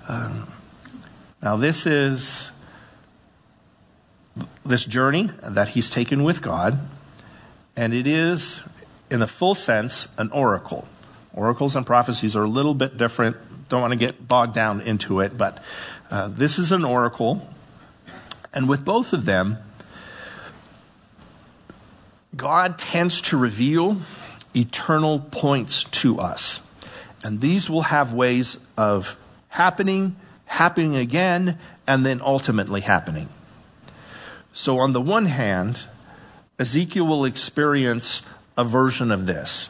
Um, 0.09 0.47
now, 1.43 1.57
this 1.57 1.87
is 1.87 2.51
this 4.65 4.85
journey 4.85 5.31
that 5.43 5.69
he's 5.69 5.91
taken 5.91 6.25
with 6.25 6.43
God, 6.43 6.79
and 7.77 7.95
it 7.95 8.07
is, 8.07 8.63
in 9.11 9.21
the 9.21 9.27
full 9.27 9.55
sense, 9.55 10.09
an 10.19 10.31
oracle. 10.31 10.89
Oracles 11.33 11.77
and 11.77 11.87
prophecies 11.87 12.35
are 12.35 12.45
a 12.45 12.49
little 12.49 12.75
bit 12.75 12.97
different. 12.97 13.37
Don't 13.69 13.81
want 13.81 13.93
to 13.93 13.99
get 13.99 14.27
bogged 14.27 14.55
down 14.55 14.81
into 14.81 15.21
it, 15.21 15.37
but 15.37 15.63
uh, 16.11 16.29
this 16.29 16.59
is 16.59 16.73
an 16.73 16.85
oracle. 16.85 17.47
And 18.55 18.69
with 18.69 18.85
both 18.85 19.13
of 19.13 19.27
them, 19.27 19.59
God 22.35 22.79
tends 22.79 23.21
to 23.23 23.37
reveal 23.37 23.99
eternal 24.55 25.21
points 25.21 25.85
to 25.85 26.19
us. 26.19 26.61
And 27.23 27.41
these 27.41 27.69
will 27.69 27.83
have 27.83 28.13
ways 28.13 28.57
of 28.77 29.19
happening, 29.49 30.17
happening 30.47 30.97
again, 30.97 31.59
and 31.87 32.05
then 32.05 32.21
ultimately 32.23 32.81
happening. 32.81 33.29
So, 34.53 34.79
on 34.79 34.93
the 34.93 35.01
one 35.01 35.27
hand, 35.27 35.87
Ezekiel 36.59 37.07
will 37.07 37.25
experience 37.25 38.23
a 38.57 38.65
version 38.65 39.11
of 39.11 39.27
this 39.27 39.69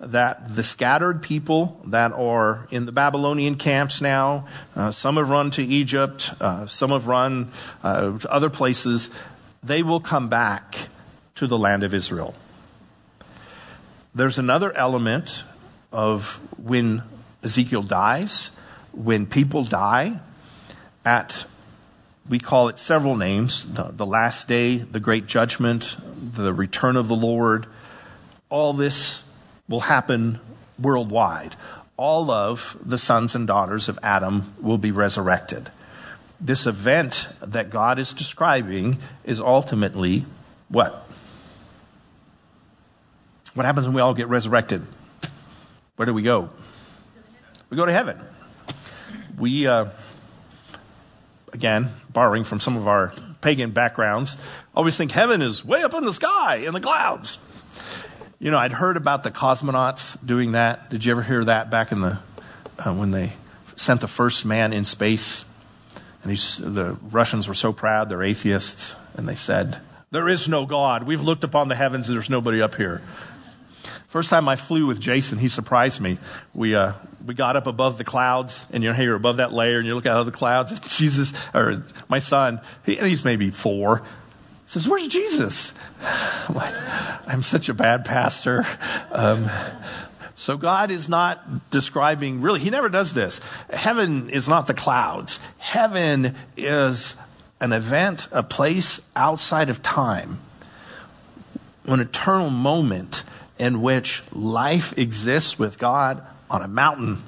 that 0.00 0.54
the 0.54 0.62
scattered 0.62 1.22
people 1.22 1.80
that 1.86 2.12
are 2.12 2.66
in 2.70 2.86
the 2.86 2.92
Babylonian 2.92 3.54
camps 3.56 4.00
now, 4.00 4.46
uh, 4.76 4.90
some 4.90 5.16
have 5.16 5.28
run 5.28 5.50
to 5.52 5.64
Egypt, 5.64 6.30
uh, 6.40 6.66
some 6.66 6.90
have 6.90 7.06
run 7.06 7.50
uh, 7.82 8.18
to 8.18 8.32
other 8.32 8.50
places, 8.50 9.08
they 9.62 9.82
will 9.82 10.00
come 10.00 10.28
back 10.28 10.88
to 11.36 11.46
the 11.46 11.56
land 11.56 11.82
of 11.82 11.94
Israel. 11.94 12.34
There's 14.14 14.38
another 14.38 14.72
element 14.76 15.42
of 15.90 16.38
when 16.62 17.02
Ezekiel 17.42 17.82
dies, 17.82 18.50
when 18.96 19.26
people 19.26 19.64
die 19.64 20.20
at, 21.04 21.46
we 22.28 22.38
call 22.38 22.68
it 22.68 22.78
several 22.78 23.16
names 23.16 23.64
the, 23.74 23.84
the 23.84 24.06
last 24.06 24.48
day, 24.48 24.78
the 24.78 25.00
great 25.00 25.26
judgment, 25.26 25.96
the 26.34 26.54
return 26.54 26.96
of 26.96 27.08
the 27.08 27.16
Lord, 27.16 27.66
all 28.48 28.72
this 28.72 29.22
will 29.68 29.80
happen 29.80 30.40
worldwide. 30.78 31.56
All 31.96 32.30
of 32.30 32.76
the 32.84 32.98
sons 32.98 33.34
and 33.34 33.46
daughters 33.46 33.88
of 33.88 33.98
Adam 34.02 34.52
will 34.60 34.78
be 34.78 34.90
resurrected. 34.90 35.70
This 36.40 36.66
event 36.66 37.28
that 37.40 37.70
God 37.70 37.98
is 37.98 38.12
describing 38.12 38.98
is 39.24 39.40
ultimately 39.40 40.24
what? 40.68 41.06
What 43.54 43.66
happens 43.66 43.86
when 43.86 43.94
we 43.94 44.00
all 44.00 44.14
get 44.14 44.28
resurrected? 44.28 44.84
Where 45.96 46.06
do 46.06 46.12
we 46.12 46.22
go? 46.22 46.50
We 47.70 47.76
go 47.76 47.86
to 47.86 47.92
heaven. 47.92 48.20
We, 49.38 49.66
uh, 49.66 49.86
again, 51.52 51.90
borrowing 52.12 52.44
from 52.44 52.60
some 52.60 52.76
of 52.76 52.86
our 52.86 53.12
pagan 53.40 53.70
backgrounds, 53.70 54.36
always 54.74 54.96
think 54.96 55.12
heaven 55.12 55.42
is 55.42 55.64
way 55.64 55.82
up 55.82 55.94
in 55.94 56.04
the 56.04 56.12
sky 56.12 56.56
in 56.56 56.74
the 56.74 56.80
clouds. 56.80 57.38
You 58.38 58.50
know, 58.50 58.58
I'd 58.58 58.72
heard 58.72 58.96
about 58.96 59.22
the 59.22 59.30
cosmonauts 59.30 60.16
doing 60.24 60.52
that. 60.52 60.90
Did 60.90 61.04
you 61.04 61.12
ever 61.12 61.22
hear 61.22 61.44
that 61.44 61.70
back 61.70 61.92
in 61.92 62.00
the 62.00 62.18
uh, 62.78 62.92
when 62.92 63.10
they 63.10 63.32
sent 63.76 64.00
the 64.00 64.08
first 64.08 64.44
man 64.44 64.72
in 64.72 64.84
space? 64.84 65.44
And 66.22 66.32
the 66.32 66.96
Russians 67.10 67.46
were 67.46 67.54
so 67.54 67.72
proud; 67.72 68.08
they're 68.08 68.22
atheists, 68.22 68.96
and 69.14 69.28
they 69.28 69.34
said, 69.34 69.78
"There 70.10 70.28
is 70.28 70.48
no 70.48 70.64
God. 70.66 71.04
We've 71.04 71.22
looked 71.22 71.44
upon 71.44 71.68
the 71.68 71.74
heavens, 71.74 72.08
and 72.08 72.16
there's 72.16 72.30
nobody 72.30 72.62
up 72.62 72.74
here." 72.76 73.02
First 74.08 74.30
time 74.30 74.48
I 74.48 74.56
flew 74.56 74.86
with 74.86 75.00
Jason, 75.00 75.38
he 75.38 75.48
surprised 75.48 76.00
me. 76.00 76.18
We, 76.54 76.74
uh, 76.74 76.92
we 77.24 77.34
got 77.34 77.56
up 77.56 77.66
above 77.66 77.98
the 77.98 78.04
clouds, 78.04 78.66
and 78.70 78.82
you're 78.82 79.14
above 79.14 79.38
that 79.38 79.52
layer, 79.52 79.78
and 79.78 79.86
you 79.86 79.94
look 79.94 80.06
out 80.06 80.18
of 80.18 80.26
the 80.26 80.32
clouds. 80.32 80.78
Jesus, 80.96 81.32
or 81.52 81.84
my 82.08 82.18
son, 82.18 82.60
he, 82.84 82.96
he's 82.96 83.24
maybe 83.24 83.50
four, 83.50 84.02
says, 84.66 84.86
"Where's 84.86 85.08
Jesus?" 85.08 85.72
I'm, 86.02 86.54
like, 86.54 86.74
I'm 87.26 87.42
such 87.42 87.68
a 87.68 87.74
bad 87.74 88.04
pastor. 88.04 88.66
Um, 89.10 89.48
so 90.36 90.56
God 90.56 90.90
is 90.90 91.08
not 91.08 91.70
describing, 91.70 92.40
really, 92.40 92.60
He 92.60 92.70
never 92.70 92.88
does 92.88 93.12
this. 93.14 93.40
Heaven 93.70 94.30
is 94.30 94.48
not 94.48 94.66
the 94.66 94.74
clouds. 94.74 95.38
Heaven 95.58 96.34
is 96.56 97.14
an 97.60 97.72
event, 97.72 98.28
a 98.32 98.42
place 98.42 99.00
outside 99.16 99.70
of 99.70 99.82
time, 99.82 100.40
an 101.86 102.00
eternal 102.00 102.50
moment 102.50 103.22
in 103.58 103.80
which 103.80 104.22
life 104.32 104.98
exists 104.98 105.58
with 105.58 105.78
God 105.78 106.26
on 106.54 106.62
a 106.62 106.68
mountain 106.68 107.20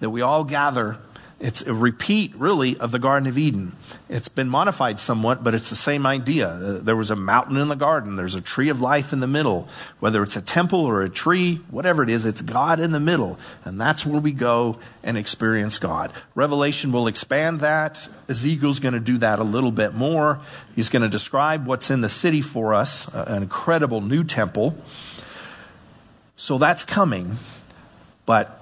that 0.00 0.10
we 0.10 0.20
all 0.20 0.44
gather. 0.44 0.98
It's 1.40 1.62
a 1.62 1.72
repeat, 1.72 2.34
really, 2.34 2.76
of 2.76 2.90
the 2.90 2.98
Garden 2.98 3.26
of 3.26 3.38
Eden. 3.38 3.74
It's 4.10 4.28
been 4.28 4.50
modified 4.50 4.98
somewhat, 4.98 5.42
but 5.42 5.54
it's 5.54 5.70
the 5.70 5.76
same 5.76 6.04
idea. 6.04 6.48
Uh, 6.48 6.78
there 6.80 6.94
was 6.96 7.10
a 7.10 7.16
mountain 7.16 7.56
in 7.56 7.68
the 7.68 7.76
garden. 7.76 8.16
There's 8.16 8.34
a 8.34 8.42
tree 8.42 8.68
of 8.68 8.82
life 8.82 9.14
in 9.14 9.20
the 9.20 9.26
middle. 9.26 9.66
Whether 9.98 10.22
it's 10.22 10.36
a 10.36 10.42
temple 10.42 10.84
or 10.84 11.00
a 11.00 11.08
tree, 11.08 11.62
whatever 11.70 12.02
it 12.02 12.10
is, 12.10 12.26
it's 12.26 12.42
God 12.42 12.80
in 12.80 12.90
the 12.90 13.00
middle. 13.00 13.38
And 13.64 13.80
that's 13.80 14.04
where 14.04 14.20
we 14.20 14.32
go 14.32 14.78
and 15.02 15.16
experience 15.16 15.78
God. 15.78 16.12
Revelation 16.34 16.92
will 16.92 17.06
expand 17.06 17.60
that. 17.60 18.08
Ezekiel's 18.28 18.78
going 18.78 18.94
to 18.94 19.00
do 19.00 19.16
that 19.18 19.38
a 19.38 19.44
little 19.44 19.72
bit 19.72 19.94
more. 19.94 20.40
He's 20.76 20.90
going 20.90 21.02
to 21.02 21.08
describe 21.08 21.66
what's 21.66 21.88
in 21.88 22.02
the 22.02 22.10
city 22.10 22.42
for 22.42 22.74
us, 22.74 23.08
an 23.14 23.42
incredible 23.42 24.02
new 24.02 24.22
temple. 24.22 24.76
So 26.36 26.58
that's 26.58 26.84
coming, 26.84 27.36
but 28.28 28.60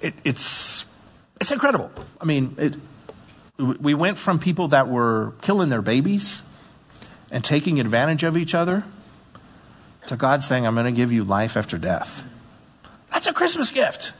it, 0.00 0.14
it's 0.22 0.86
it's 1.40 1.50
incredible. 1.50 1.90
I 2.20 2.24
mean, 2.26 2.54
it, 2.58 2.74
we 3.58 3.92
went 3.92 4.18
from 4.18 4.38
people 4.38 4.68
that 4.68 4.88
were 4.88 5.32
killing 5.42 5.68
their 5.68 5.82
babies 5.82 6.42
and 7.32 7.44
taking 7.44 7.80
advantage 7.80 8.22
of 8.22 8.36
each 8.36 8.54
other 8.54 8.84
to 10.06 10.16
God 10.16 10.44
saying, 10.44 10.64
"I'm 10.64 10.74
going 10.74 10.86
to 10.86 10.92
give 10.92 11.10
you 11.10 11.24
life 11.24 11.56
after 11.56 11.76
death." 11.76 12.24
That's 13.10 13.26
a 13.26 13.32
Christmas 13.32 13.72
gift. 13.72 14.12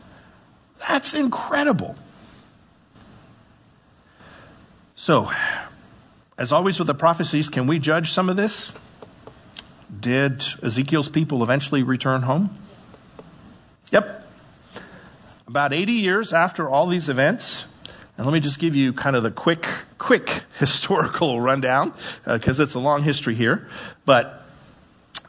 That's 0.89 1.15
incredible. 1.15 1.97
So, 4.97 5.31
as 6.37 6.51
always 6.51 6.81
with 6.81 6.89
the 6.89 6.95
prophecies, 6.95 7.49
can 7.49 7.69
we 7.69 7.79
judge 7.79 8.11
some 8.11 8.29
of 8.29 8.35
this? 8.35 8.73
Did 10.01 10.45
Ezekiel's 10.65 11.09
people 11.09 11.45
eventually 11.45 11.85
return 11.85 12.23
home? 12.23 12.51
Yep. 13.93 14.24
About 15.47 15.73
80 15.73 15.93
years 15.93 16.33
after 16.33 16.69
all 16.69 16.87
these 16.87 17.09
events, 17.09 17.67
and 18.17 18.27
let 18.27 18.33
me 18.33 18.41
just 18.41 18.59
give 18.59 18.75
you 18.75 18.93
kind 18.93 19.15
of 19.15 19.23
the 19.23 19.31
quick, 19.31 19.67
quick 19.99 20.43
historical 20.59 21.41
rundown, 21.41 21.93
because 22.25 22.61
uh, 22.61 22.63
it's 22.63 22.75
a 22.75 22.79
long 22.79 23.03
history 23.03 23.35
here. 23.35 23.69
But 24.05 24.43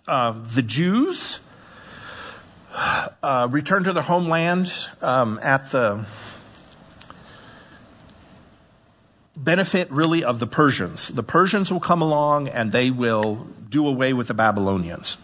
uh, 0.07 0.31
the 0.31 0.61
Jews 0.61 1.39
uh, 3.23 3.47
returned 3.51 3.85
to 3.85 3.93
their 3.93 4.03
homeland 4.03 4.71
um, 5.01 5.39
at 5.41 5.71
the 5.71 6.05
benefit, 9.35 9.91
really, 9.91 10.23
of 10.23 10.39
the 10.39 10.47
Persians. 10.47 11.09
The 11.09 11.23
Persians 11.23 11.71
will 11.71 11.79
come 11.79 12.01
along 12.01 12.47
and 12.47 12.71
they 12.71 12.89
will 12.89 13.47
do 13.69 13.87
away 13.87 14.13
with 14.13 14.27
the 14.27 14.33
Babylonians. 14.33 15.17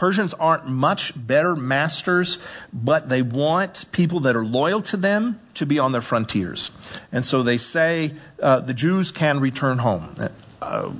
Persians 0.00 0.32
aren't 0.32 0.66
much 0.66 1.12
better 1.14 1.54
masters, 1.54 2.38
but 2.72 3.10
they 3.10 3.20
want 3.20 3.84
people 3.92 4.20
that 4.20 4.34
are 4.34 4.46
loyal 4.46 4.80
to 4.80 4.96
them 4.96 5.38
to 5.52 5.66
be 5.66 5.78
on 5.78 5.92
their 5.92 6.00
frontiers. 6.00 6.70
And 7.12 7.22
so 7.22 7.42
they 7.42 7.58
say 7.58 8.14
uh, 8.42 8.60
the 8.60 8.72
Jews 8.72 9.12
can 9.12 9.40
return 9.40 9.76
home. 9.76 10.16
Uh, 10.62 10.92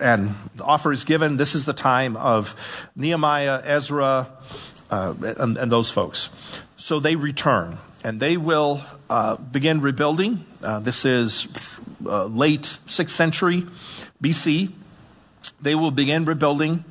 and 0.00 0.34
the 0.54 0.64
offer 0.64 0.94
is 0.94 1.04
given. 1.04 1.36
This 1.36 1.54
is 1.54 1.66
the 1.66 1.74
time 1.74 2.16
of 2.16 2.88
Nehemiah, 2.96 3.60
Ezra, 3.62 4.28
uh, 4.90 5.12
and, 5.38 5.58
and, 5.58 5.70
those 5.70 5.90
folks. 5.90 6.30
So 6.78 7.00
they 7.00 7.16
return, 7.16 7.76
and 8.02 8.18
they 8.18 8.38
will 8.38 8.80
uh, 9.10 9.36
begin 9.36 9.82
rebuilding. 9.82 10.42
Uh, 10.62 10.80
this 10.80 11.04
is 11.04 11.48
uh, 12.06 12.24
late 12.24 12.78
6th 12.86 13.10
century 13.10 13.66
BC. 14.22 14.72
They 15.60 15.74
will 15.74 15.90
begin 15.90 16.24
rebuilding. 16.24 16.82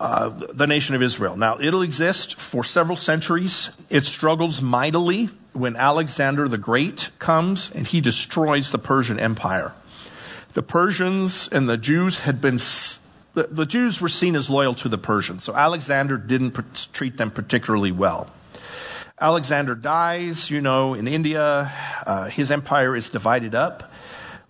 Uh, 0.00 0.30
the 0.30 0.66
nation 0.66 0.94
of 0.94 1.02
Israel. 1.02 1.36
Now, 1.36 1.60
it'll 1.60 1.82
exist 1.82 2.40
for 2.40 2.64
several 2.64 2.96
centuries. 2.96 3.68
It 3.90 4.06
struggles 4.06 4.62
mightily 4.62 5.28
when 5.52 5.76
Alexander 5.76 6.48
the 6.48 6.56
Great 6.56 7.10
comes 7.18 7.70
and 7.70 7.86
he 7.86 8.00
destroys 8.00 8.70
the 8.70 8.78
Persian 8.78 9.20
Empire. 9.20 9.74
The 10.54 10.62
Persians 10.62 11.48
and 11.48 11.68
the 11.68 11.76
Jews 11.76 12.20
had 12.20 12.40
been, 12.40 12.56
the, 13.34 13.48
the 13.50 13.66
Jews 13.66 14.00
were 14.00 14.08
seen 14.08 14.36
as 14.36 14.48
loyal 14.48 14.72
to 14.76 14.88
the 14.88 14.96
Persians, 14.96 15.44
so 15.44 15.54
Alexander 15.54 16.16
didn't 16.16 16.58
treat 16.94 17.18
them 17.18 17.30
particularly 17.30 17.92
well. 17.92 18.30
Alexander 19.20 19.74
dies, 19.74 20.50
you 20.50 20.62
know, 20.62 20.94
in 20.94 21.06
India. 21.08 21.70
Uh, 22.06 22.30
his 22.30 22.50
empire 22.50 22.96
is 22.96 23.10
divided 23.10 23.54
up. 23.54 23.92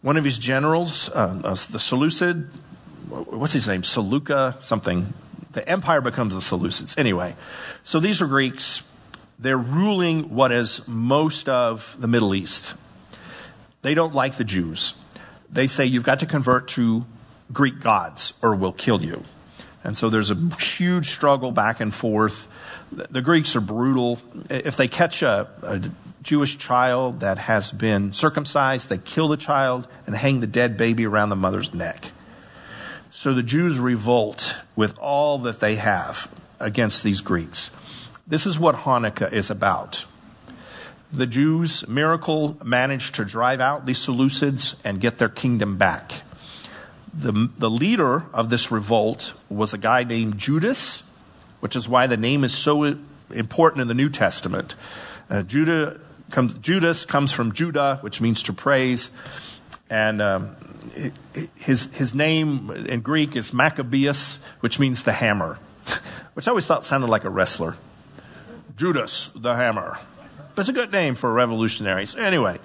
One 0.00 0.16
of 0.16 0.22
his 0.22 0.38
generals, 0.38 1.08
uh, 1.08 1.40
uh 1.42 1.56
the 1.72 1.80
Seleucid, 1.80 2.48
what's 3.08 3.52
his 3.52 3.66
name? 3.66 3.82
Seleucus, 3.82 4.64
something 4.64 5.12
the 5.52 5.68
empire 5.68 6.00
becomes 6.00 6.34
the 6.34 6.40
Seleucids. 6.40 6.96
Anyway, 6.96 7.36
so 7.84 8.00
these 8.00 8.22
are 8.22 8.26
Greeks. 8.26 8.82
They're 9.38 9.58
ruling 9.58 10.34
what 10.34 10.52
is 10.52 10.86
most 10.86 11.48
of 11.48 11.96
the 11.98 12.08
Middle 12.08 12.34
East. 12.34 12.74
They 13.82 13.94
don't 13.94 14.14
like 14.14 14.36
the 14.36 14.44
Jews. 14.44 14.94
They 15.50 15.66
say 15.66 15.86
you've 15.86 16.04
got 16.04 16.20
to 16.20 16.26
convert 16.26 16.68
to 16.68 17.06
Greek 17.52 17.80
gods 17.80 18.34
or 18.42 18.54
we'll 18.54 18.72
kill 18.72 19.02
you. 19.02 19.24
And 19.82 19.96
so 19.96 20.10
there's 20.10 20.30
a 20.30 20.34
huge 20.60 21.06
struggle 21.06 21.52
back 21.52 21.80
and 21.80 21.92
forth. 21.92 22.46
The 22.92 23.22
Greeks 23.22 23.56
are 23.56 23.60
brutal. 23.60 24.18
If 24.50 24.76
they 24.76 24.88
catch 24.88 25.22
a, 25.22 25.48
a 25.62 25.80
Jewish 26.22 26.58
child 26.58 27.20
that 27.20 27.38
has 27.38 27.70
been 27.70 28.12
circumcised, 28.12 28.90
they 28.90 28.98
kill 28.98 29.28
the 29.28 29.38
child 29.38 29.88
and 30.06 30.14
hang 30.14 30.40
the 30.40 30.46
dead 30.46 30.76
baby 30.76 31.06
around 31.06 31.30
the 31.30 31.36
mother's 31.36 31.72
neck. 31.72 32.09
So 33.20 33.34
the 33.34 33.42
Jews 33.42 33.78
revolt 33.78 34.56
with 34.74 34.98
all 34.98 35.36
that 35.40 35.60
they 35.60 35.74
have 35.74 36.30
against 36.58 37.04
these 37.04 37.20
Greeks. 37.20 37.70
This 38.26 38.46
is 38.46 38.58
what 38.58 38.74
Hanukkah 38.74 39.30
is 39.30 39.50
about. 39.50 40.06
The 41.12 41.26
Jews, 41.26 41.86
miracle, 41.86 42.56
managed 42.64 43.16
to 43.16 43.26
drive 43.26 43.60
out 43.60 43.84
the 43.84 43.92
Seleucids 43.92 44.74
and 44.84 45.02
get 45.02 45.18
their 45.18 45.28
kingdom 45.28 45.76
back. 45.76 46.22
The, 47.12 47.50
the 47.58 47.68
leader 47.68 48.24
of 48.32 48.48
this 48.48 48.70
revolt 48.70 49.34
was 49.50 49.74
a 49.74 49.78
guy 49.78 50.02
named 50.02 50.38
Judas, 50.38 51.02
which 51.60 51.76
is 51.76 51.86
why 51.86 52.06
the 52.06 52.16
name 52.16 52.42
is 52.42 52.54
so 52.54 52.84
important 53.30 53.82
in 53.82 53.88
the 53.88 53.92
New 53.92 54.08
Testament. 54.08 54.74
Uh, 55.28 55.42
Judah 55.42 56.00
comes, 56.30 56.54
Judas 56.54 57.04
comes 57.04 57.32
from 57.32 57.52
Judah, 57.52 57.98
which 58.00 58.22
means 58.22 58.42
to 58.44 58.54
praise. 58.54 59.10
And 59.90 60.22
um, 60.22 60.56
his, 61.56 61.92
his 61.94 62.14
name 62.14 62.70
in 62.70 63.00
Greek 63.00 63.36
is 63.36 63.52
Maccabeus, 63.52 64.38
which 64.60 64.78
means 64.78 65.02
the 65.02 65.12
hammer, 65.12 65.58
which 66.34 66.46
I 66.46 66.50
always 66.50 66.66
thought 66.66 66.84
sounded 66.84 67.08
like 67.08 67.24
a 67.24 67.30
wrestler. 67.30 67.76
Judas, 68.76 69.30
the 69.34 69.54
hammer. 69.54 69.98
but 70.54 70.62
it's 70.62 70.68
a 70.68 70.72
good 70.72 70.92
name 70.92 71.14
for. 71.14 71.38
So 72.06 72.18
anyway, 72.18 72.58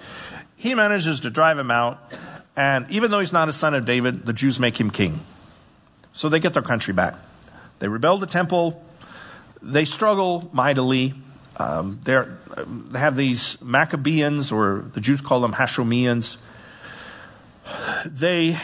he 0.56 0.74
manages 0.74 1.20
to 1.20 1.30
drive 1.30 1.58
him 1.58 1.70
out, 1.70 2.12
and 2.56 2.86
even 2.90 3.10
though 3.10 3.20
he's 3.20 3.32
not 3.32 3.48
a 3.48 3.52
son 3.52 3.74
of 3.74 3.84
David, 3.84 4.24
the 4.24 4.32
Jews 4.32 4.58
make 4.58 4.80
him 4.80 4.90
king. 4.90 5.20
So 6.12 6.28
they 6.30 6.40
get 6.40 6.54
their 6.54 6.62
country 6.62 6.94
back. 6.94 7.16
They 7.80 7.88
rebuild 7.88 8.20
the 8.20 8.26
temple. 8.26 8.82
They 9.60 9.84
struggle 9.84 10.48
mightily. 10.52 11.12
Um, 11.58 12.00
they 12.04 12.24
have 12.98 13.16
these 13.16 13.60
Maccabeans, 13.60 14.52
or 14.52 14.86
the 14.94 15.00
Jews 15.00 15.20
call 15.20 15.40
them 15.40 15.52
Hasmoneans. 15.52 16.38
They, 18.04 18.58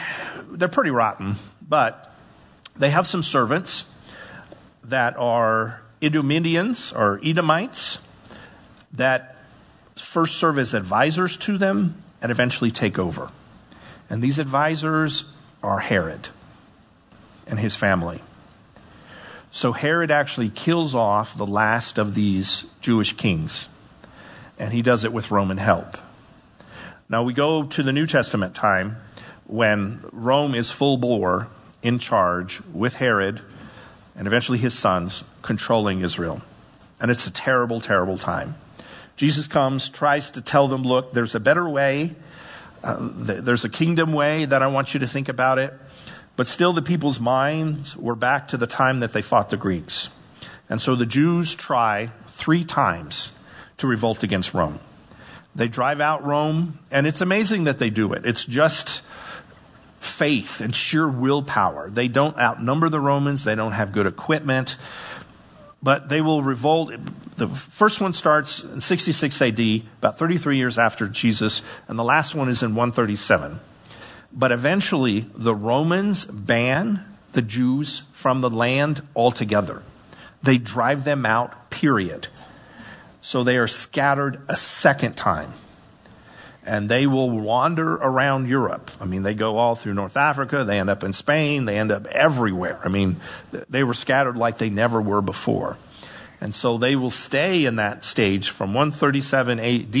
they're 0.49 0.67
pretty 0.67 0.91
rotten, 0.91 1.35
but 1.67 2.13
they 2.75 2.89
have 2.89 3.05
some 3.05 3.23
servants 3.23 3.85
that 4.83 5.17
are 5.17 5.81
Idumeans 6.01 6.93
or 6.93 7.19
Edomites 7.23 7.99
that 8.93 9.37
first 9.95 10.37
serve 10.37 10.59
as 10.59 10.73
advisors 10.73 11.37
to 11.37 11.57
them 11.57 12.01
and 12.21 12.31
eventually 12.31 12.71
take 12.71 12.97
over. 12.97 13.29
And 14.09 14.21
these 14.21 14.39
advisors 14.39 15.25
are 15.61 15.79
Herod 15.79 16.29
and 17.47 17.59
his 17.59 17.75
family. 17.75 18.21
So 19.51 19.71
Herod 19.71 20.09
actually 20.11 20.49
kills 20.49 20.95
off 20.95 21.37
the 21.37 21.45
last 21.45 21.97
of 21.97 22.15
these 22.15 22.65
Jewish 22.81 23.13
kings, 23.13 23.69
and 24.57 24.73
he 24.73 24.81
does 24.81 25.03
it 25.03 25.13
with 25.13 25.31
Roman 25.31 25.57
help. 25.57 25.97
Now 27.13 27.21
we 27.21 27.33
go 27.33 27.61
to 27.61 27.83
the 27.83 27.91
New 27.91 28.07
Testament 28.07 28.55
time 28.55 28.97
when 29.45 30.03
Rome 30.11 30.55
is 30.55 30.71
full 30.71 30.97
bore 30.97 31.47
in 31.83 31.99
charge 31.99 32.59
with 32.73 32.95
Herod 32.95 33.39
and 34.15 34.25
eventually 34.25 34.57
his 34.57 34.73
sons 34.73 35.23
controlling 35.43 36.01
Israel. 36.01 36.41
And 36.99 37.11
it's 37.11 37.27
a 37.27 37.31
terrible, 37.31 37.79
terrible 37.79 38.17
time. 38.17 38.55
Jesus 39.15 39.45
comes, 39.45 39.89
tries 39.89 40.31
to 40.31 40.41
tell 40.41 40.67
them, 40.67 40.81
look, 40.81 41.11
there's 41.11 41.35
a 41.35 41.39
better 41.39 41.69
way. 41.69 42.15
Uh, 42.83 42.97
there's 42.99 43.63
a 43.63 43.69
kingdom 43.69 44.11
way 44.13 44.45
that 44.45 44.63
I 44.63 44.65
want 44.65 44.95
you 44.95 44.99
to 45.01 45.07
think 45.07 45.29
about 45.29 45.59
it. 45.59 45.71
But 46.35 46.47
still, 46.47 46.73
the 46.73 46.81
people's 46.81 47.19
minds 47.19 47.95
were 47.95 48.15
back 48.15 48.47
to 48.47 48.57
the 48.57 48.65
time 48.65 49.01
that 49.01 49.13
they 49.13 49.21
fought 49.21 49.51
the 49.51 49.57
Greeks. 49.57 50.09
And 50.67 50.81
so 50.81 50.95
the 50.95 51.05
Jews 51.05 51.53
try 51.53 52.09
three 52.25 52.63
times 52.63 53.33
to 53.77 53.85
revolt 53.85 54.23
against 54.23 54.55
Rome. 54.55 54.79
They 55.55 55.67
drive 55.67 56.01
out 56.01 56.25
Rome, 56.25 56.79
and 56.91 57.05
it's 57.05 57.21
amazing 57.21 57.65
that 57.65 57.77
they 57.77 57.89
do 57.89 58.13
it. 58.13 58.25
It's 58.25 58.45
just 58.45 59.01
faith 59.99 60.61
and 60.61 60.75
sheer 60.75 61.07
willpower. 61.07 61.89
They 61.89 62.07
don't 62.07 62.37
outnumber 62.37 62.89
the 62.89 62.99
Romans, 62.99 63.43
they 63.43 63.55
don't 63.55 63.71
have 63.73 63.91
good 63.91 64.07
equipment, 64.07 64.77
but 65.81 66.09
they 66.09 66.21
will 66.21 66.41
revolt. 66.41 66.93
The 67.37 67.47
first 67.47 68.01
one 68.01 68.13
starts 68.13 68.63
in 68.63 68.81
66 68.81 69.41
AD, 69.41 69.59
about 69.99 70.17
33 70.17 70.57
years 70.57 70.77
after 70.77 71.07
Jesus, 71.07 71.61
and 71.87 71.97
the 71.97 72.03
last 72.03 72.35
one 72.35 72.49
is 72.49 72.63
in 72.63 72.75
137. 72.75 73.59
But 74.31 74.51
eventually, 74.51 75.27
the 75.35 75.55
Romans 75.55 76.25
ban 76.25 77.05
the 77.33 77.41
Jews 77.41 78.03
from 78.11 78.41
the 78.41 78.49
land 78.49 79.01
altogether. 79.15 79.83
They 80.41 80.57
drive 80.57 81.03
them 81.03 81.25
out, 81.25 81.69
period. 81.69 82.27
So 83.23 83.45
they 83.45 83.55
are 83.55 83.69
scattered 83.69 84.41
a 84.49 84.57
second 84.57 85.15
time. 85.15 85.53
And 86.65 86.89
they 86.89 87.07
will 87.07 87.29
wander 87.29 87.95
around 87.95 88.49
Europe. 88.49 88.91
I 88.99 89.05
mean, 89.05 89.23
they 89.23 89.33
go 89.33 89.57
all 89.57 89.75
through 89.75 89.93
North 89.93 90.17
Africa, 90.17 90.63
they 90.63 90.77
end 90.77 90.89
up 90.89 91.03
in 91.03 91.13
Spain, 91.13 91.65
they 91.65 91.77
end 91.77 91.91
up 91.91 92.05
everywhere. 92.07 92.79
I 92.83 92.89
mean, 92.89 93.21
they 93.69 93.83
were 93.83 93.93
scattered 93.93 94.37
like 94.37 94.57
they 94.57 94.69
never 94.69 95.01
were 95.01 95.21
before. 95.21 95.77
And 96.41 96.53
so 96.53 96.77
they 96.77 96.97
will 96.97 97.09
stay 97.09 97.63
in 97.63 97.77
that 97.77 98.03
stage 98.03 98.49
from 98.49 98.73
137 98.73 99.59
AD 99.59 99.93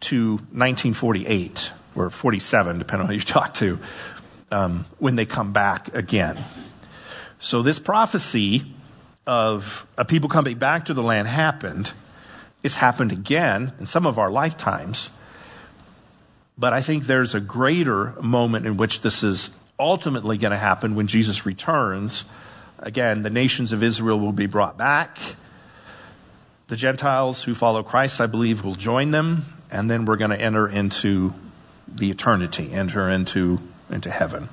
to 0.00 0.32
1948 0.32 1.72
or 1.96 2.08
47, 2.08 2.78
depending 2.78 3.06
on 3.06 3.08
who 3.08 3.14
you 3.16 3.20
talk 3.20 3.52
to, 3.54 3.80
um, 4.52 4.86
when 4.98 5.16
they 5.16 5.26
come 5.26 5.52
back 5.52 5.92
again. 5.92 6.42
So 7.40 7.62
this 7.62 7.80
prophecy 7.80 8.64
of 9.26 9.86
a 9.98 10.04
people 10.04 10.28
coming 10.28 10.58
back 10.58 10.84
to 10.84 10.94
the 10.94 11.02
land 11.02 11.26
happened. 11.26 11.92
It's 12.62 12.76
happened 12.76 13.12
again 13.12 13.72
in 13.80 13.86
some 13.86 14.06
of 14.06 14.18
our 14.18 14.30
lifetimes. 14.30 15.10
But 16.56 16.72
I 16.72 16.80
think 16.80 17.06
there's 17.06 17.34
a 17.34 17.40
greater 17.40 18.14
moment 18.20 18.66
in 18.66 18.76
which 18.76 19.00
this 19.00 19.22
is 19.22 19.50
ultimately 19.78 20.38
going 20.38 20.52
to 20.52 20.58
happen 20.58 20.94
when 20.94 21.06
Jesus 21.06 21.44
returns. 21.44 22.24
Again, 22.78 23.22
the 23.22 23.30
nations 23.30 23.72
of 23.72 23.82
Israel 23.82 24.20
will 24.20 24.32
be 24.32 24.46
brought 24.46 24.76
back. 24.76 25.18
The 26.68 26.76
Gentiles 26.76 27.42
who 27.42 27.54
follow 27.54 27.82
Christ, 27.82 28.20
I 28.20 28.26
believe, 28.26 28.64
will 28.64 28.74
join 28.74 29.10
them. 29.10 29.44
And 29.70 29.90
then 29.90 30.04
we're 30.04 30.16
going 30.16 30.30
to 30.30 30.40
enter 30.40 30.68
into 30.68 31.34
the 31.88 32.10
eternity, 32.10 32.72
enter 32.72 33.10
into, 33.10 33.60
into 33.90 34.10
heaven. 34.10 34.48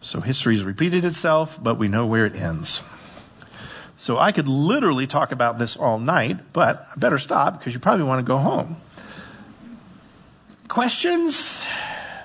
So 0.00 0.20
history 0.20 0.54
has 0.56 0.64
repeated 0.64 1.04
itself, 1.04 1.58
but 1.62 1.78
we 1.78 1.88
know 1.88 2.04
where 2.04 2.26
it 2.26 2.34
ends. 2.34 2.82
So 3.96 4.18
I 4.18 4.32
could 4.32 4.48
literally 4.48 5.06
talk 5.06 5.32
about 5.32 5.58
this 5.58 5.76
all 5.76 5.98
night, 5.98 6.52
but 6.52 6.88
I 6.90 6.98
better 6.98 7.18
stop 7.18 7.58
because 7.58 7.74
you 7.74 7.80
probably 7.80 8.04
want 8.04 8.18
to 8.18 8.26
go 8.26 8.38
home. 8.38 8.76
Questions? 10.68 11.64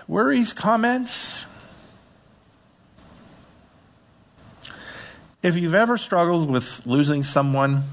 Worries? 0.07 0.53
Comments? 0.53 1.43
If 5.41 5.55
you've 5.55 5.75
ever 5.75 5.97
struggled 5.97 6.49
with 6.49 6.85
losing 6.85 7.23
someone, 7.23 7.83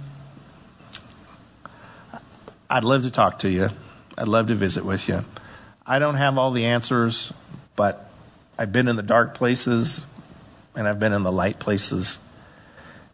I'd 2.68 2.84
love 2.84 3.02
to 3.02 3.10
talk 3.10 3.40
to 3.40 3.48
you. 3.48 3.70
I'd 4.18 4.28
love 4.28 4.48
to 4.48 4.54
visit 4.54 4.84
with 4.84 5.08
you. 5.08 5.24
I 5.86 6.00
don't 6.00 6.16
have 6.16 6.38
all 6.38 6.50
the 6.50 6.64
answers, 6.64 7.32
but 7.76 8.10
I've 8.58 8.72
been 8.72 8.88
in 8.88 8.96
the 8.96 9.02
dark 9.02 9.34
places 9.34 10.04
and 10.74 10.88
I've 10.88 10.98
been 10.98 11.12
in 11.12 11.22
the 11.22 11.30
light 11.30 11.58
places. 11.58 12.18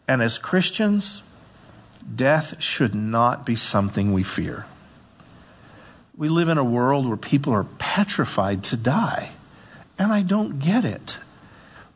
And 0.08 0.22
as 0.22 0.38
Christians, 0.38 1.22
death 2.14 2.60
should 2.62 2.94
not 2.94 3.46
be 3.46 3.56
something 3.56 4.12
we 4.12 4.22
fear. 4.22 4.66
We 6.16 6.28
live 6.28 6.48
in 6.48 6.58
a 6.58 6.64
world 6.64 7.06
where 7.06 7.16
people 7.16 7.52
are 7.52 7.64
petrified 7.64 8.64
to 8.64 8.76
die, 8.76 9.32
and 9.98 10.12
I 10.12 10.22
don't 10.22 10.58
get 10.58 10.84
it. 10.84 11.18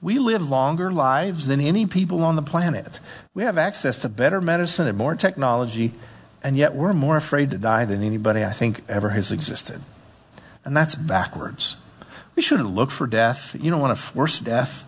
We 0.00 0.18
live 0.18 0.48
longer 0.48 0.92
lives 0.92 1.46
than 1.46 1.60
any 1.60 1.86
people 1.86 2.22
on 2.22 2.36
the 2.36 2.42
planet. 2.42 3.00
We 3.34 3.42
have 3.42 3.58
access 3.58 3.98
to 4.00 4.08
better 4.08 4.40
medicine 4.40 4.86
and 4.86 4.96
more 4.96 5.16
technology, 5.16 5.92
and 6.42 6.56
yet 6.56 6.74
we're 6.74 6.92
more 6.92 7.16
afraid 7.16 7.50
to 7.50 7.58
die 7.58 7.84
than 7.84 8.02
anybody 8.02 8.44
I 8.44 8.52
think 8.52 8.82
ever 8.88 9.10
has 9.10 9.32
existed. 9.32 9.80
And 10.64 10.76
that's 10.76 10.94
backwards. 10.94 11.76
We 12.34 12.42
shouldn't 12.42 12.74
look 12.74 12.90
for 12.90 13.06
death. 13.06 13.56
You 13.58 13.70
don't 13.70 13.80
want 13.80 13.96
to 13.96 14.02
force 14.02 14.40
death. 14.40 14.86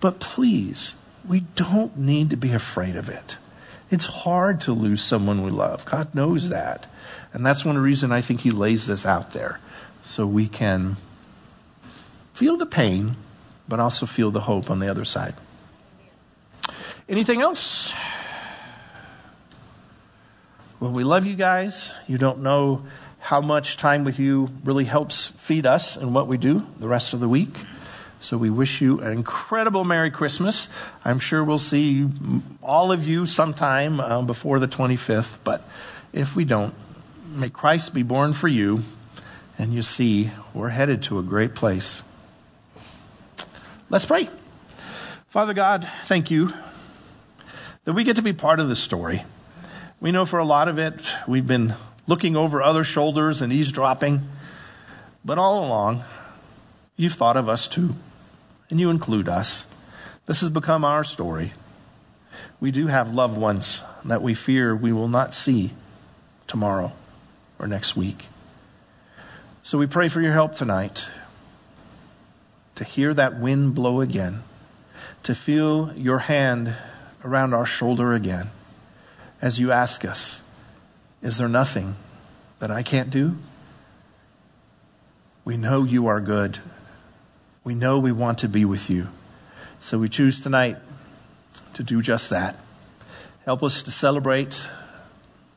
But 0.00 0.20
please, 0.20 0.94
we 1.26 1.40
don't 1.56 1.96
need 1.96 2.30
to 2.30 2.36
be 2.36 2.52
afraid 2.52 2.96
of 2.96 3.08
it. 3.08 3.36
It's 3.90 4.06
hard 4.06 4.60
to 4.62 4.72
lose 4.72 5.02
someone 5.02 5.42
we 5.42 5.50
love. 5.50 5.84
God 5.84 6.14
knows 6.14 6.48
that. 6.48 6.86
And 7.32 7.44
that's 7.44 7.64
one 7.64 7.78
reason 7.78 8.12
I 8.12 8.20
think 8.20 8.40
He 8.40 8.50
lays 8.50 8.86
this 8.86 9.06
out 9.06 9.32
there. 9.32 9.60
So 10.02 10.26
we 10.26 10.48
can 10.48 10.96
feel 12.34 12.56
the 12.56 12.66
pain, 12.66 13.16
but 13.68 13.80
also 13.80 14.06
feel 14.06 14.30
the 14.30 14.40
hope 14.40 14.70
on 14.70 14.78
the 14.78 14.88
other 14.88 15.04
side. 15.04 15.34
Anything 17.08 17.40
else? 17.40 17.92
Well, 20.80 20.90
we 20.90 21.04
love 21.04 21.26
you 21.26 21.36
guys. 21.36 21.94
You 22.08 22.18
don't 22.18 22.40
know 22.40 22.84
how 23.20 23.40
much 23.40 23.76
time 23.76 24.02
with 24.04 24.18
you 24.18 24.50
really 24.64 24.84
helps 24.84 25.28
feed 25.28 25.64
us 25.64 25.96
and 25.96 26.14
what 26.14 26.26
we 26.26 26.36
do 26.36 26.66
the 26.80 26.88
rest 26.88 27.12
of 27.12 27.20
the 27.20 27.28
week. 27.28 27.56
So 28.22 28.38
we 28.38 28.50
wish 28.50 28.80
you 28.80 29.00
an 29.00 29.12
incredible 29.12 29.84
Merry 29.84 30.12
Christmas. 30.12 30.68
I'm 31.04 31.18
sure 31.18 31.42
we'll 31.42 31.58
see 31.58 32.08
all 32.62 32.92
of 32.92 33.08
you 33.08 33.26
sometime 33.26 33.98
um, 33.98 34.28
before 34.28 34.60
the 34.60 34.68
25th, 34.68 35.38
but 35.42 35.68
if 36.12 36.36
we 36.36 36.44
don't, 36.44 36.72
may 37.34 37.50
Christ 37.50 37.92
be 37.92 38.04
born 38.04 38.32
for 38.32 38.46
you, 38.46 38.84
and 39.58 39.74
you 39.74 39.82
see 39.82 40.30
we're 40.54 40.68
headed 40.68 41.02
to 41.04 41.18
a 41.18 41.22
great 41.24 41.56
place. 41.56 42.04
Let's 43.90 44.06
pray. 44.06 44.28
Father 45.26 45.52
God, 45.52 45.88
thank 46.04 46.30
you 46.30 46.52
that 47.84 47.94
we 47.94 48.04
get 48.04 48.14
to 48.16 48.22
be 48.22 48.32
part 48.32 48.60
of 48.60 48.68
this 48.68 48.78
story. 48.78 49.24
We 50.00 50.12
know 50.12 50.26
for 50.26 50.38
a 50.38 50.44
lot 50.44 50.68
of 50.68 50.78
it, 50.78 50.94
we've 51.26 51.46
been 51.46 51.74
looking 52.06 52.36
over 52.36 52.62
other 52.62 52.84
shoulders 52.84 53.42
and 53.42 53.52
eavesdropping. 53.52 54.28
But 55.24 55.38
all 55.38 55.64
along, 55.64 56.04
you've 56.96 57.14
thought 57.14 57.36
of 57.36 57.48
us 57.48 57.66
too, 57.66 57.96
and 58.72 58.80
you 58.80 58.88
include 58.88 59.28
us. 59.28 59.66
This 60.24 60.40
has 60.40 60.48
become 60.48 60.82
our 60.82 61.04
story. 61.04 61.52
We 62.58 62.70
do 62.70 62.86
have 62.86 63.14
loved 63.14 63.36
ones 63.36 63.82
that 64.02 64.22
we 64.22 64.32
fear 64.32 64.74
we 64.74 64.94
will 64.94 65.08
not 65.08 65.34
see 65.34 65.72
tomorrow 66.46 66.92
or 67.58 67.66
next 67.66 67.96
week. 67.96 68.28
So 69.62 69.76
we 69.76 69.86
pray 69.86 70.08
for 70.08 70.22
your 70.22 70.32
help 70.32 70.54
tonight 70.54 71.10
to 72.76 72.84
hear 72.84 73.12
that 73.12 73.38
wind 73.38 73.74
blow 73.74 74.00
again, 74.00 74.42
to 75.24 75.34
feel 75.34 75.92
your 75.94 76.20
hand 76.20 76.74
around 77.22 77.52
our 77.52 77.66
shoulder 77.66 78.14
again 78.14 78.50
as 79.42 79.60
you 79.60 79.70
ask 79.70 80.02
us 80.02 80.40
Is 81.20 81.36
there 81.36 81.46
nothing 81.46 81.96
that 82.58 82.70
I 82.70 82.82
can't 82.82 83.10
do? 83.10 83.36
We 85.44 85.58
know 85.58 85.84
you 85.84 86.06
are 86.06 86.22
good. 86.22 86.60
We 87.64 87.74
know 87.74 87.98
we 87.98 88.12
want 88.12 88.38
to 88.38 88.48
be 88.48 88.64
with 88.64 88.90
you. 88.90 89.08
So 89.80 89.98
we 89.98 90.08
choose 90.08 90.40
tonight 90.40 90.76
to 91.74 91.82
do 91.82 92.02
just 92.02 92.30
that. 92.30 92.56
Help 93.44 93.62
us 93.62 93.82
to 93.82 93.90
celebrate 93.90 94.68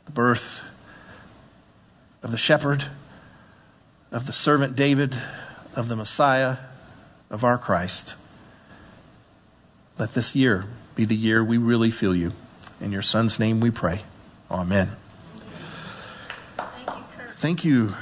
the 0.06 0.12
birth 0.12 0.64
of 2.22 2.32
the 2.32 2.38
shepherd, 2.38 2.86
of 4.12 4.26
the 4.28 4.34
servant 4.34 4.76
David, 4.76 5.16
of 5.76 5.88
the 5.88 5.96
Messiah, 5.96 6.58
of 7.30 7.44
our 7.44 7.58
Christ. 7.58 8.16
Let 9.98 10.14
this 10.14 10.36
year 10.36 10.66
be 10.96 11.06
the 11.06 11.16
year 11.16 11.44
we 11.44 11.58
really 11.58 11.92
feel 11.92 12.16
you. 12.16 12.34
In 12.82 12.92
your 12.92 13.02
son's 13.02 13.40
name 13.40 13.60
we 13.60 13.72
pray. 13.72 14.02
Amen. 14.52 14.96
Thank 16.58 16.88
you, 16.88 17.04
Kurt. 17.18 17.36
Thank 17.36 17.66
you. 17.66 17.96